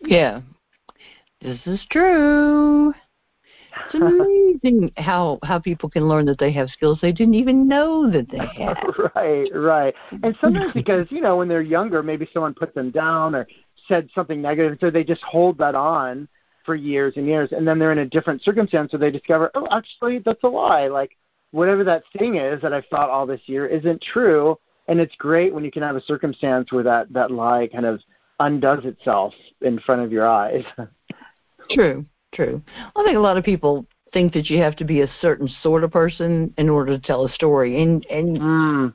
Yeah. 0.00 0.42
This 1.40 1.58
is 1.66 1.80
true. 1.90 2.94
It's 3.92 3.94
amazing 3.94 4.92
how 4.96 5.38
how 5.42 5.58
people 5.58 5.88
can 5.88 6.08
learn 6.08 6.26
that 6.26 6.38
they 6.38 6.52
have 6.52 6.68
skills 6.70 6.98
they 7.00 7.12
didn't 7.12 7.34
even 7.34 7.68
know 7.68 8.10
that 8.10 8.30
they 8.30 8.38
had. 8.38 8.76
right 9.14 9.48
right. 9.54 9.94
And 10.22 10.36
sometimes 10.40 10.72
because 10.74 11.06
you 11.10 11.20
know 11.20 11.36
when 11.36 11.48
they're 11.48 11.62
younger 11.62 12.02
maybe 12.02 12.28
someone 12.32 12.54
put 12.54 12.74
them 12.74 12.90
down 12.90 13.34
or 13.34 13.46
said 13.88 14.08
something 14.14 14.40
negative 14.40 14.78
so 14.80 14.90
they 14.90 15.04
just 15.04 15.22
hold 15.22 15.58
that 15.58 15.74
on 15.74 16.28
for 16.64 16.74
years 16.74 17.14
and 17.16 17.26
years 17.26 17.52
and 17.52 17.66
then 17.66 17.78
they're 17.78 17.92
in 17.92 17.98
a 17.98 18.06
different 18.06 18.42
circumstance 18.42 18.90
so 18.90 18.98
they 18.98 19.10
discover 19.10 19.50
oh 19.54 19.66
actually 19.70 20.18
that's 20.18 20.42
a 20.42 20.48
lie. 20.48 20.88
Like 20.88 21.16
whatever 21.52 21.84
that 21.84 22.02
thing 22.18 22.34
is 22.36 22.60
that 22.60 22.72
i've 22.72 22.84
thought 22.86 23.08
all 23.08 23.24
this 23.24 23.40
year 23.46 23.66
isn't 23.66 24.02
true 24.02 24.58
and 24.88 24.98
it's 24.98 25.14
great 25.16 25.54
when 25.54 25.64
you 25.64 25.70
can 25.70 25.82
have 25.82 25.96
a 25.96 26.02
circumstance 26.02 26.72
where 26.72 26.82
that 26.82 27.12
that 27.12 27.30
lie 27.30 27.68
kind 27.68 27.86
of 27.86 28.00
undoes 28.40 28.84
itself 28.84 29.34
in 29.62 29.78
front 29.80 30.02
of 30.02 30.12
your 30.12 30.26
eyes. 30.26 30.64
True, 31.70 32.04
true. 32.36 32.62
I 32.94 33.02
think 33.02 33.16
a 33.16 33.20
lot 33.20 33.38
of 33.38 33.44
people 33.44 33.86
think 34.12 34.32
that 34.34 34.48
you 34.48 34.58
have 34.58 34.76
to 34.76 34.84
be 34.84 35.00
a 35.00 35.10
certain 35.20 35.48
sort 35.62 35.82
of 35.82 35.90
person 35.90 36.54
in 36.58 36.68
order 36.68 36.96
to 36.96 37.04
tell 37.04 37.26
a 37.26 37.32
story, 37.32 37.82
and 37.82 38.06
and 38.06 38.38
mm. 38.38 38.94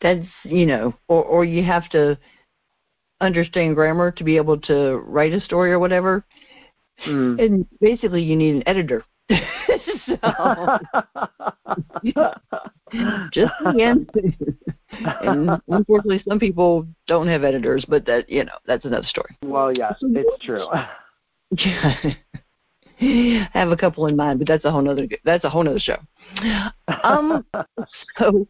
that's 0.00 0.26
you 0.44 0.66
know, 0.66 0.94
or 1.08 1.24
or 1.24 1.44
you 1.44 1.64
have 1.64 1.88
to 1.90 2.16
understand 3.20 3.74
grammar 3.74 4.10
to 4.12 4.24
be 4.24 4.36
able 4.36 4.58
to 4.60 4.98
write 5.06 5.32
a 5.32 5.40
story 5.40 5.72
or 5.72 5.78
whatever. 5.78 6.24
Mm. 7.06 7.42
And 7.42 7.66
basically, 7.80 8.22
you 8.22 8.36
need 8.36 8.56
an 8.56 8.62
editor. 8.66 9.04
so, 10.06 10.16
just 13.32 13.52
again. 13.66 14.06
and 15.02 15.50
unfortunately, 15.68 16.22
some 16.26 16.38
people 16.38 16.86
don't 17.08 17.26
have 17.26 17.42
editors, 17.42 17.84
but 17.88 18.06
that 18.06 18.30
you 18.30 18.44
know, 18.44 18.52
that's 18.66 18.84
another 18.84 19.06
story. 19.06 19.36
well 19.44 19.76
yes 19.76 19.94
it's 20.00 20.44
true 20.44 20.66
I 23.00 23.48
have 23.52 23.70
a 23.70 23.76
couple 23.76 24.06
in 24.06 24.16
mind, 24.16 24.38
but 24.38 24.48
that's 24.48 24.64
a 24.64 24.70
whole 24.70 24.82
nother 24.82 25.06
that's 25.24 25.44
a 25.44 25.50
whole 25.50 25.64
nother 25.64 25.78
show. 25.78 25.98
Um, 27.02 27.44
so 28.18 28.46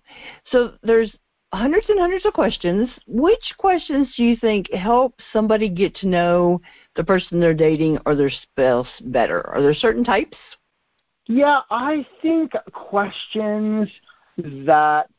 so 0.50 0.74
there's 0.82 1.14
hundreds 1.52 1.88
and 1.88 1.98
hundreds 1.98 2.26
of 2.26 2.32
questions. 2.32 2.88
Which 3.06 3.54
questions 3.58 4.08
do 4.16 4.22
you 4.22 4.36
think 4.36 4.72
help 4.72 5.18
somebody 5.32 5.68
get 5.68 5.94
to 5.96 6.08
know 6.08 6.60
the 6.94 7.04
person 7.04 7.40
they're 7.40 7.54
dating 7.54 7.98
or 8.06 8.14
their 8.14 8.30
spouse 8.30 8.88
better? 9.02 9.46
Are 9.48 9.62
there 9.62 9.74
certain 9.74 10.04
types? 10.04 10.36
Yeah, 11.26 11.62
I 11.70 12.06
think 12.22 12.52
questions 12.72 13.90
that 14.36 15.10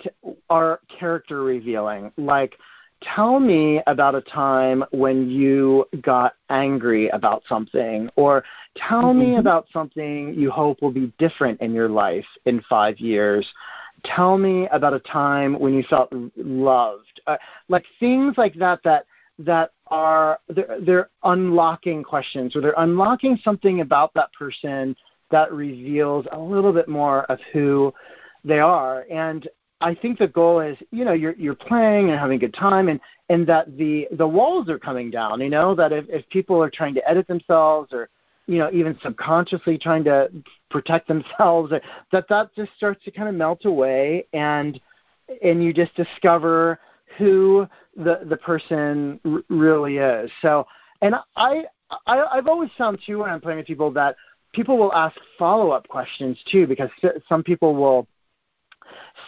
are 0.50 0.80
character 0.88 1.44
revealing, 1.44 2.12
like 2.18 2.58
tell 3.02 3.40
me 3.40 3.82
about 3.88 4.16
a 4.16 4.22
time 4.22 4.84
when 4.92 5.30
you 5.30 5.86
got 6.02 6.34
angry 6.50 7.10
about 7.10 7.44
something, 7.48 8.10
or 8.16 8.44
tell 8.76 9.14
me 9.14 9.32
Mhm. 9.32 9.40
about 9.40 9.68
something 9.72 10.34
you 10.34 10.50
hope 10.50 10.82
will 10.82 10.92
be 10.92 11.12
different 11.18 11.60
in 11.62 11.74
your 11.74 11.90
life 11.90 12.28
in 12.46 12.62
five 12.62 13.00
years. 13.00 13.52
Tell 14.04 14.38
me 14.38 14.68
about 14.70 14.94
a 14.94 15.00
time 15.00 15.60
when 15.60 15.74
you 15.74 15.84
felt 15.84 16.14
loved, 16.36 17.20
uh, 17.28 17.38
like 17.70 17.86
things 18.00 18.38
like 18.38 18.54
that 18.56 18.82
that 18.84 19.06
that 19.40 19.72
are 19.88 20.40
they're, 20.50 20.78
they're 20.82 21.10
unlocking 21.24 22.04
questions 22.04 22.56
or 22.56 22.62
they're 22.62 22.74
unlocking 22.78 23.38
something 23.38 23.82
about 23.82 24.12
that 24.16 24.34
person 24.34 24.96
that 25.30 25.52
reveals 25.52 26.26
a 26.32 26.40
little 26.40 26.74
bit 26.74 26.88
more 26.88 27.24
of 27.26 27.40
who 27.54 27.94
they 28.44 28.60
are 28.60 29.06
and 29.12 29.48
i 29.82 29.94
think 29.94 30.18
the 30.18 30.28
goal 30.28 30.60
is 30.60 30.78
you 30.92 31.06
know 31.06 31.14
you're 31.14 31.36
you're 31.36 31.56
playing 31.56 32.10
and 32.10 32.20
having 32.20 32.38
a 32.38 32.40
good 32.40 32.54
time 32.54 32.88
and 32.90 33.00
and 33.30 33.46
that 33.48 33.78
the 33.78 34.08
the 34.14 34.28
walls 34.28 34.70
are 34.70 34.80
coming 34.80 35.10
down 35.10 35.42
you 35.42 35.50
know 35.50 35.76
that 35.76 35.92
if 35.92 36.06
if 36.10 36.28
people 36.30 36.62
are 36.62 36.70
trying 36.70 36.94
to 36.94 37.10
edit 37.10 37.28
themselves 37.28 37.92
or 37.94 38.10
you 38.48 38.58
know 38.58 38.70
even 38.72 38.98
subconsciously 39.02 39.78
trying 39.78 40.04
to 40.04 40.30
protect 40.70 41.08
themselves 41.08 41.72
that 42.12 42.28
that 42.30 42.50
just 42.56 42.72
starts 42.76 43.04
to 43.04 43.12
kind 43.12 43.30
of 43.30 43.36
melt 43.36 43.66
away 43.66 44.26
and 44.34 44.80
and 45.44 45.64
you 45.64 45.74
just 45.74 45.94
discover 45.96 46.80
who 47.18 47.68
the 47.96 48.22
the 48.26 48.38
person 48.38 49.20
r- 49.26 49.42
really 49.50 49.98
is. 49.98 50.32
So 50.42 50.66
and 51.02 51.16
i 51.36 51.64
I, 52.06 52.24
I've 52.34 52.48
always 52.48 52.70
found 52.78 53.00
too 53.06 53.20
when 53.20 53.30
I'm 53.30 53.40
playing 53.40 53.60
with 53.60 53.68
people 53.68 53.92
that 53.92 54.16
people 54.54 54.78
will 54.78 54.94
ask 54.94 55.16
follow 55.40 55.70
up 55.72 55.88
questions 55.88 56.38
too 56.52 56.68
because 56.68 56.90
some 57.30 57.44
people 57.44 57.76
will 57.76 58.08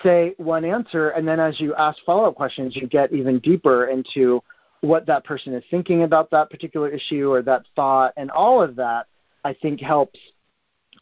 say 0.04 0.34
one 0.38 0.66
answer 0.66 1.10
and 1.10 1.28
then 1.28 1.40
as 1.40 1.60
you 1.60 1.74
ask 1.76 1.98
follow 2.06 2.26
up 2.26 2.36
questions 2.36 2.76
you 2.76 2.88
get 2.88 3.12
even 3.12 3.40
deeper 3.40 3.88
into 3.88 4.42
what 4.82 5.06
that 5.06 5.24
person 5.24 5.54
is 5.54 5.64
thinking 5.70 6.04
about 6.04 6.30
that 6.32 6.50
particular 6.50 6.90
issue 6.90 7.32
or 7.32 7.42
that 7.42 7.64
thought 7.76 8.14
and 8.18 8.32
all 8.32 8.62
of 8.62 8.76
that 8.76 9.08
I 9.44 9.54
think 9.54 9.80
helps 9.80 10.20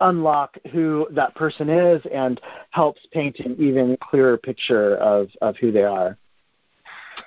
unlock 0.01 0.57
who 0.71 1.07
that 1.11 1.33
person 1.35 1.69
is 1.69 2.01
and 2.13 2.39
helps 2.69 3.01
paint 3.11 3.39
an 3.39 3.55
even 3.59 3.97
clearer 4.01 4.37
picture 4.37 4.95
of, 4.97 5.29
of 5.41 5.55
who 5.57 5.71
they 5.71 5.83
are. 5.83 6.17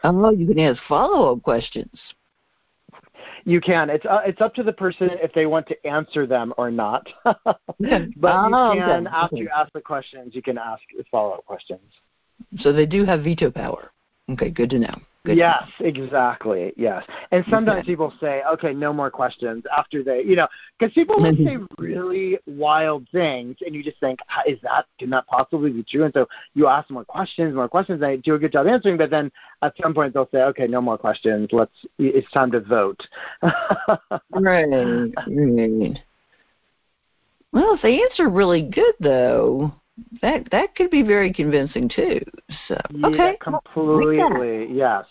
Oh, 0.04 0.30
you 0.30 0.46
can 0.46 0.58
ask 0.58 0.80
follow 0.88 1.32
up 1.32 1.42
questions. 1.42 1.90
You 3.44 3.60
can. 3.60 3.90
It's 3.90 4.04
uh, 4.04 4.20
it's 4.24 4.40
up 4.40 4.54
to 4.54 4.62
the 4.62 4.72
person 4.72 5.10
if 5.12 5.32
they 5.32 5.46
want 5.46 5.66
to 5.68 5.86
answer 5.86 6.26
them 6.26 6.52
or 6.58 6.70
not. 6.70 7.06
but 7.24 7.38
you 7.78 7.86
Oh, 7.86 8.72
can 8.74 9.06
okay. 9.06 9.16
after 9.16 9.36
you 9.36 9.50
ask 9.54 9.72
the 9.72 9.80
questions, 9.80 10.34
you 10.34 10.42
can 10.42 10.58
ask 10.58 10.82
follow 11.10 11.32
up 11.32 11.44
questions. 11.46 11.80
So 12.58 12.72
they 12.72 12.86
do 12.86 13.04
have 13.04 13.22
veto 13.24 13.50
power. 13.50 13.90
Okay, 14.30 14.50
good 14.50 14.70
to 14.70 14.78
know. 14.78 14.94
Good 15.26 15.36
yes, 15.36 15.64
exactly. 15.80 16.72
Yes, 16.78 17.04
and 17.30 17.44
sometimes 17.50 17.80
Okay. 17.80 17.86
people 17.92 18.10
say, 18.20 18.42
"Okay, 18.54 18.72
no 18.72 18.90
more 18.90 19.10
questions." 19.10 19.64
After 19.76 20.02
they, 20.02 20.22
you 20.22 20.34
know, 20.34 20.48
because 20.78 20.94
people 20.94 21.16
will 21.20 21.36
say 21.36 21.58
really 21.78 22.38
wild 22.46 23.06
things, 23.10 23.58
and 23.60 23.74
you 23.74 23.82
just 23.82 24.00
think, 24.00 24.20
"Is 24.46 24.58
that 24.62 24.86
can 24.98 25.10
that 25.10 25.26
possibly 25.26 25.72
be 25.72 25.82
true?" 25.82 26.04
And 26.04 26.14
so 26.14 26.26
you 26.54 26.68
ask 26.68 26.88
more 26.88 27.04
questions, 27.04 27.54
more 27.54 27.68
questions. 27.68 28.00
And 28.00 28.10
they 28.10 28.16
do 28.16 28.34
a 28.34 28.38
good 28.38 28.52
job 28.52 28.66
answering, 28.66 28.96
but 28.96 29.10
then 29.10 29.30
at 29.60 29.76
some 29.82 29.92
point 29.92 30.14
they'll 30.14 30.28
say, 30.32 30.42
"Okay, 30.44 30.66
no 30.66 30.80
more 30.80 30.96
questions. 30.96 31.50
Let's. 31.52 31.84
It's 31.98 32.30
time 32.30 32.50
to 32.52 32.60
vote." 32.60 33.06
Right, 34.32 35.12
right. 35.26 35.98
Well, 37.52 37.74
if 37.74 37.82
they 37.82 38.00
answer 38.02 38.28
really 38.28 38.62
good 38.62 38.94
though, 39.00 39.74
that 40.22 40.48
that 40.50 40.74
could 40.76 40.90
be 40.90 41.02
very 41.02 41.32
convincing 41.32 41.88
too. 41.88 42.20
So 42.68 42.76
Yeah, 42.90 43.06
okay, 43.08 43.36
completely. 43.40 44.68
Yes. 44.70 45.06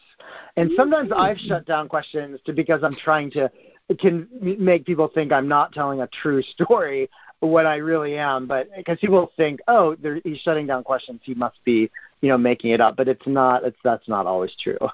And 0.58 0.72
sometimes 0.76 1.10
Mhm. 1.10 1.18
I've 1.18 1.38
shut 1.38 1.66
down 1.66 1.88
questions 1.88 2.40
to 2.46 2.54
because 2.54 2.84
I'm 2.84 2.96
trying 2.96 3.32
to 3.32 3.50
can 3.98 4.28
make 4.42 4.86
people 4.86 5.08
think 5.08 5.32
I'm 5.32 5.48
not 5.48 5.74
telling 5.74 6.02
a 6.02 6.08
true 6.08 6.42
story 6.54 7.10
when 7.40 7.66
I 7.66 7.78
really 7.78 8.18
am. 8.18 8.46
But 8.46 8.70
because 8.76 9.00
people 9.00 9.32
think, 9.38 9.60
oh, 9.68 9.96
they're, 9.96 10.22
he's 10.24 10.40
shutting 10.40 10.68
down 10.68 10.84
questions, 10.84 11.22
he 11.24 11.34
must 11.34 11.64
be, 11.64 11.90
you 12.22 12.30
know, 12.30 12.38
making 12.38 12.72
it 12.72 12.82
up. 12.82 12.96
But 12.96 13.08
it's 13.08 13.26
not. 13.26 13.64
It's 13.64 13.78
that's 13.84 14.08
not 14.08 14.26
always 14.26 14.56
true. 14.62 14.78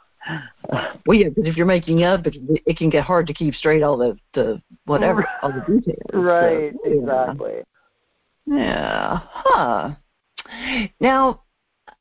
Well, 1.05 1.15
yeah, 1.15 1.29
because 1.29 1.45
if 1.45 1.55
you're 1.55 1.67
making 1.67 2.01
up, 2.01 2.25
it, 2.25 2.35
it 2.65 2.77
can 2.77 2.89
get 2.89 3.03
hard 3.03 3.27
to 3.27 3.33
keep 3.33 3.53
straight 3.53 3.83
all 3.83 3.95
the 3.95 4.17
the 4.33 4.59
whatever 4.85 5.23
all 5.43 5.51
the 5.51 5.59
details. 5.59 5.99
So, 6.11 6.17
right. 6.17 6.73
yeah. 6.83 6.91
Exactly. 6.91 7.53
Yeah. 8.45 9.19
Huh. 9.23 9.91
Now, 10.99 11.41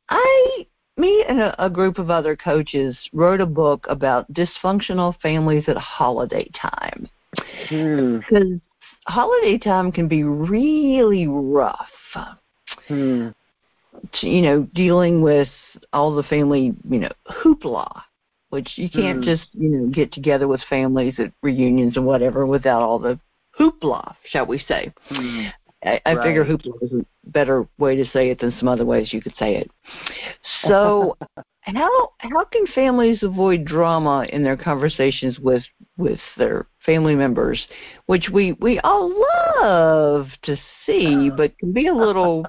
I, 0.08 0.66
me 0.96 1.24
and 1.28 1.40
a, 1.40 1.64
a 1.64 1.70
group 1.70 1.98
of 1.98 2.10
other 2.10 2.36
coaches 2.36 2.96
wrote 3.12 3.40
a 3.40 3.46
book 3.46 3.86
about 3.88 4.32
dysfunctional 4.32 5.18
families 5.20 5.64
at 5.68 5.76
holiday 5.76 6.48
time. 6.60 7.08
Hmm. 7.68 8.18
Because 8.18 8.60
holiday 9.06 9.58
time 9.58 9.90
can 9.92 10.08
be 10.08 10.24
really 10.24 11.26
rough. 11.26 11.88
Hmm. 12.88 13.28
you 14.20 14.42
know, 14.42 14.68
dealing 14.74 15.20
with 15.22 15.48
all 15.92 16.14
the 16.14 16.22
family, 16.24 16.74
you 16.88 16.98
know, 16.98 17.10
hoopla, 17.28 18.02
which 18.50 18.76
you 18.76 18.90
can't 18.90 19.20
Mm. 19.20 19.24
just, 19.24 19.48
you 19.52 19.68
know, 19.68 19.86
get 19.88 20.12
together 20.12 20.46
with 20.46 20.60
families 20.64 21.18
at 21.18 21.32
reunions 21.42 21.96
and 21.96 22.06
whatever 22.06 22.46
without 22.46 22.82
all 22.82 22.98
the 22.98 23.18
hoopla, 23.58 24.14
shall 24.26 24.46
we 24.46 24.58
say. 24.58 24.92
Hmm. 25.08 25.46
I, 25.84 26.00
I 26.06 26.14
figure 26.22 26.42
Right. 26.42 26.50
hoopla 26.50 26.82
is 26.82 26.92
a 26.92 27.06
better 27.26 27.68
way 27.78 27.96
to 27.96 28.04
say 28.06 28.30
it 28.30 28.40
than 28.40 28.54
some 28.58 28.68
other 28.68 28.84
ways 28.84 29.12
you 29.12 29.20
could 29.20 29.34
say 29.36 29.56
it. 29.56 29.70
So, 30.66 31.16
how 31.62 32.12
how 32.18 32.44
can 32.44 32.66
families 32.74 33.22
avoid 33.22 33.64
drama 33.64 34.26
in 34.30 34.42
their 34.42 34.56
conversations 34.56 35.38
with 35.38 35.62
with 35.96 36.20
their 36.36 36.66
family 36.84 37.14
members, 37.14 37.66
which 38.06 38.28
we 38.32 38.52
we 38.60 38.80
all 38.80 39.12
love 39.62 40.28
to 40.42 40.56
see, 40.86 41.30
but 41.30 41.56
can 41.58 41.72
be 41.72 41.88
a 41.88 41.94
little 41.94 42.46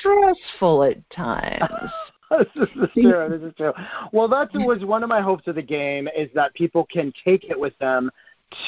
stressful 0.00 0.84
at 0.84 1.08
times. 1.10 1.90
this 2.30 2.46
is 2.56 2.88
true. 2.94 3.28
This 3.28 3.42
is 3.42 3.54
true. 3.56 3.72
Well, 4.12 4.28
that 4.28 4.50
was 4.54 4.84
one 4.84 5.02
of 5.02 5.08
my 5.08 5.20
hopes 5.20 5.46
of 5.46 5.54
the 5.54 5.62
game 5.62 6.08
is 6.16 6.28
that 6.34 6.54
people 6.54 6.86
can 6.90 7.12
take 7.24 7.44
it 7.44 7.58
with 7.58 7.76
them 7.78 8.10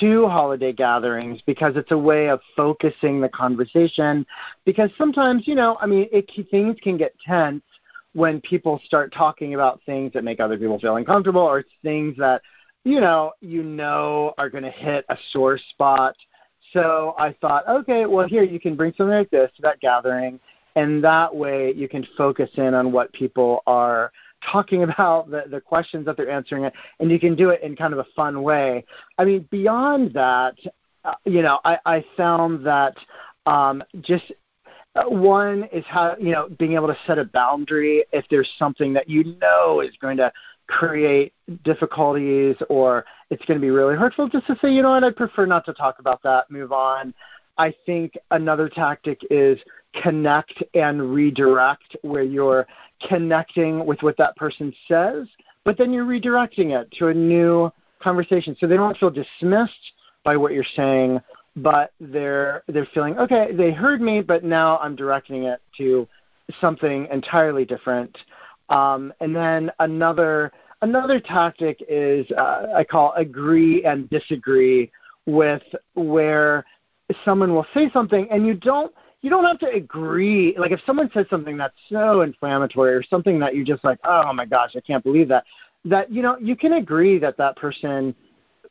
to 0.01 0.29
holiday 0.29 0.73
gatherings 0.73 1.41
because 1.47 1.77
it's 1.77 1.91
a 1.91 1.99
way 1.99 2.29
of 2.29 2.41
focusing 2.57 3.21
the 3.21 3.29
conversation. 3.29 4.27
Because 4.65 4.91
sometimes, 4.97 5.47
you 5.47 5.55
know, 5.55 5.77
I 5.81 5.87
mean, 5.87 6.09
it, 6.13 6.31
things 6.51 6.77
can 6.83 6.97
get 6.97 7.15
tense 7.25 7.63
when 8.15 8.41
people 8.43 8.81
start 8.85 9.13
talking 9.13 9.55
about 9.55 9.81
things 9.87 10.13
that 10.13 10.25
make 10.25 10.41
other 10.41 10.59
people 10.59 10.79
feel 10.79 10.97
uncomfortable 10.97 11.41
or 11.43 11.65
things 11.83 12.17
that, 12.19 12.43
you 12.85 13.01
know, 13.01 13.33
you 13.41 13.63
know 13.63 14.35
are 14.39 14.51
going 14.51 14.65
to 14.65 14.71
hit 14.71 15.05
a 15.09 15.17
sore 15.31 15.59
spot. 15.71 16.15
So 16.73 17.15
I 17.19 17.35
thought, 17.41 17.69
okay, 17.69 18.07
well, 18.07 18.27
here 18.27 18.43
you 18.43 18.61
can 18.61 18.77
bring 18.77 18.93
something 18.97 19.15
like 19.15 19.31
this 19.31 19.51
to 19.57 19.63
that 19.63 19.81
gathering 19.81 20.39
and 20.77 21.03
that 21.05 21.35
way 21.35 21.73
you 21.73 21.89
can 21.89 22.07
focus 22.17 22.51
in 22.55 22.75
on 22.75 22.93
what 22.93 23.13
people 23.13 23.63
are 23.67 24.13
talking 24.51 24.83
about 24.89 25.31
the, 25.31 25.45
the 25.51 25.61
questions 25.61 26.07
that 26.07 26.17
they're 26.17 26.31
answering 26.31 26.65
it, 26.65 26.73
and 27.01 27.11
you 27.11 27.19
can 27.19 27.35
do 27.35 27.51
it 27.51 27.63
in 27.63 27.77
kind 27.77 27.93
of 27.93 27.99
a 27.99 28.07
fun 28.17 28.43
way. 28.43 28.85
I 29.19 29.25
mean 29.25 29.49
beyond 29.51 30.13
that 30.15 30.55
uh, 31.05 31.15
you 31.25 31.43
know 31.43 31.59
i 31.65 31.79
i 31.85 32.05
found 32.17 32.65
that 32.67 32.97
um 33.47 33.83
just 34.01 34.33
uh, 34.95 35.05
one 35.05 35.65
is 35.73 35.85
how 35.87 36.17
you 36.19 36.31
know 36.31 36.49
being 36.59 36.75
able 36.75 36.87
to 36.87 36.97
set 37.07 37.19
a 37.19 37.25
boundary 37.25 38.05
if 38.13 38.25
there's 38.31 38.51
something 38.59 38.93
that 38.93 39.09
you 39.09 39.37
know 39.41 39.81
is 39.81 39.97
going 40.01 40.17
to 40.17 40.33
create 40.69 41.33
difficulties 41.65 42.57
or 42.69 43.05
it's 43.31 43.45
going 43.47 43.59
to 43.59 43.61
be 43.61 43.71
really 43.71 43.97
hurtful 43.97 44.29
just 44.29 44.47
to 44.47 44.57
say 44.63 44.73
you 44.73 44.83
know 44.83 44.91
what? 44.91 45.05
I 45.05 45.11
prefer 45.11 45.45
not 45.45 45.65
to 45.67 45.73
talk 45.73 45.99
about 45.99 46.23
that 46.23 46.51
move 46.51 46.73
on 46.73 47.13
i 47.59 47.73
think 47.87 48.15
another 48.31 48.69
tactic 48.69 49.21
is 49.31 49.59
connect 50.03 50.63
and 50.75 51.13
redirect 51.13 51.97
where 52.03 52.23
you're 52.23 52.67
connecting 53.09 53.85
with 53.85 54.03
what 54.03 54.17
that 54.17 54.35
person 54.37 54.73
says 54.89 55.27
but 55.65 55.79
then 55.79 55.93
you're 55.93 56.07
redirecting 56.07 56.71
it 56.71 56.91
to 56.99 57.09
a 57.09 57.15
new 57.15 57.71
conversation. 58.03 58.57
So 58.59 58.67
they 58.67 58.77
don't 58.77 58.97
feel 58.97 59.11
dismissed 59.11 59.93
by 60.25 60.37
what 60.37 60.53
you're 60.53 60.65
saying 60.77 61.21
but 61.55 61.93
they're 62.01 62.63
they're 62.69 62.89
feeling 62.95 63.19
okay 63.19 63.51
they 63.53 63.71
heard 63.71 64.01
me 64.01 64.23
but 64.23 64.43
now 64.43 64.79
i'm 64.79 64.97
directing 64.97 65.43
it 65.43 65.61
to 65.77 66.09
something 66.61 67.07
entirely 67.13 67.65
different. 67.65 68.17
Um, 68.71 69.13
and 69.21 69.37
then 69.37 69.71
another 69.81 70.51
another 70.81 71.21
tactic 71.21 71.85
is 71.89 72.27
uh, 72.39 72.69
i 72.75 72.85
call 72.85 73.13
agree 73.17 73.85
and 73.85 74.09
disagree 74.09 74.91
with 75.27 75.63
where 75.95 76.65
someone 77.25 77.55
will 77.55 77.67
say 77.75 77.91
something 77.93 78.29
and 78.31 78.47
you 78.47 78.55
don't 78.55 78.93
you 79.21 79.31
don't 79.31 79.45
have 79.45 79.61
to 79.61 79.69
agree. 79.69 80.55
Like 80.59 80.73
if 80.73 80.81
someone 80.85 81.09
says 81.15 81.27
something 81.31 81.57
that's 81.57 81.77
so 81.89 82.23
inflammatory 82.23 82.93
or 82.93 83.03
something 83.05 83.39
that 83.39 83.55
you're 83.55 83.65
just 83.65 83.85
like 83.85 83.99
oh 84.05 84.33
my 84.33 84.47
gosh 84.47 84.73
i 84.77 84.81
can't 84.81 85.05
believe 85.05 85.29
that 85.29 85.45
that 85.85 86.11
you 86.11 86.23
know 86.23 86.37
you 86.41 86.57
can 86.57 86.75
agree 86.75 87.19
that 87.19 87.37
that 87.37 87.57
person 87.57 88.15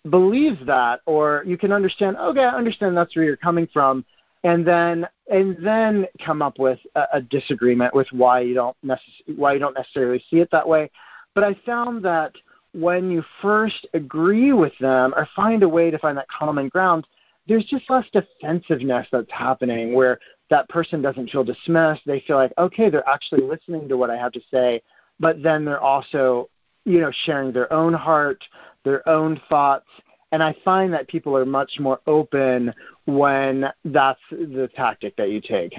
believes 0.10 0.58
that 0.66 1.02
or 1.06 1.44
you 1.46 1.58
can 1.58 1.72
understand 1.72 2.18
okay 2.18 2.44
i 2.44 2.56
understand 2.56 2.98
that's 2.98 3.16
where 3.16 3.24
you're 3.24 3.38
coming 3.38 3.68
from 3.72 4.04
and 4.44 4.66
then 4.66 5.08
and 5.30 5.56
then 5.64 6.06
come 6.24 6.42
up 6.42 6.58
with 6.60 6.80
a, 6.96 7.04
a 7.14 7.22
disagreement 7.22 7.94
with 7.94 8.08
why 8.12 8.40
you 8.40 8.54
don't 8.54 8.76
necess- 8.86 9.36
why 9.36 9.54
you 9.54 9.60
don't 9.60 9.76
necessarily 9.76 10.24
see 10.30 10.38
it 10.38 10.50
that 10.52 10.68
way. 10.68 10.90
But 11.36 11.44
i 11.44 11.54
found 11.66 12.04
that 12.06 12.34
when 12.74 13.12
you 13.12 13.24
first 13.42 13.86
agree 13.94 14.54
with 14.54 14.74
them 14.80 15.14
or 15.16 15.28
find 15.36 15.62
a 15.64 15.70
way 15.70 15.92
to 15.92 16.00
find 16.00 16.18
that 16.18 16.28
common 16.30 16.70
ground 16.70 17.06
there's 17.48 17.66
just 17.66 17.90
less 17.90 18.06
defensiveness 18.14 19.08
that's 19.12 19.32
happening 19.32 19.94
where 19.94 20.20
that 20.50 20.68
person 20.70 21.02
doesn't 21.02 21.30
feel 21.30 21.44
dismissed. 21.44 22.02
They 22.06 22.24
feel 22.28 22.38
like 22.38 22.54
okay 22.58 22.90
they're 22.90 23.08
actually 23.08 23.42
listening 23.42 23.88
to 23.90 23.98
what 23.98 24.10
i 24.10 24.18
have 24.18 24.32
to 24.34 24.42
say 24.52 24.82
but 25.20 25.42
then 25.42 25.66
they're 25.66 25.82
also 25.82 26.50
you 26.86 27.00
know 27.00 27.12
sharing 27.26 27.52
their 27.52 27.72
own 27.72 27.94
heart 27.94 28.44
their 28.84 29.08
own 29.08 29.40
thoughts. 29.50 29.88
And 30.32 30.42
i 30.42 30.56
find 30.64 30.94
that 30.94 31.08
people 31.08 31.36
are 31.36 31.46
much 31.46 31.74
more 31.80 32.00
open 32.08 32.74
when 33.06 33.66
that's 33.86 34.20
the 34.32 34.70
tactic 34.76 35.16
that 35.18 35.30
you 35.30 35.42
take. 35.42 35.74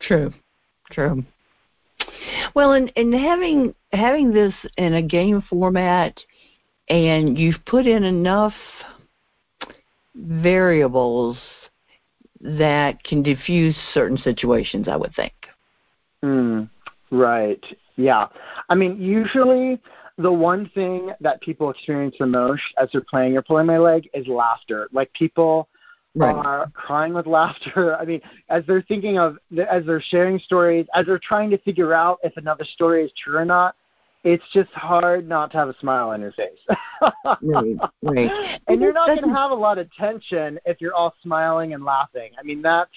True, 0.00 0.32
true. 0.90 1.24
Well, 2.54 2.72
and 2.72 2.92
and 2.96 3.14
having 3.14 3.74
having 3.92 4.32
this 4.32 4.54
in 4.76 4.94
a 4.94 5.02
game 5.02 5.42
format, 5.48 6.18
and 6.88 7.38
you've 7.38 7.64
put 7.66 7.86
in 7.86 8.04
enough 8.04 8.54
variables 10.14 11.36
that 12.40 13.02
can 13.04 13.22
diffuse 13.22 13.76
certain 13.92 14.16
situations. 14.18 14.88
I 14.88 14.96
would 14.96 15.14
think. 15.14 15.32
Mm, 16.24 16.68
right. 17.10 17.62
Yeah. 17.96 18.26
I 18.68 18.74
mean, 18.74 19.00
usually 19.00 19.80
the 20.18 20.32
one 20.32 20.70
thing 20.74 21.12
that 21.20 21.40
people 21.40 21.70
experience 21.70 22.16
the 22.18 22.26
most 22.26 22.62
as 22.78 22.88
they're 22.92 23.00
playing 23.00 23.36
or 23.36 23.42
pulling 23.42 23.66
my 23.66 23.78
leg 23.78 24.08
is 24.14 24.26
laughter. 24.26 24.88
Like 24.92 25.12
people 25.12 25.68
Right. 26.16 26.34
are 26.34 26.70
crying 26.74 27.14
with 27.14 27.26
laughter. 27.26 27.96
I 28.00 28.04
mean, 28.04 28.20
as 28.48 28.64
they're 28.66 28.82
thinking 28.82 29.18
of, 29.18 29.38
as 29.70 29.86
they're 29.86 30.00
sharing 30.00 30.38
stories, 30.38 30.86
as 30.94 31.06
they're 31.06 31.20
trying 31.20 31.50
to 31.50 31.58
figure 31.58 31.94
out 31.94 32.18
if 32.24 32.36
another 32.36 32.64
story 32.64 33.04
is 33.04 33.12
true 33.22 33.36
or 33.36 33.44
not, 33.44 33.76
it's 34.24 34.44
just 34.52 34.70
hard 34.72 35.28
not 35.28 35.50
to 35.52 35.58
have 35.58 35.68
a 35.68 35.78
smile 35.78 36.10
on 36.10 36.20
your 36.20 36.32
face. 36.32 36.58
Right, 37.42 37.76
right. 38.02 38.30
and 38.68 38.80
you're 38.80 38.92
not 38.92 39.08
going 39.08 39.22
to 39.22 39.34
have 39.34 39.50
a 39.50 39.54
lot 39.54 39.78
of 39.78 39.90
tension 39.94 40.58
if 40.66 40.80
you're 40.80 40.94
all 40.94 41.14
smiling 41.22 41.74
and 41.74 41.84
laughing. 41.84 42.30
I 42.38 42.42
mean, 42.42 42.60
that's 42.62 42.90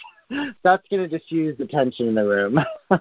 that's 0.63 0.85
going 0.89 1.07
to 1.07 1.07
diffuse 1.07 1.57
the 1.57 1.65
tension 1.65 2.07
in 2.07 2.15
the 2.15 2.25
room. 2.25 2.59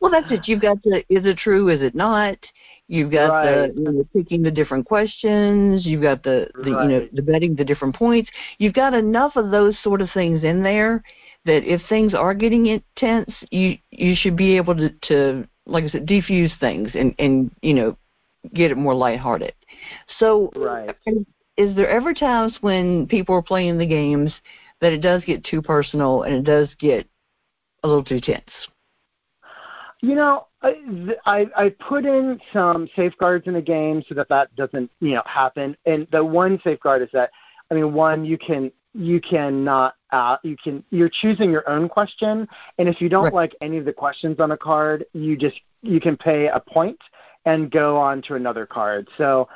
Well, 0.00 0.10
that's 0.10 0.30
it. 0.30 0.46
You've 0.46 0.60
got 0.60 0.82
the 0.82 0.98
is 1.08 1.24
it 1.24 1.38
true, 1.38 1.70
is 1.70 1.80
it 1.80 1.94
not? 1.94 2.36
You've 2.88 3.10
got 3.10 3.30
Right. 3.30 3.74
the 3.74 3.80
you 3.80 3.84
know, 3.90 4.04
picking 4.14 4.42
the 4.42 4.50
different 4.50 4.84
questions. 4.84 5.86
You've 5.86 6.02
got 6.02 6.22
the, 6.22 6.48
the 6.62 6.70
you 6.70 6.76
know 6.76 6.98
Right. 6.98 7.14
debating 7.14 7.54
the 7.54 7.64
different 7.64 7.94
points. 7.94 8.30
You've 8.58 8.74
got 8.74 8.92
enough 8.92 9.36
of 9.36 9.50
those 9.50 9.78
sort 9.82 10.02
of 10.02 10.10
things 10.12 10.44
in 10.44 10.62
there 10.62 11.02
that 11.44 11.64
if 11.64 11.80
things 11.88 12.14
are 12.14 12.34
getting 12.34 12.66
intense, 12.66 13.30
you 13.50 13.78
you 13.90 14.14
should 14.16 14.36
be 14.36 14.56
able 14.56 14.74
to, 14.76 14.90
to 15.08 15.46
like 15.66 15.84
I 15.84 15.88
said, 15.88 16.06
defuse 16.06 16.50
things 16.58 16.90
and 16.94 17.14
and 17.18 17.50
you 17.62 17.74
know 17.74 17.96
get 18.52 18.70
it 18.70 18.76
more 18.76 18.94
lighthearted. 18.94 19.54
So, 20.18 20.52
Right. 20.54 20.94
is 21.56 21.74
there 21.76 21.88
ever 21.88 22.12
times 22.12 22.56
when 22.60 23.06
people 23.06 23.34
are 23.34 23.42
playing 23.42 23.78
the 23.78 23.86
games 23.86 24.32
that 24.80 24.92
it 24.92 25.00
does 25.00 25.22
get 25.24 25.44
too 25.44 25.62
personal 25.62 26.22
and 26.22 26.34
it 26.34 26.44
does 26.44 26.68
get 26.78 27.06
a 27.82 27.88
little 27.88 28.04
too 28.04 28.20
tense? 28.20 28.44
You 30.02 30.14
know, 30.14 30.48
I, 30.62 30.74
I 31.24 31.46
I 31.56 31.68
put 31.88 32.04
in 32.04 32.38
some 32.52 32.88
safeguards 32.94 33.46
in 33.46 33.54
the 33.54 33.62
game 33.62 34.02
so 34.08 34.14
that 34.14 34.28
that 34.28 34.54
doesn't 34.56 34.90
you 35.00 35.14
know 35.14 35.22
happen. 35.24 35.76
And 35.86 36.06
the 36.12 36.24
one 36.24 36.60
safeguard 36.62 37.02
is 37.02 37.08
that 37.12 37.30
I 37.70 37.74
mean, 37.74 37.94
one 37.94 38.24
you 38.24 38.36
can 38.36 38.70
you 38.94 39.20
cannot 39.20 39.96
uh, 40.10 40.36
you 40.44 40.56
can 40.62 40.84
you're 40.90 41.10
choosing 41.10 41.50
your 41.50 41.68
own 41.68 41.88
question, 41.88 42.48
and 42.78 42.88
if 42.88 43.00
you 43.00 43.08
don't 43.08 43.24
Right. 43.24 43.34
like 43.34 43.56
any 43.60 43.78
of 43.78 43.84
the 43.84 43.92
questions 43.92 44.38
on 44.38 44.52
a 44.52 44.56
card, 44.56 45.04
you 45.12 45.36
just 45.36 45.60
you 45.82 46.00
can 46.00 46.16
pay 46.16 46.46
a 46.46 46.60
point 46.60 46.98
and 47.44 47.70
go 47.70 47.96
on 47.96 48.22
to 48.22 48.34
another 48.34 48.64
card. 48.64 49.08
So 49.18 49.48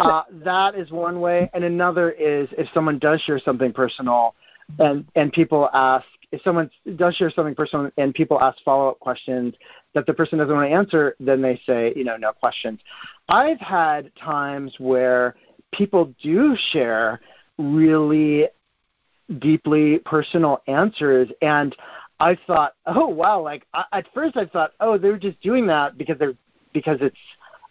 uh, 0.00 0.22
that 0.30 0.74
is 0.74 0.90
one 0.90 1.20
way, 1.20 1.50
and 1.52 1.64
another 1.64 2.10
is 2.10 2.48
if 2.56 2.68
someone 2.72 2.98
does 2.98 3.20
share 3.20 3.38
something 3.38 3.72
personal, 3.72 4.34
and 4.78 5.04
and 5.14 5.32
people 5.32 5.68
ask 5.74 6.06
if 6.32 6.40
someone 6.42 6.70
does 6.96 7.14
share 7.16 7.30
something 7.30 7.54
personal 7.54 7.90
and 7.96 8.14
people 8.14 8.40
ask 8.40 8.58
follow 8.64 8.88
up 8.88 8.98
questions 9.00 9.54
that 9.94 10.06
the 10.06 10.14
person 10.14 10.38
doesn't 10.38 10.54
want 10.54 10.68
to 10.68 10.74
answer, 10.74 11.16
then 11.20 11.42
they 11.42 11.60
say 11.66 11.92
you 11.94 12.04
know 12.04 12.16
no 12.16 12.32
questions. 12.32 12.80
I've 13.28 13.60
had 13.60 14.10
times 14.16 14.74
where 14.78 15.36
people 15.72 16.14
do 16.22 16.56
share 16.70 17.20
really 17.58 18.46
deeply 19.38 19.98
personal 20.00 20.62
answers 20.66 21.28
and 21.42 21.76
I 22.20 22.36
thought, 22.46 22.74
oh 22.86 23.06
wow, 23.06 23.40
like 23.40 23.66
I, 23.72 23.84
at 23.92 24.06
first 24.12 24.36
I 24.36 24.46
thought, 24.46 24.72
oh, 24.80 24.98
they're 24.98 25.18
just 25.18 25.40
doing 25.40 25.66
that 25.68 25.96
because 25.96 26.18
they're 26.18 26.34
because 26.72 26.98
it's. 27.00 27.16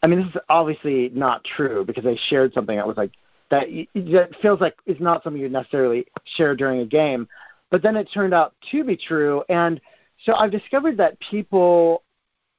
I 0.03 0.07
mean, 0.07 0.19
this 0.19 0.29
is 0.29 0.41
obviously 0.47 1.09
not 1.13 1.43
true 1.43 1.83
because 1.83 2.03
they 2.03 2.19
shared 2.29 2.53
something 2.53 2.77
that 2.77 2.87
was 2.87 2.97
like 2.97 3.11
that. 3.49 3.67
That 3.95 4.35
feels 4.41 4.61
like 4.61 4.75
it's 4.85 5.01
not 5.01 5.23
something 5.23 5.41
you 5.41 5.49
necessarily 5.49 6.05
share 6.35 6.55
during 6.55 6.81
a 6.81 6.85
game, 6.85 7.27
but 7.71 7.81
then 7.81 7.95
it 7.97 8.07
turned 8.13 8.33
out 8.33 8.53
to 8.71 8.83
be 8.83 8.95
true. 8.95 9.43
And 9.49 9.81
so 10.23 10.33
I've 10.33 10.51
discovered 10.51 10.97
that 10.97 11.19
people 11.19 12.03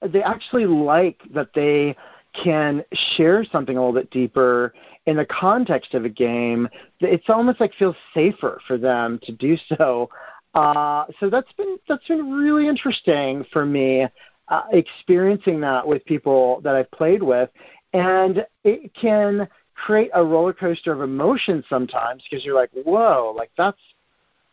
they 0.03 0.22
actually 0.22 0.66
like 0.66 1.20
that 1.32 1.51
they 1.55 1.96
can 2.43 2.84
share 3.16 3.45
something 3.45 3.76
a 3.76 3.80
little 3.80 3.99
bit 3.99 4.11
deeper 4.11 4.72
in 5.07 5.16
the 5.16 5.26
context 5.26 5.95
of 5.95 6.05
a 6.05 6.09
game. 6.09 6.68
It's 7.01 7.28
almost 7.28 7.61
like 7.61 7.72
feels 7.74 7.97
safer 8.14 8.61
for 8.66 8.76
them 8.78 9.18
to 9.24 9.32
do 9.32 9.57
so. 9.76 10.11
Uh, 10.55 11.05
so 11.20 11.30
that's 11.30 11.53
been 11.53 11.78
that's 11.89 12.07
been 12.09 12.30
really 12.30 12.68
interesting 12.68 13.45
for 13.53 13.64
me, 13.66 14.07
uh, 14.49 14.62
experiencing 14.72 15.61
that 15.61 15.86
with 15.86 16.05
people 16.05 16.61
that 16.64 16.74
I've 16.74 16.91
played 16.91 17.22
with, 17.22 17.51
and 17.93 18.47
it 18.64 18.93
can 18.95 19.49
create 19.74 20.11
a 20.14 20.24
roller 20.24 20.53
coaster 20.53 20.93
of 20.93 21.01
emotions 21.03 21.64
sometimes 21.68 22.22
because 22.28 22.45
you're 22.45 22.55
like, 22.55 22.70
whoa, 22.72 23.34
like 23.36 23.51
that's 23.57 23.78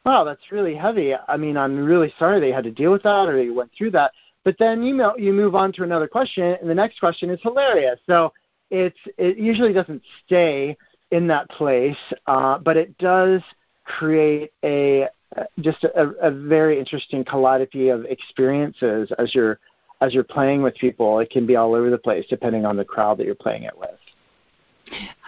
wow, 0.06 0.24
that's 0.24 0.52
really 0.52 0.76
heavy. 0.76 1.14
I 1.16 1.36
mean, 1.36 1.58
I'm 1.58 1.84
really 1.84 2.14
sorry 2.20 2.40
they 2.40 2.52
had 2.52 2.64
to 2.66 2.72
deal 2.72 2.92
with 2.92 3.04
that 3.04 3.28
or 3.28 3.36
they 3.36 3.50
went 3.50 3.72
through 3.76 3.92
that. 3.92 4.12
But 4.46 4.56
then 4.60 4.84
you 4.84 4.96
know, 4.96 5.18
you 5.18 5.34
move 5.34 5.56
on 5.56 5.74
to 5.74 5.84
another 5.84 6.08
question, 6.08 6.56
and 6.62 6.70
the 6.70 6.76
next 6.76 7.00
question 7.00 7.30
is 7.30 7.40
hilarious. 7.42 8.00
So 8.08 8.32
it's 8.72 8.98
it 9.18 9.38
usually 9.38 9.74
doesn't 9.74 10.04
stay 10.26 10.78
in 11.12 11.28
that 11.28 11.50
place, 11.50 11.98
uh, 12.28 12.60
but 12.60 12.78
it 12.78 12.98
does 12.98 13.42
create 13.84 14.54
a 14.64 15.08
just 15.60 15.84
a, 15.84 16.12
a 16.22 16.32
very 16.32 16.80
interesting 16.80 17.26
kaleidoscope 17.26 17.92
of 17.92 18.06
experiences 18.06 19.12
as 19.18 19.34
you're 19.36 19.60
as 20.02 20.14
you're 20.14 20.24
playing 20.24 20.62
with 20.62 20.76
people. 20.76 21.20
It 21.20 21.30
can 21.32 21.46
be 21.46 21.56
all 21.56 21.74
over 21.74 21.90
the 21.90 21.98
place 21.98 22.26
depending 22.30 22.66
on 22.66 22.78
the 22.78 22.86
crowd 22.86 23.18
that 23.18 23.26
you're 23.26 23.36
playing 23.36 23.64
it 23.64 23.78
with. 23.78 23.90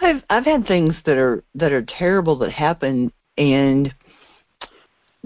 I've 0.00 0.22
I've 0.30 0.44
had 0.44 0.66
things 0.66 0.94
that 1.06 1.18
are 1.18 1.42
that 1.56 1.72
are 1.72 1.84
terrible 1.98 2.38
that 2.38 2.52
happen 2.52 3.12
and 3.36 3.92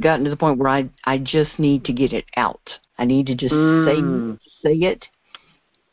gotten 0.01 0.24
to 0.24 0.30
the 0.30 0.36
point 0.36 0.59
where 0.59 0.70
I 0.70 0.88
I 1.05 1.18
just 1.18 1.59
need 1.59 1.84
to 1.84 1.93
get 1.93 2.12
it 2.12 2.24
out. 2.36 2.70
I 3.03 3.05
need 3.05 3.27
to 3.27 3.35
just 3.35 3.53
Mm. 3.53 4.39
say 4.39 4.53
say 4.63 4.75
it, 4.87 5.05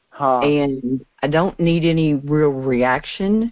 Huh. 0.09 0.41
and 0.41 1.03
I 1.23 1.27
don't 1.27 1.59
need 1.59 1.83
any 1.83 2.13
real 2.13 2.49
reaction. 2.49 3.51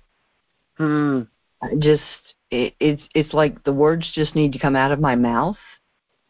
Hmm. 0.78 1.22
I 1.64 1.74
just 1.80 2.04
it, 2.52 2.76
it's 2.80 3.02
it's 3.16 3.34
like 3.34 3.64
the 3.64 3.74
words 3.74 4.12
just 4.14 4.36
need 4.36 4.54
to 4.54 4.60
come 4.60 4.76
out 4.76 4.92
of 4.92 5.00
my 5.00 5.16
mouth, 5.16 5.58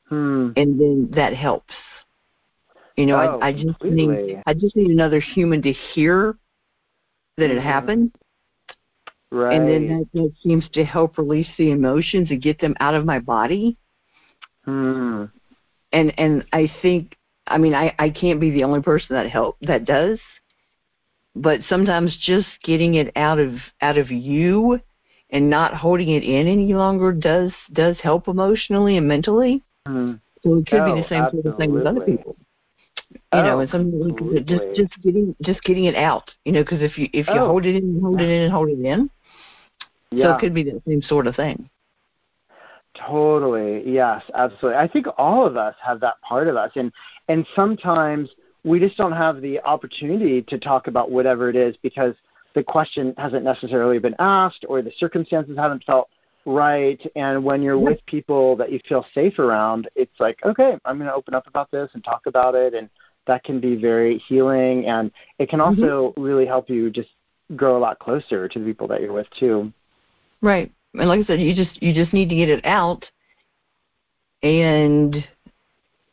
Hmm. 0.08 0.52
and 0.56 0.80
then 0.80 1.10
that 1.16 1.34
helps. 1.34 1.74
You 2.96 3.08
know, 3.08 3.18
Oh, 3.18 3.40
I 3.42 3.48
I 3.50 3.52
just 3.52 3.80
completely. 3.80 4.08
need 4.08 4.44
I 4.46 4.54
just 4.54 4.78
need 4.78 4.90
another 4.90 5.20
human 5.20 5.62
to 5.64 5.74
hear 5.74 6.38
that 7.36 7.52
it 7.52 7.58
Mhm. 7.58 7.62
happened, 7.62 8.12
Right. 9.32 9.54
and 9.54 9.68
then 9.68 9.88
that, 9.90 10.08
that 10.14 10.34
seems 10.42 10.70
to 10.70 10.86
help 10.86 11.18
release 11.18 11.50
the 11.58 11.72
emotions 11.72 12.32
and 12.32 12.42
get 12.42 12.58
them 12.62 12.76
out 12.80 12.96
of 12.96 13.04
my 13.06 13.20
body. 13.20 13.76
Hmm. 14.64 15.26
and 15.94 16.14
and 16.20 16.46
I 16.54 16.68
think 16.82 17.17
I 17.48 17.58
mean 17.58 17.74
I 17.74 17.94
I 18.00 18.10
can't 18.10 18.40
be 18.40 18.52
the 18.52 18.64
only 18.64 18.82
person 18.82 19.16
that 19.16 19.30
help 19.30 19.58
that 19.62 19.86
does, 19.86 20.20
but 21.36 21.62
sometimes 21.68 22.18
just 22.18 22.48
getting 22.64 22.96
it 22.96 23.12
out 23.16 23.40
of 23.40 23.56
out 23.82 23.98
of 23.98 24.12
you 24.12 24.80
and 25.30 25.50
not 25.50 25.74
holding 25.74 26.10
it 26.10 26.24
in 26.24 26.48
any 26.48 26.74
longer 26.74 27.12
does 27.12 27.52
does 27.74 27.98
help 28.02 28.28
emotionally 28.28 28.98
and 28.98 29.08
mentally. 29.08 29.64
Hmm. 29.86 30.14
So 30.44 30.56
it 30.56 30.68
could 30.68 30.86
be 30.86 30.92
Oh, 30.92 31.02
the 31.02 31.08
same 31.10 31.28
sort 31.32 31.46
of 31.46 31.58
thing 31.58 31.74
with 31.74 31.86
other 31.86 32.02
people. 32.02 32.36
You 33.12 33.42
know, 33.42 33.60
Oh, 33.60 33.78
and 33.78 34.32
like 34.34 34.46
just 34.46 34.64
just 34.76 35.02
getting 35.02 35.36
just 35.42 35.64
getting 35.64 35.86
it 35.86 35.96
out. 35.96 36.32
You 36.46 36.52
know, 36.52 36.64
because 36.64 36.82
if 36.82 36.98
you 36.98 37.10
if 37.14 37.28
you 37.28 37.34
Oh. 37.34 37.48
hold 37.48 37.66
it 37.66 37.76
in 37.76 37.84
and 37.84 38.02
hold 38.02 38.22
it 38.22 38.30
in 38.30 38.42
and 38.44 38.52
hold 38.52 38.70
it 38.70 38.80
in, 38.80 39.10
so 40.12 40.36
it 40.36 40.40
could 40.40 40.54
be 40.54 40.64
the 40.64 40.82
same 40.88 41.02
sort 41.02 41.28
of 41.28 41.36
thing. 41.36 41.70
Totally. 43.06 43.84
Yes, 43.86 44.24
absolutely. 44.34 44.78
I 44.78 44.88
think 44.88 45.08
all 45.18 45.46
of 45.46 45.58
us 45.58 45.76
have 45.84 46.00
that 46.00 46.20
part 46.22 46.48
of 46.48 46.56
us 46.56 46.72
and 46.76 46.92
and 47.28 47.46
sometimes 47.56 48.30
we 48.64 48.80
just 48.80 48.98
don't 48.98 49.12
have 49.12 49.42
the 49.42 49.60
opportunity 49.62 50.42
to 50.44 50.58
talk 50.58 50.88
about 50.88 51.12
whatever 51.12 51.50
it 51.50 51.56
is 51.56 51.76
because 51.84 52.16
the 52.56 52.64
question 52.64 53.14
hasn't 53.18 53.44
necessarily 53.44 54.00
been 54.00 54.16
asked 54.20 54.66
or 54.68 54.82
the 54.82 54.92
circumstances 54.98 55.58
haven't 55.58 55.84
felt 55.84 56.10
right 56.46 57.00
and 57.16 57.44
when 57.44 57.62
you're 57.62 57.78
with 57.78 58.04
people 58.08 58.56
that 58.56 58.72
you 58.72 58.80
feel 58.88 59.06
safe 59.14 59.38
around, 59.38 59.90
it's 59.96 60.20
like, 60.20 60.40
okay, 60.44 60.78
I'm 60.86 60.98
going 60.98 61.08
to 61.08 61.14
open 61.14 61.34
up 61.34 61.48
about 61.48 61.70
this 61.72 61.90
and 61.94 62.04
talk 62.04 62.26
about 62.26 62.56
it 62.56 62.74
and 62.74 62.90
that 63.28 63.44
can 63.44 63.60
be 63.60 63.76
very 63.76 64.18
healing 64.28 64.86
and 64.86 65.12
it 65.40 65.50
can 65.50 65.60
mm-hmm. 65.60 65.84
also 65.84 66.14
really 66.18 66.46
help 66.46 66.70
you 66.70 66.90
just 66.90 67.10
grow 67.56 67.78
a 67.78 67.80
lot 67.80 68.00
closer 68.00 68.48
to 68.48 68.60
the 68.60 68.66
people 68.66 68.88
that 68.88 69.02
you're 69.02 69.14
with 69.14 69.28
too. 69.40 69.72
Right. 70.42 70.72
And 70.94 71.08
like 71.08 71.20
I 71.22 71.24
said, 71.24 71.40
you 71.42 71.54
just 71.56 71.82
you 71.82 71.94
just 71.94 72.14
need 72.14 72.30
to 72.30 72.36
get 72.36 72.50
it 72.50 72.66
out. 72.66 73.06
And 74.44 75.16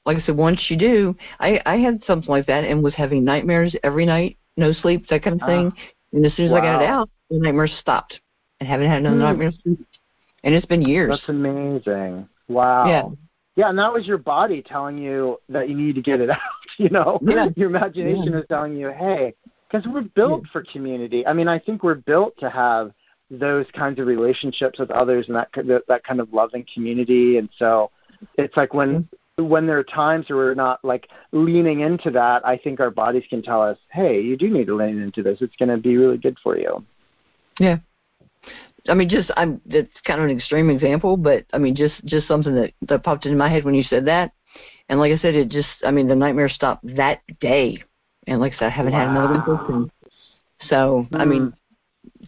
like 0.06 0.18
I 0.18 0.20
said, 0.22 0.36
once 0.36 0.60
you 0.68 0.76
do, 0.76 1.16
I 1.40 1.60
I 1.66 1.76
had 1.76 2.02
something 2.06 2.28
like 2.30 2.46
that 2.46 2.64
and 2.64 2.82
was 2.82 2.94
having 2.94 3.24
nightmares 3.24 3.74
every 3.82 4.06
night, 4.06 4.36
no 4.56 4.72
sleep, 4.72 5.06
that 5.08 5.22
kind 5.22 5.40
of 5.40 5.46
thing. 5.46 5.72
and 6.12 6.24
as 6.24 6.34
soon 6.36 6.46
as 6.46 6.52
I 6.52 6.60
got 6.60 6.82
it 6.82 6.88
out, 6.88 7.10
the 7.30 7.38
nightmares 7.38 7.74
stopped. 7.80 8.20
I 8.60 8.64
haven't 8.64 8.88
had 8.88 8.98
another 8.98 9.16
Hmm. 9.16 9.22
nightmare 9.22 9.52
since. 9.62 9.80
And 10.44 10.54
it's 10.54 10.66
been 10.66 10.82
years. 10.82 11.10
That's 11.10 11.28
amazing. 11.28 12.28
Wow. 12.48 12.86
Yeah. 12.86 13.08
Yeah, 13.56 13.68
and 13.70 13.78
that 13.78 13.92
was 13.92 14.06
your 14.06 14.18
body 14.18 14.62
telling 14.62 14.98
you 14.98 15.38
that 15.48 15.68
you 15.68 15.74
need 15.76 15.94
to 15.94 16.02
get 16.02 16.20
it 16.20 16.28
out. 16.38 16.38
You 16.78 16.90
know, 16.90 17.18
Yeah. 17.22 17.48
your 17.56 17.68
imagination 17.70 18.32
Yeah. 18.32 18.40
is 18.40 18.44
telling 18.48 18.76
you, 18.76 18.90
hey, 18.90 19.34
because 19.70 19.86
we're 19.88 20.02
built 20.02 20.46
for 20.52 20.62
community. 20.64 21.26
I 21.26 21.32
mean, 21.32 21.48
I 21.48 21.58
think 21.58 21.82
we're 21.82 21.94
built 21.94 22.34
to 22.38 22.50
have 22.50 22.92
those 23.38 23.66
kinds 23.72 23.98
of 23.98 24.06
relationships 24.06 24.78
with 24.78 24.90
others 24.90 25.26
and 25.28 25.36
that 25.36 25.48
that, 25.54 25.82
that 25.88 26.04
kind 26.04 26.20
of 26.20 26.32
loving 26.32 26.64
community. 26.72 27.38
And 27.38 27.48
so, 27.58 27.90
it's 28.36 28.56
like 28.56 28.74
when 28.74 29.08
when 29.36 29.66
there 29.66 29.78
are 29.78 29.84
times 29.84 30.28
where 30.28 30.38
we're 30.38 30.54
not 30.54 30.84
like 30.84 31.08
leaning 31.32 31.80
into 31.80 32.10
that, 32.12 32.46
I 32.46 32.56
think 32.56 32.80
our 32.80 32.90
bodies 32.90 33.24
can 33.28 33.42
tell 33.42 33.62
us, 33.62 33.78
hey, 33.90 34.20
you 34.20 34.36
do 34.36 34.48
need 34.48 34.66
to 34.66 34.76
lean 34.76 35.02
into 35.02 35.22
this. 35.22 35.42
It's 35.42 35.56
going 35.56 35.70
to 35.70 35.76
be 35.76 35.96
really 35.96 36.18
good 36.18 36.38
for 36.42 36.56
you. 36.56 36.84
Yeah. 37.58 37.78
I 38.88 38.94
mean, 38.94 39.08
just 39.08 39.30
I'm. 39.36 39.60
That's 39.66 39.88
kind 40.06 40.20
of 40.20 40.28
an 40.28 40.36
extreme 40.36 40.68
example, 40.68 41.16
but 41.16 41.46
I 41.52 41.58
mean, 41.58 41.74
just 41.74 42.04
just 42.04 42.28
something 42.28 42.54
that 42.54 42.72
that 42.88 43.02
popped 43.02 43.24
into 43.24 43.38
my 43.38 43.48
head 43.48 43.64
when 43.64 43.74
you 43.74 43.82
said 43.82 44.04
that, 44.06 44.32
and 44.88 45.00
like 45.00 45.12
I 45.12 45.18
said, 45.18 45.34
it 45.34 45.48
just. 45.48 45.68
I 45.84 45.90
mean, 45.90 46.06
the 46.06 46.14
nightmare 46.14 46.50
stopped 46.50 46.84
that 46.96 47.22
day, 47.40 47.82
and 48.26 48.40
like 48.40 48.52
I 48.54 48.58
said, 48.58 48.66
I 48.66 48.70
haven't 48.70 48.92
had 48.92 49.08
another 49.08 49.38
one 49.38 49.46
Wow. 49.46 49.66
since. 49.68 50.68
So 50.68 51.06
I 51.14 51.24
mean, 51.24 51.46
Hmm. 51.46 51.50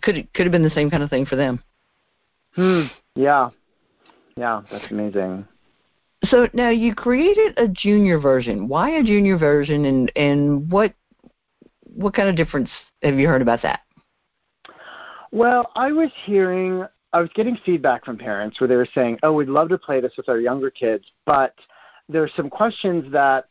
Could 0.02 0.32
could 0.34 0.46
have 0.46 0.52
been 0.52 0.62
the 0.62 0.70
same 0.70 0.90
kind 0.90 1.02
of 1.02 1.10
thing 1.10 1.26
for 1.26 1.36
them. 1.36 1.62
Hmm. 2.54 2.84
Yeah. 3.14 3.50
Yeah, 4.36 4.62
that's 4.70 4.90
amazing. 4.90 5.46
So 6.24 6.48
now 6.52 6.70
you 6.70 6.94
created 6.94 7.54
a 7.58 7.68
junior 7.68 8.18
version. 8.18 8.68
Why 8.68 8.90
a 8.90 9.02
junior 9.02 9.38
version, 9.38 9.84
and 9.84 10.12
and 10.16 10.70
what 10.70 10.92
what 11.94 12.14
kind 12.14 12.28
of 12.28 12.36
difference 12.36 12.68
have 13.02 13.18
you 13.18 13.28
heard 13.28 13.42
about 13.42 13.62
that? 13.62 13.80
Well, 15.32 15.70
I 15.74 15.92
was 15.92 16.10
hearing, 16.24 16.84
I 17.12 17.20
was 17.20 17.30
getting 17.34 17.58
feedback 17.64 18.04
from 18.04 18.16
parents 18.16 18.60
where 18.60 18.68
they 18.68 18.76
were 18.76 18.88
saying, 18.94 19.18
"Oh, 19.22 19.32
we'd 19.32 19.48
love 19.48 19.68
to 19.70 19.78
play 19.78 20.00
this 20.00 20.12
with 20.16 20.28
our 20.28 20.38
younger 20.38 20.70
kids, 20.70 21.04
but 21.24 21.54
there's 22.08 22.32
some 22.36 22.50
questions 22.50 23.10
that 23.12 23.46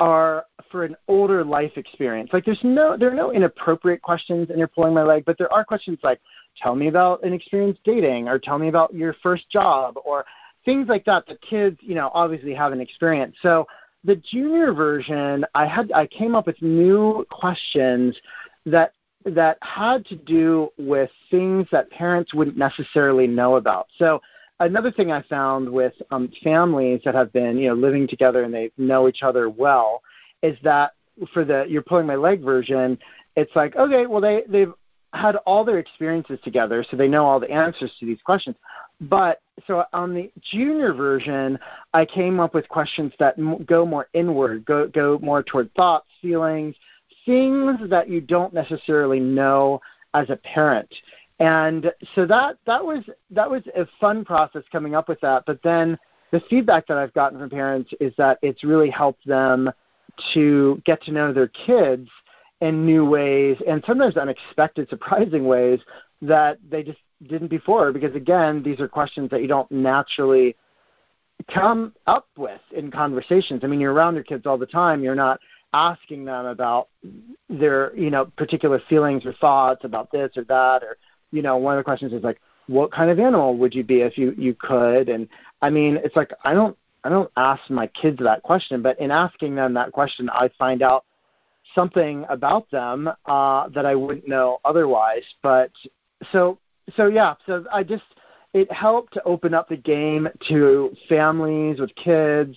are 0.00 0.46
for 0.70 0.84
an 0.84 0.96
older 1.08 1.44
life 1.44 1.72
experience. 1.76 2.30
Like, 2.32 2.44
there's 2.44 2.58
no, 2.62 2.96
there 2.96 3.10
are 3.10 3.14
no 3.14 3.32
inappropriate 3.32 4.02
questions, 4.02 4.50
and 4.50 4.58
you're 4.58 4.68
pulling 4.68 4.94
my 4.94 5.02
leg, 5.02 5.24
but 5.24 5.38
there 5.38 5.52
are 5.52 5.64
questions 5.64 5.98
like, 6.02 6.20
tell 6.56 6.74
me 6.74 6.88
about 6.88 7.22
an 7.24 7.32
experience 7.32 7.78
dating, 7.84 8.28
or 8.28 8.38
tell 8.38 8.58
me 8.58 8.68
about 8.68 8.94
your 8.94 9.14
first 9.22 9.48
job, 9.50 9.96
or 10.04 10.24
things 10.64 10.88
like 10.88 11.04
that 11.04 11.26
that 11.26 11.40
kids, 11.42 11.78
you 11.80 11.94
know, 11.94 12.10
obviously 12.14 12.54
haven't 12.54 12.80
experienced. 12.80 13.38
So." 13.42 13.66
The 14.06 14.16
junior 14.16 14.74
version, 14.74 15.46
I 15.54 15.64
had 15.64 15.90
I 15.92 16.06
came 16.06 16.34
up 16.34 16.46
with 16.46 16.60
new 16.60 17.24
questions 17.30 18.14
that 18.66 18.92
that 19.24 19.56
had 19.62 20.04
to 20.06 20.16
do 20.16 20.68
with 20.76 21.10
things 21.30 21.66
that 21.72 21.88
parents 21.90 22.34
wouldn't 22.34 22.58
necessarily 22.58 23.26
know 23.26 23.56
about. 23.56 23.86
So 23.96 24.20
another 24.60 24.90
thing 24.90 25.12
I 25.12 25.22
found 25.22 25.68
with 25.68 25.94
um, 26.10 26.30
families 26.42 27.00
that 27.04 27.14
have 27.14 27.32
been, 27.32 27.58
you 27.58 27.68
know, 27.68 27.74
living 27.74 28.06
together 28.06 28.42
and 28.42 28.52
they 28.52 28.70
know 28.78 29.08
each 29.08 29.22
other 29.22 29.48
well 29.48 30.02
is 30.42 30.56
that 30.62 30.92
for 31.32 31.44
the 31.44 31.64
you're 31.68 31.82
pulling 31.82 32.06
my 32.06 32.16
leg 32.16 32.42
version, 32.42 32.98
it's 33.36 33.54
like, 33.54 33.76
okay, 33.76 34.06
well 34.06 34.20
they 34.20 34.42
they've 34.48 34.72
had 35.12 35.36
all 35.46 35.64
their 35.64 35.78
experiences 35.78 36.38
together, 36.42 36.84
so 36.90 36.96
they 36.96 37.08
know 37.08 37.24
all 37.24 37.38
the 37.38 37.50
answers 37.50 37.92
to 38.00 38.06
these 38.06 38.20
questions. 38.22 38.56
But 39.00 39.40
so 39.66 39.84
on 39.92 40.14
the 40.14 40.30
junior 40.52 40.92
version, 40.92 41.58
I 41.92 42.04
came 42.04 42.40
up 42.40 42.54
with 42.54 42.68
questions 42.68 43.12
that 43.18 43.38
m- 43.38 43.64
go 43.64 43.86
more 43.86 44.08
inward, 44.12 44.64
go 44.64 44.88
go 44.88 45.18
more 45.22 45.42
toward 45.42 45.72
thoughts, 45.74 46.06
feelings, 46.20 46.74
things 47.24 47.78
that 47.88 48.08
you 48.08 48.20
don't 48.20 48.52
necessarily 48.52 49.20
know 49.20 49.80
as 50.14 50.30
a 50.30 50.36
parent. 50.36 50.92
And 51.40 51.92
so 52.14 52.26
that 52.26 52.58
that 52.66 52.84
was 52.84 53.04
that 53.30 53.50
was 53.50 53.62
a 53.76 53.86
fun 54.00 54.24
process 54.24 54.62
coming 54.70 54.94
up 54.94 55.08
with 55.08 55.20
that. 55.20 55.44
But 55.46 55.60
then 55.62 55.98
the 56.30 56.40
feedback 56.48 56.86
that 56.86 56.96
I've 56.96 57.14
gotten 57.14 57.38
from 57.38 57.50
parents 57.50 57.92
is 58.00 58.12
that 58.18 58.38
it's 58.42 58.62
really 58.64 58.90
helped 58.90 59.26
them 59.26 59.70
to 60.32 60.80
get 60.84 61.02
to 61.04 61.12
know 61.12 61.32
their 61.32 61.48
kids 61.48 62.08
in 62.60 62.86
new 62.86 63.04
ways 63.04 63.56
and 63.66 63.82
sometimes 63.86 64.16
unexpected, 64.16 64.88
surprising 64.90 65.44
ways 65.46 65.80
that 66.22 66.58
they 66.68 66.82
just 66.82 66.98
didn't 67.28 67.48
before. 67.48 67.92
Because 67.92 68.14
again, 68.14 68.62
these 68.62 68.80
are 68.80 68.88
questions 68.88 69.30
that 69.30 69.42
you 69.42 69.48
don't 69.48 69.70
naturally 69.70 70.56
come 71.52 71.92
up 72.06 72.28
with 72.36 72.60
in 72.74 72.90
conversations. 72.90 73.62
I 73.64 73.66
mean, 73.66 73.80
you're 73.80 73.92
around 73.92 74.14
your 74.14 74.24
kids 74.24 74.46
all 74.46 74.56
the 74.56 74.66
time. 74.66 75.02
You're 75.02 75.14
not 75.14 75.40
asking 75.72 76.24
them 76.24 76.46
about 76.46 76.88
their, 77.48 77.94
you 77.96 78.10
know, 78.10 78.26
particular 78.36 78.80
feelings 78.88 79.26
or 79.26 79.32
thoughts 79.34 79.84
about 79.84 80.10
this 80.12 80.30
or 80.36 80.44
that 80.44 80.84
or 80.84 80.96
you 81.34 81.42
know, 81.42 81.56
one 81.56 81.74
of 81.74 81.80
the 81.80 81.84
questions 81.84 82.12
is 82.12 82.22
like, 82.22 82.40
what 82.68 82.92
kind 82.92 83.10
of 83.10 83.18
animal 83.18 83.56
would 83.58 83.74
you 83.74 83.84
be 83.84 84.00
if 84.00 84.16
you 84.16 84.34
you 84.38 84.54
could? 84.54 85.08
And 85.08 85.28
I 85.60 85.68
mean, 85.68 85.98
it's 86.02 86.16
like 86.16 86.32
I 86.44 86.54
don't 86.54 86.76
I 87.02 87.08
don't 87.08 87.30
ask 87.36 87.68
my 87.68 87.88
kids 87.88 88.18
that 88.20 88.42
question, 88.42 88.80
but 88.80 88.98
in 89.00 89.10
asking 89.10 89.56
them 89.56 89.74
that 89.74 89.92
question, 89.92 90.30
I 90.30 90.48
find 90.58 90.80
out 90.80 91.04
something 91.74 92.24
about 92.28 92.70
them 92.70 93.10
uh, 93.26 93.68
that 93.70 93.84
I 93.84 93.94
wouldn't 93.94 94.28
know 94.28 94.58
otherwise. 94.64 95.24
But 95.42 95.72
so 96.32 96.58
so 96.96 97.08
yeah, 97.08 97.34
so 97.46 97.64
I 97.72 97.82
just 97.82 98.04
it 98.54 98.70
helped 98.72 99.12
to 99.14 99.22
open 99.24 99.52
up 99.52 99.68
the 99.68 99.76
game 99.76 100.28
to 100.48 100.94
families 101.08 101.80
with 101.80 101.94
kids. 101.96 102.56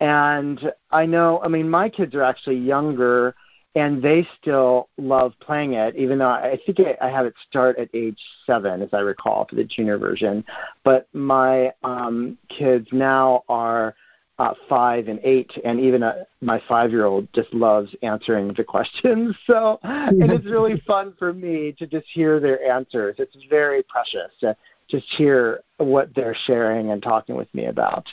And 0.00 0.72
I 0.90 1.06
know, 1.06 1.40
I 1.44 1.48
mean, 1.48 1.68
my 1.68 1.88
kids 1.88 2.14
are 2.14 2.22
actually 2.22 2.56
younger 2.56 3.36
and 3.74 4.02
they 4.02 4.26
still 4.40 4.88
love 4.98 5.32
playing 5.40 5.74
it, 5.74 5.96
even 5.96 6.18
though 6.18 6.28
I 6.28 6.58
think 6.64 6.78
I 7.00 7.08
have 7.08 7.26
it 7.26 7.34
start 7.48 7.78
at 7.78 7.88
age 7.92 8.18
seven, 8.46 8.82
as 8.82 8.90
I 8.92 9.00
recall, 9.00 9.46
for 9.48 9.56
the 9.56 9.64
junior 9.64 9.98
version. 9.98 10.44
But 10.84 11.08
my 11.12 11.72
um, 11.82 12.38
kids 12.48 12.86
now 12.92 13.42
are 13.48 13.94
uh, 14.38 14.54
five 14.68 15.08
and 15.08 15.20
eight, 15.22 15.50
and 15.64 15.80
even 15.80 16.02
uh, 16.02 16.24
my 16.40 16.62
five-year-old 16.68 17.28
just 17.32 17.52
loves 17.52 17.94
answering 18.02 18.52
the 18.54 18.64
questions. 18.64 19.34
So, 19.46 19.78
and 19.82 20.30
it's 20.30 20.46
really 20.46 20.80
fun 20.86 21.14
for 21.18 21.32
me 21.32 21.74
to 21.78 21.86
just 21.86 22.06
hear 22.12 22.40
their 22.40 22.62
answers. 22.64 23.16
It's 23.18 23.36
very 23.48 23.82
precious 23.82 24.30
to 24.40 24.56
just 24.88 25.06
hear 25.16 25.62
what 25.78 26.14
they're 26.14 26.36
sharing 26.46 26.90
and 26.90 27.02
talking 27.02 27.36
with 27.36 27.52
me 27.54 27.66
about. 27.66 28.06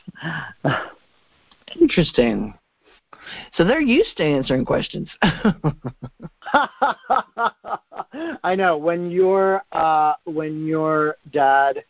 Interesting. 1.79 2.53
So 3.55 3.63
they're 3.63 3.81
used 3.81 4.17
to 4.17 4.23
answering 4.23 4.65
questions. 4.65 5.09
I 8.43 8.55
know 8.55 8.77
when 8.77 9.11
your 9.11 9.63
uh, 9.71 10.13
when 10.25 10.65
your 10.65 11.17
dad 11.31 11.83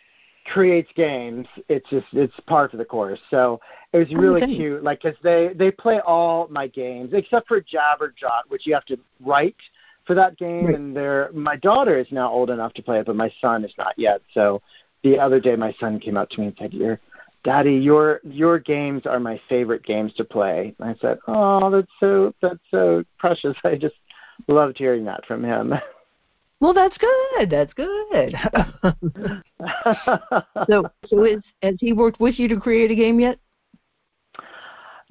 creates 0.46 0.90
games, 0.96 1.48
it's 1.70 1.90
just 1.90 2.08
it's 2.14 2.34
part 2.48 2.74
of 2.74 2.80
the 2.80 2.86
course. 2.86 3.20
So 3.30 3.60
it 3.94 3.98
was 3.98 4.14
really 4.14 4.44
okay. 4.44 4.56
cute, 4.56 4.84
like 4.84 5.02
because 5.02 5.18
they 5.24 5.52
they 5.56 5.72
play 5.72 6.00
all 6.06 6.48
my 6.50 6.68
games 6.68 7.12
except 7.14 7.48
for 7.48 7.62
Jabberjot, 7.62 8.44
which 8.50 8.66
you 8.66 8.74
have 8.74 8.86
to 8.86 8.98
write 9.24 9.56
for 10.06 10.16
that 10.16 10.38
game. 10.38 10.68
Right. 10.68 10.76
And 10.76 10.96
they're 10.96 11.30
my 11.34 11.56
daughter 11.56 11.98
is 11.98 12.08
now 12.12 12.32
old 12.32 12.50
enough 12.50 12.74
to 12.74 12.84
play 12.84 13.00
it, 13.00 13.06
but 13.06 13.16
my 13.16 13.32
son 13.42 13.64
is 13.64 13.74
not 13.78 13.94
yet. 13.98 14.22
So 14.34 14.62
the 15.04 15.18
other 15.18 15.40
day, 15.40 15.56
my 15.56 15.74
son 15.80 16.00
came 16.00 16.18
up 16.18 16.30
to 16.32 16.40
me 16.40 16.48
and 16.48 16.56
said, 16.58 16.74
"You're 16.74 17.00
Daddy, 17.44 17.74
your 17.74 18.22
your 18.24 18.60
games 18.60 19.06
are 19.06 19.20
my 19.20 19.42
favorite 19.50 19.84
games 19.84 20.14
to 20.14 20.24
play. 20.24 20.76
And 20.80 20.90
I 20.90 20.96
said, 21.02 21.18
Oh, 21.28 21.70
that's 21.70 21.92
so 22.00 22.34
that's 22.42 22.60
so 22.70 23.04
precious. 23.18 23.56
I 23.64 23.76
just 23.76 23.96
loved 24.48 24.78
hearing 24.78 25.06
that 25.06 25.26
from 25.26 25.44
him. 25.44 25.74
Well, 26.60 26.74
that's 26.76 26.96
good. 26.98 27.50
That's 27.50 27.74
good. 27.74 28.36
so, 30.70 30.92
so 31.08 31.24
is, 31.24 31.42
has 31.64 31.76
he 31.80 31.92
worked 31.92 32.20
with 32.20 32.38
you 32.38 32.48
to 32.48 32.60
create 32.60 32.92
a 32.92 32.96
game 32.96 33.20
yet? 33.20 33.40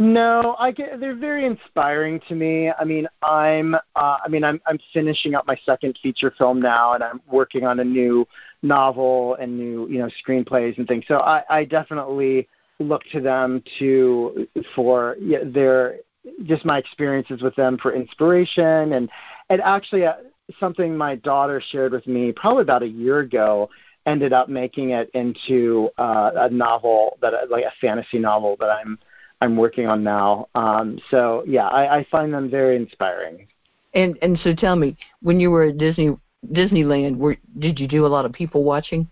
No, 0.00 0.56
I 0.58 0.72
get, 0.72 0.98
they're 0.98 1.14
very 1.14 1.44
inspiring 1.44 2.22
to 2.26 2.34
me. 2.34 2.70
I 2.70 2.84
mean, 2.84 3.06
I'm 3.22 3.74
uh, 3.74 4.16
I 4.24 4.28
mean, 4.30 4.44
I'm 4.44 4.58
I'm 4.66 4.78
finishing 4.94 5.34
up 5.34 5.46
my 5.46 5.56
second 5.66 5.98
feature 6.02 6.32
film 6.38 6.58
now, 6.58 6.94
and 6.94 7.04
I'm 7.04 7.20
working 7.30 7.66
on 7.66 7.80
a 7.80 7.84
new 7.84 8.26
novel 8.62 9.34
and 9.34 9.58
new 9.58 9.86
you 9.90 9.98
know 9.98 10.08
screenplays 10.26 10.78
and 10.78 10.88
things. 10.88 11.04
So 11.06 11.18
I, 11.18 11.42
I 11.50 11.64
definitely 11.66 12.48
look 12.78 13.02
to 13.12 13.20
them 13.20 13.62
to 13.78 14.48
for 14.74 15.18
yeah, 15.20 15.40
their 15.44 15.98
just 16.44 16.64
my 16.64 16.78
experiences 16.78 17.42
with 17.42 17.54
them 17.56 17.76
for 17.76 17.94
inspiration 17.94 18.94
and 18.94 19.10
and 19.50 19.60
actually 19.60 20.06
uh, 20.06 20.14
something 20.58 20.96
my 20.96 21.16
daughter 21.16 21.62
shared 21.72 21.92
with 21.92 22.06
me 22.06 22.32
probably 22.32 22.62
about 22.62 22.82
a 22.82 22.88
year 22.88 23.18
ago 23.18 23.68
ended 24.06 24.32
up 24.32 24.48
making 24.48 24.90
it 24.90 25.10
into 25.12 25.90
uh, 25.98 26.30
a 26.36 26.48
novel 26.48 27.18
that 27.20 27.50
like 27.50 27.64
a 27.66 27.72
fantasy 27.82 28.18
novel 28.18 28.56
that 28.60 28.70
I'm 28.70 28.98
I'm 29.40 29.56
working 29.56 29.86
on 29.86 30.04
now. 30.04 30.48
Um, 30.54 30.98
so 31.10 31.44
yeah, 31.46 31.68
I, 31.68 31.98
I 31.98 32.06
find 32.10 32.32
them 32.32 32.50
very 32.50 32.76
inspiring. 32.76 33.46
And 33.94 34.16
and 34.22 34.38
so 34.42 34.54
tell 34.54 34.76
me, 34.76 34.96
when 35.22 35.40
you 35.40 35.50
were 35.50 35.64
at 35.64 35.78
Disney 35.78 36.16
Disneyland, 36.52 37.16
were, 37.16 37.36
did 37.58 37.78
you 37.78 37.88
do 37.88 38.06
a 38.06 38.08
lot 38.08 38.24
of 38.24 38.32
people 38.32 38.64
watching? 38.64 39.08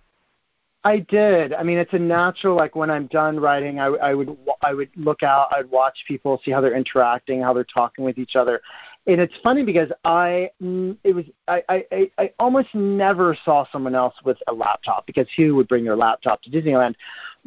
I 0.84 1.00
did. 1.00 1.52
I 1.52 1.64
mean, 1.64 1.76
it's 1.76 1.92
a 1.92 1.98
natural. 1.98 2.56
Like 2.56 2.76
when 2.76 2.90
I'm 2.90 3.08
done 3.08 3.40
writing, 3.40 3.80
I, 3.80 3.86
I 3.86 4.14
would 4.14 4.36
I 4.62 4.72
would 4.72 4.90
look 4.96 5.22
out. 5.22 5.48
I'd 5.50 5.70
watch 5.70 5.98
people, 6.06 6.40
see 6.44 6.50
how 6.50 6.60
they're 6.60 6.76
interacting, 6.76 7.42
how 7.42 7.52
they're 7.52 7.64
talking 7.64 8.04
with 8.04 8.16
each 8.16 8.36
other, 8.36 8.62
and 9.06 9.20
it's 9.20 9.34
funny 9.42 9.64
because 9.64 9.90
I 10.04 10.50
it 10.60 11.14
was 11.14 11.24
I 11.48 11.62
I 11.68 12.10
I 12.16 12.32
almost 12.38 12.68
never 12.74 13.36
saw 13.44 13.66
someone 13.72 13.96
else 13.96 14.14
with 14.24 14.38
a 14.46 14.52
laptop 14.52 15.06
because 15.06 15.26
who 15.36 15.56
would 15.56 15.66
bring 15.66 15.84
their 15.84 15.96
laptop 15.96 16.42
to 16.42 16.50
Disneyland? 16.50 16.94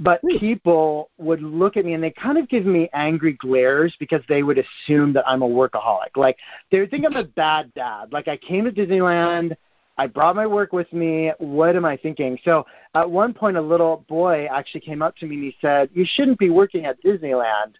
But 0.01 0.19
hmm. 0.21 0.37
people 0.37 1.09
would 1.17 1.41
look 1.41 1.77
at 1.77 1.85
me 1.85 1.93
and 1.93 2.03
they 2.03 2.11
kind 2.11 2.37
of 2.37 2.49
give 2.49 2.65
me 2.65 2.89
angry 2.93 3.33
glares 3.33 3.95
because 3.99 4.21
they 4.27 4.43
would 4.43 4.57
assume 4.57 5.13
that 5.13 5.23
I'm 5.25 5.41
a 5.41 5.47
workaholic. 5.47 6.17
Like 6.17 6.37
they 6.71 6.79
would 6.81 6.91
think 6.91 7.05
I'm 7.05 7.15
a 7.15 7.23
bad 7.23 7.73
dad. 7.73 8.11
Like 8.11 8.27
I 8.27 8.35
came 8.35 8.65
to 8.65 8.71
Disneyland 8.71 9.55
I 10.01 10.07
brought 10.07 10.35
my 10.35 10.47
work 10.47 10.73
with 10.73 10.91
me. 10.93 11.31
What 11.37 11.75
am 11.75 11.85
I 11.85 11.95
thinking? 11.95 12.39
So 12.43 12.65
at 12.95 13.09
one 13.09 13.35
point, 13.35 13.55
a 13.55 13.61
little 13.61 14.03
boy 14.07 14.47
actually 14.51 14.81
came 14.81 15.03
up 15.03 15.15
to 15.17 15.27
me 15.27 15.35
and 15.35 15.43
he 15.43 15.55
said, 15.61 15.89
"You 15.93 16.05
shouldn't 16.05 16.39
be 16.39 16.49
working 16.49 16.85
at 16.85 17.01
Disneyland." 17.03 17.75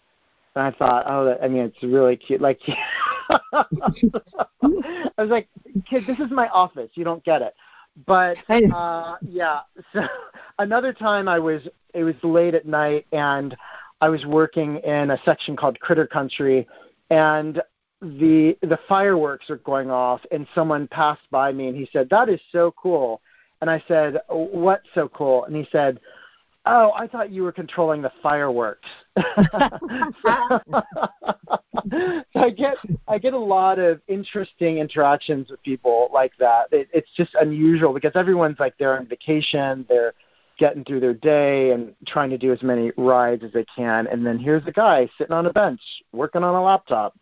And 0.56 0.66
I 0.66 0.72
thought, 0.72 1.06
oh, 1.08 1.26
that, 1.26 1.44
I 1.44 1.48
mean, 1.48 1.64
it's 1.64 1.82
really 1.82 2.18
cute. 2.18 2.42
Like, 2.42 2.60
I 3.54 3.66
was 5.18 5.30
like, 5.30 5.48
kid, 5.90 6.04
this 6.06 6.20
is 6.20 6.30
my 6.30 6.50
office. 6.50 6.92
You 6.96 7.06
don't 7.06 7.24
get 7.24 7.42
it. 7.42 7.56
But 8.06 8.38
uh, 8.50 9.18
yeah. 9.22 9.62
So 9.94 10.02
another 10.60 10.94
time, 10.94 11.28
I 11.28 11.40
was 11.40 11.62
it 11.94 12.04
was 12.04 12.16
late 12.24 12.56
at 12.56 12.66
night 12.66 13.06
and 13.12 13.56
I 14.00 14.10
was 14.10 14.26
working 14.26 14.78
in 14.78 15.12
a 15.12 15.20
section 15.26 15.56
called 15.56 15.80
Critter 15.80 16.08
Country, 16.08 16.68
and 17.10 17.62
the 18.02 18.58
the 18.62 18.80
fireworks 18.88 19.50
are 19.50 19.58
going 19.58 19.92
off 19.92 20.22
and 20.32 20.48
someone 20.56 20.88
passed 20.88 21.22
by 21.30 21.52
me 21.52 21.68
and 21.68 21.78
he 21.78 21.88
said 21.94 22.10
that 22.10 22.30
is 22.30 22.42
so 22.52 22.74
cool 22.76 23.22
and 23.62 23.70
i 23.70 23.84
said 23.88 24.18
what's 24.28 24.88
so 24.96 25.08
cool 25.10 25.46
and 25.46 25.56
he 25.56 25.68
said 25.72 26.00
oh 26.66 26.92
i 26.96 27.08
thought 27.08 27.32
you 27.32 27.44
were 27.44 27.52
controlling 27.52 28.02
the 28.02 28.12
fireworks. 28.22 28.90
So 32.34 32.40
i 32.40 32.50
get 32.50 32.78
i 33.08 33.18
get 33.18 33.34
a 33.34 33.38
lot 33.38 33.80
of 33.80 34.02
interesting 34.08 34.78
interactions 34.78 35.50
with 35.50 35.62
people 35.64 36.10
like 36.14 36.32
that. 36.40 36.68
It, 36.72 36.90
it's 36.94 37.10
just 37.16 37.34
unusual 37.36 37.94
because 37.94 38.12
everyone's 38.16 38.60
like 38.60 38.78
they're 38.78 38.98
on 38.98 39.08
vacation 39.08 39.86
they're 39.90 40.14
getting 40.62 40.84
through 40.84 41.00
their 41.00 41.16
day 41.16 41.72
and 41.72 41.96
trying 42.06 42.30
to 42.30 42.38
do 42.38 42.54
as 42.54 42.62
many 42.62 42.92
rides 42.96 43.44
as 43.44 43.52
they 43.52 43.66
can. 43.76 44.06
And 44.08 44.26
then 44.26 44.38
here's 44.38 44.66
a 44.68 44.72
guy 44.72 45.10
sitting 45.18 45.34
on 45.34 45.48
a 45.48 45.52
bench 45.54 45.82
working 46.14 46.44
on 46.44 46.54
a 46.54 46.64
laptop. 46.64 47.18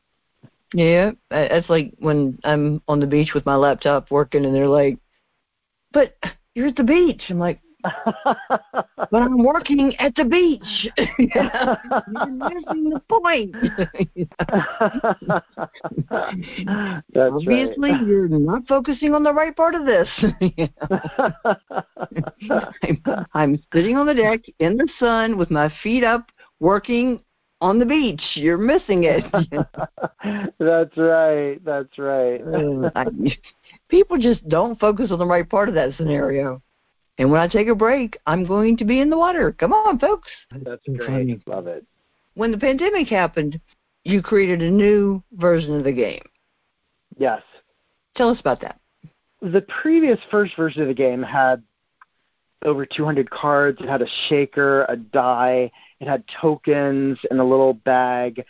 Yeah, 0.73 1.11
it's 1.31 1.69
like 1.69 1.93
when 1.99 2.37
I'm 2.43 2.81
on 2.87 2.99
the 2.99 3.07
beach 3.07 3.31
with 3.33 3.45
my 3.45 3.55
laptop 3.55 4.11
working, 4.11 4.45
and 4.45 4.53
they're 4.53 4.67
like, 4.67 4.99
"But 5.91 6.15
you're 6.53 6.67
at 6.67 6.75
the 6.75 6.83
beach." 6.83 7.23
I'm 7.29 7.39
like, 7.39 7.59
"But 9.11 9.21
I'm 9.21 9.43
working 9.43 9.95
at 9.97 10.15
the 10.15 10.25
beach." 10.25 10.87
you're 11.17 12.27
missing 12.27 12.89
the 12.89 13.01
point. 13.09 13.55
Obviously, 17.15 17.91
right. 17.91 18.05
you're 18.05 18.27
not 18.27 18.67
focusing 18.67 19.13
on 19.15 19.23
the 19.23 19.33
right 19.33 19.55
part 19.55 19.75
of 19.75 19.85
this. 19.85 20.09
I'm, 22.83 23.03
I'm 23.33 23.63
sitting 23.73 23.97
on 23.97 24.05
the 24.07 24.13
deck 24.13 24.41
in 24.59 24.77
the 24.77 24.87
sun 24.99 25.37
with 25.37 25.51
my 25.51 25.71
feet 25.81 26.03
up, 26.03 26.29
working 26.59 27.21
on 27.61 27.79
the 27.79 27.85
beach. 27.85 28.21
You're 28.35 28.57
missing 28.57 29.03
it. 29.03 29.23
That's 30.59 30.97
right. 30.97 31.63
That's 31.63 31.97
right. 31.97 32.41
people 33.89 34.17
just 34.17 34.47
don't 34.47 34.79
focus 34.79 35.11
on 35.11 35.19
the 35.19 35.25
right 35.25 35.47
part 35.47 35.69
of 35.69 35.75
that 35.75 35.95
scenario. 35.97 36.61
And 37.19 37.29
when 37.29 37.41
I 37.41 37.47
take 37.47 37.67
a 37.67 37.75
break, 37.75 38.17
I'm 38.25 38.45
going 38.45 38.77
to 38.77 38.85
be 38.85 39.01
in 39.01 39.09
the 39.09 39.17
water. 39.17 39.51
Come 39.51 39.73
on, 39.73 39.99
folks. 39.99 40.29
That's 40.63 40.81
great. 40.87 41.05
Funny. 41.05 41.39
Love 41.45 41.67
it. 41.67 41.85
When 42.35 42.51
the 42.51 42.57
pandemic 42.57 43.09
happened, 43.09 43.59
you 44.05 44.21
created 44.21 44.61
a 44.61 44.71
new 44.71 45.21
version 45.33 45.75
of 45.75 45.83
the 45.83 45.91
game. 45.91 46.23
Yes. 47.17 47.41
Tell 48.15 48.29
us 48.29 48.39
about 48.39 48.61
that. 48.61 48.79
The 49.41 49.61
previous 49.81 50.17
first 50.31 50.55
version 50.55 50.81
of 50.81 50.87
the 50.87 50.93
game 50.93 51.21
had 51.21 51.61
over 52.63 52.85
200 52.85 53.29
cards. 53.29 53.79
It 53.81 53.89
had 53.89 54.01
a 54.01 54.07
shaker, 54.29 54.85
a 54.87 54.95
die, 54.95 55.69
it 55.99 56.07
had 56.07 56.23
tokens 56.41 57.19
in 57.29 57.39
a 57.39 57.43
little 57.43 57.73
bag, 57.73 58.45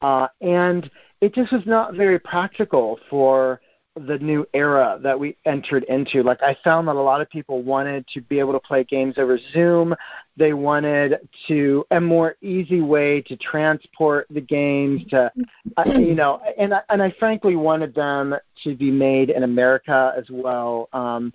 uh, 0.00 0.28
and 0.40 0.90
it 1.20 1.34
just 1.34 1.52
was 1.52 1.64
not 1.66 1.94
very 1.94 2.18
practical 2.18 2.98
for 3.10 3.60
the 3.96 4.18
new 4.18 4.46
era 4.54 4.98
that 5.02 5.18
we 5.18 5.36
entered 5.44 5.84
into. 5.84 6.22
Like 6.22 6.42
I 6.42 6.56
found 6.64 6.88
that 6.88 6.96
a 6.96 7.00
lot 7.00 7.20
of 7.20 7.30
people 7.30 7.62
wanted 7.62 8.06
to 8.08 8.20
be 8.20 8.38
able 8.38 8.52
to 8.52 8.60
play 8.60 8.82
games 8.84 9.18
over 9.18 9.38
Zoom. 9.52 9.94
They 10.36 10.52
wanted 10.52 11.28
to 11.46 11.86
a 11.92 12.00
more 12.00 12.36
easy 12.42 12.80
way 12.80 13.22
to 13.22 13.36
transport 13.36 14.26
the 14.30 14.40
games 14.40 15.04
to, 15.10 15.30
uh, 15.76 15.84
you 15.86 16.14
know, 16.14 16.40
and 16.58 16.74
I, 16.74 16.82
and 16.88 17.02
I 17.02 17.14
frankly 17.18 17.54
wanted 17.54 17.94
them 17.94 18.34
to 18.64 18.74
be 18.74 18.90
made 18.90 19.30
in 19.30 19.44
America 19.44 20.12
as 20.16 20.24
well. 20.28 20.88
Um, 20.92 21.32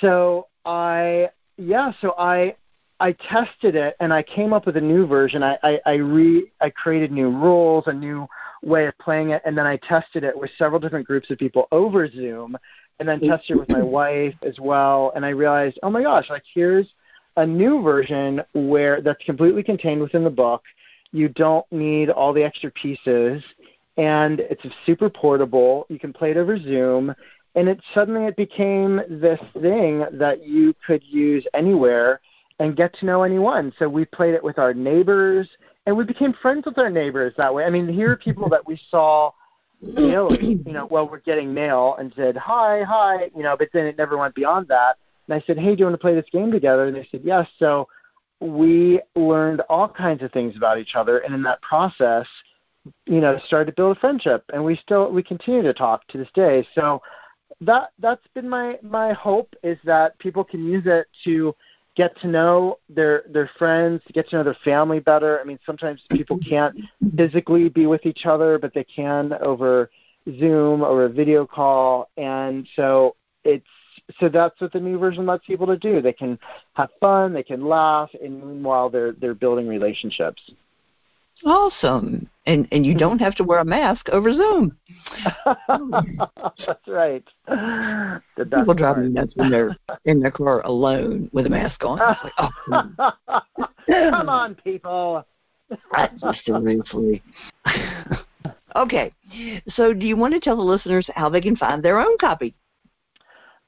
so 0.00 0.48
I 0.66 1.30
yeah, 1.56 1.92
so 2.00 2.14
I 2.18 2.54
I 3.00 3.12
tested 3.12 3.74
it 3.74 3.96
and 3.98 4.12
I 4.12 4.22
came 4.22 4.52
up 4.52 4.66
with 4.66 4.76
a 4.76 4.80
new 4.80 5.06
version. 5.06 5.42
I, 5.42 5.58
I, 5.62 5.80
I 5.86 5.94
re 5.94 6.50
I 6.60 6.70
created 6.70 7.10
new 7.10 7.30
rules, 7.30 7.84
a 7.86 7.92
new 7.92 8.28
way 8.62 8.86
of 8.86 8.96
playing 8.98 9.30
it, 9.30 9.42
and 9.44 9.56
then 9.56 9.66
I 9.66 9.76
tested 9.76 10.24
it 10.24 10.36
with 10.36 10.50
several 10.56 10.80
different 10.80 11.06
groups 11.06 11.30
of 11.30 11.38
people 11.38 11.68
over 11.72 12.08
Zoom, 12.08 12.56
and 12.98 13.08
then 13.08 13.18
mm-hmm. 13.18 13.30
tested 13.30 13.56
it 13.56 13.60
with 13.60 13.68
my 13.68 13.82
wife 13.82 14.34
as 14.42 14.58
well. 14.60 15.12
And 15.14 15.24
I 15.24 15.30
realized, 15.30 15.78
oh 15.82 15.90
my 15.90 16.02
gosh, 16.02 16.30
like 16.30 16.44
here's 16.54 16.86
a 17.36 17.46
new 17.46 17.82
version 17.82 18.42
where 18.52 19.00
that's 19.00 19.24
completely 19.24 19.62
contained 19.62 20.00
within 20.00 20.24
the 20.24 20.30
book. 20.30 20.62
You 21.12 21.28
don't 21.28 21.70
need 21.72 22.10
all 22.10 22.32
the 22.32 22.42
extra 22.42 22.70
pieces, 22.70 23.42
and 23.96 24.40
it's 24.40 24.62
super 24.86 25.10
portable. 25.10 25.86
You 25.88 25.98
can 25.98 26.12
play 26.12 26.30
it 26.30 26.36
over 26.36 26.58
Zoom, 26.58 27.14
and 27.54 27.68
it 27.68 27.80
suddenly 27.94 28.26
it 28.26 28.36
became 28.36 29.00
this 29.08 29.40
thing 29.60 30.06
that 30.12 30.46
you 30.46 30.74
could 30.86 31.02
use 31.04 31.46
anywhere 31.54 32.20
and 32.58 32.76
get 32.76 32.94
to 32.94 33.06
know 33.06 33.24
anyone. 33.24 33.72
So 33.78 33.88
we 33.88 34.04
played 34.04 34.34
it 34.34 34.42
with 34.42 34.58
our 34.58 34.72
neighbors 34.72 35.48
and 35.86 35.96
we 35.96 36.04
became 36.04 36.32
friends 36.40 36.66
with 36.66 36.78
our 36.78 36.90
neighbors 36.90 37.34
that 37.36 37.52
way. 37.52 37.64
I 37.64 37.70
mean, 37.70 37.88
here 37.88 38.12
are 38.12 38.16
people 38.16 38.48
that 38.50 38.66
we 38.66 38.80
saw 38.90 39.32
daily, 39.96 40.60
you 40.64 40.72
know, 40.72 40.86
while 40.86 41.08
we're 41.10 41.20
getting 41.20 41.52
mail 41.52 41.96
and 41.98 42.12
said, 42.14 42.36
Hi, 42.36 42.82
hi, 42.82 43.30
you 43.34 43.42
know, 43.42 43.56
but 43.56 43.68
then 43.72 43.86
it 43.86 43.98
never 43.98 44.16
went 44.16 44.34
beyond 44.34 44.68
that. 44.68 44.96
And 45.26 45.34
I 45.34 45.44
said, 45.46 45.58
Hey, 45.58 45.74
do 45.74 45.80
you 45.80 45.84
want 45.86 45.94
to 45.94 45.98
play 45.98 46.14
this 46.14 46.26
game 46.30 46.52
together? 46.52 46.86
And 46.86 46.96
they 46.96 47.08
said, 47.10 47.22
Yes. 47.24 47.48
So 47.58 47.88
we 48.40 49.00
learned 49.14 49.62
all 49.68 49.88
kinds 49.88 50.22
of 50.22 50.32
things 50.32 50.56
about 50.56 50.78
each 50.78 50.94
other 50.94 51.18
and 51.18 51.34
in 51.34 51.42
that 51.44 51.62
process, 51.62 52.26
you 53.06 53.20
know, 53.20 53.38
started 53.46 53.66
to 53.66 53.72
build 53.72 53.96
a 53.96 54.00
friendship 54.00 54.44
and 54.52 54.64
we 54.64 54.76
still 54.76 55.10
we 55.10 55.22
continue 55.22 55.62
to 55.62 55.72
talk 55.72 56.06
to 56.08 56.18
this 56.18 56.28
day. 56.34 56.66
So 56.74 57.00
that 57.60 57.90
that's 57.98 58.26
been 58.34 58.48
my 58.48 58.78
my 58.82 59.12
hope 59.12 59.54
is 59.62 59.78
that 59.84 60.18
people 60.18 60.42
can 60.42 60.64
use 60.64 60.84
it 60.86 61.06
to 61.24 61.54
get 61.94 62.18
to 62.20 62.26
know 62.26 62.78
their 62.88 63.24
their 63.28 63.50
friends, 63.58 64.02
to 64.06 64.12
get 64.12 64.28
to 64.30 64.36
know 64.36 64.44
their 64.44 64.56
family 64.64 65.00
better. 65.00 65.40
I 65.40 65.44
mean, 65.44 65.58
sometimes 65.64 66.02
people 66.10 66.38
can't 66.38 66.76
physically 67.16 67.68
be 67.68 67.86
with 67.86 68.06
each 68.06 68.26
other, 68.26 68.58
but 68.58 68.72
they 68.74 68.84
can 68.84 69.32
over 69.42 69.90
Zoom 70.38 70.82
or 70.82 71.04
a 71.04 71.08
video 71.08 71.46
call, 71.46 72.08
and 72.16 72.66
so 72.76 73.16
it's 73.44 73.66
so 74.20 74.28
that's 74.28 74.60
what 74.60 74.72
the 74.72 74.80
new 74.80 74.98
version 74.98 75.26
lets 75.26 75.46
people 75.46 75.66
to 75.66 75.76
do. 75.76 76.00
They 76.00 76.12
can 76.12 76.38
have 76.74 76.90
fun, 77.00 77.32
they 77.32 77.42
can 77.42 77.66
laugh, 77.66 78.10
and 78.22 78.38
meanwhile 78.40 78.88
they're 78.90 79.12
they're 79.12 79.34
building 79.34 79.68
relationships. 79.68 80.42
Awesome. 81.44 82.28
And 82.46 82.66
and 82.72 82.84
you 82.84 82.94
don't 82.94 83.20
have 83.20 83.34
to 83.36 83.44
wear 83.44 83.60
a 83.60 83.64
mask 83.64 84.08
over 84.08 84.32
Zoom. 84.32 84.76
That's 85.44 86.88
right. 86.88 87.24
The 87.46 88.20
People 88.44 88.74
drive 88.74 88.98
me 88.98 89.08
nuts 89.08 89.32
when 89.36 89.50
they're 89.50 89.76
in 90.04 90.20
their 90.20 90.30
car 90.30 90.60
alone 90.62 91.30
with 91.32 91.46
a 91.46 91.50
mask 91.50 91.84
on. 91.84 91.98
Like, 91.98 92.32
oh. 92.38 93.12
Come 93.88 94.28
on, 94.28 94.54
people. 94.64 95.24
seriously. 96.44 97.22
okay. 98.76 99.12
So 99.74 99.92
do 99.92 100.06
you 100.06 100.16
want 100.16 100.34
to 100.34 100.40
tell 100.40 100.56
the 100.56 100.62
listeners 100.62 101.06
how 101.14 101.28
they 101.28 101.40
can 101.40 101.56
find 101.56 101.82
their 101.82 102.00
own 102.00 102.16
copy? 102.18 102.54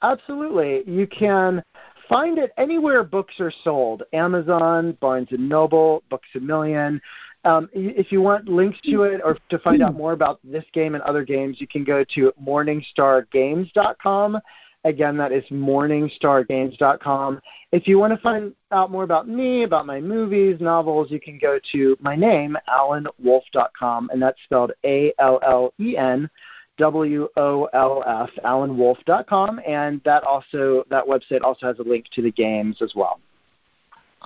Absolutely. 0.02 0.82
You 0.86 1.06
can 1.06 1.62
find 2.08 2.38
it 2.38 2.52
anywhere 2.58 3.04
books 3.04 3.34
are 3.40 3.52
sold 3.62 4.02
Amazon, 4.12 4.96
Barnes 5.00 5.28
and 5.30 5.48
Noble, 5.48 6.02
Books 6.10 6.28
a 6.34 6.40
Million. 6.40 7.00
Um, 7.44 7.68
if 7.72 8.10
you 8.10 8.22
want 8.22 8.48
links 8.48 8.78
to 8.84 9.02
it 9.02 9.20
or 9.22 9.36
to 9.50 9.58
find 9.58 9.82
out 9.82 9.94
more 9.94 10.12
about 10.12 10.40
this 10.42 10.64
game 10.72 10.94
and 10.94 11.02
other 11.04 11.24
games, 11.24 11.60
you 11.60 11.66
can 11.66 11.84
go 11.84 12.04
to 12.14 12.32
morningstargames.com. 12.42 14.40
Again, 14.84 15.16
that 15.16 15.32
is 15.32 15.44
morningstargames.com. 15.50 17.40
If 17.72 17.88
you 17.88 17.98
want 17.98 18.12
to 18.14 18.20
find 18.20 18.54
out 18.70 18.90
more 18.90 19.02
about 19.02 19.26
me, 19.28 19.62
about 19.62 19.86
my 19.86 20.00
movies, 20.00 20.60
novels, 20.60 21.10
you 21.10 21.20
can 21.20 21.38
go 21.38 21.58
to 21.72 21.96
my 22.00 22.14
name, 22.14 22.56
allenwolf.com, 22.68 24.10
and 24.10 24.22
that's 24.22 24.42
spelled 24.44 24.72
A 24.84 25.12
L 25.18 25.40
L 25.42 25.72
E 25.80 25.96
N 25.96 26.28
W 26.76 27.28
O 27.36 27.64
L 27.72 28.02
F, 28.06 28.30
allenwolf.com, 28.44 29.60
and 29.66 30.02
that 30.04 30.24
also 30.24 30.84
that 30.90 31.04
website 31.04 31.42
also 31.42 31.66
has 31.66 31.78
a 31.78 31.82
link 31.82 32.06
to 32.12 32.20
the 32.20 32.32
games 32.32 32.82
as 32.82 32.92
well. 32.94 33.20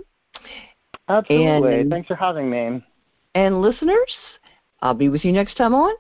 Absolutely. 1.08 1.82
And, 1.82 1.90
Thanks 1.90 2.08
for 2.08 2.16
having 2.16 2.50
me. 2.50 2.84
And 3.36 3.62
listeners, 3.62 4.16
I'll 4.82 4.94
be 4.94 5.10
with 5.10 5.24
you 5.24 5.32
next 5.32 5.56
time 5.58 5.74
on 5.74 5.94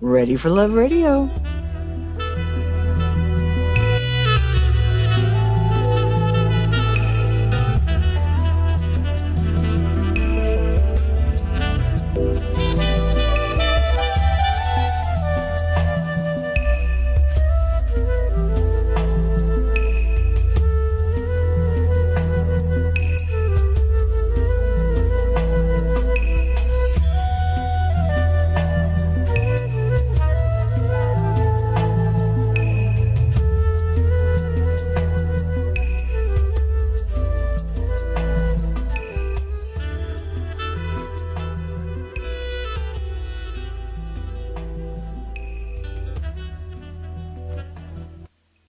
Ready 0.00 0.36
for 0.36 0.48
Love 0.48 0.72
Radio. 0.72 1.28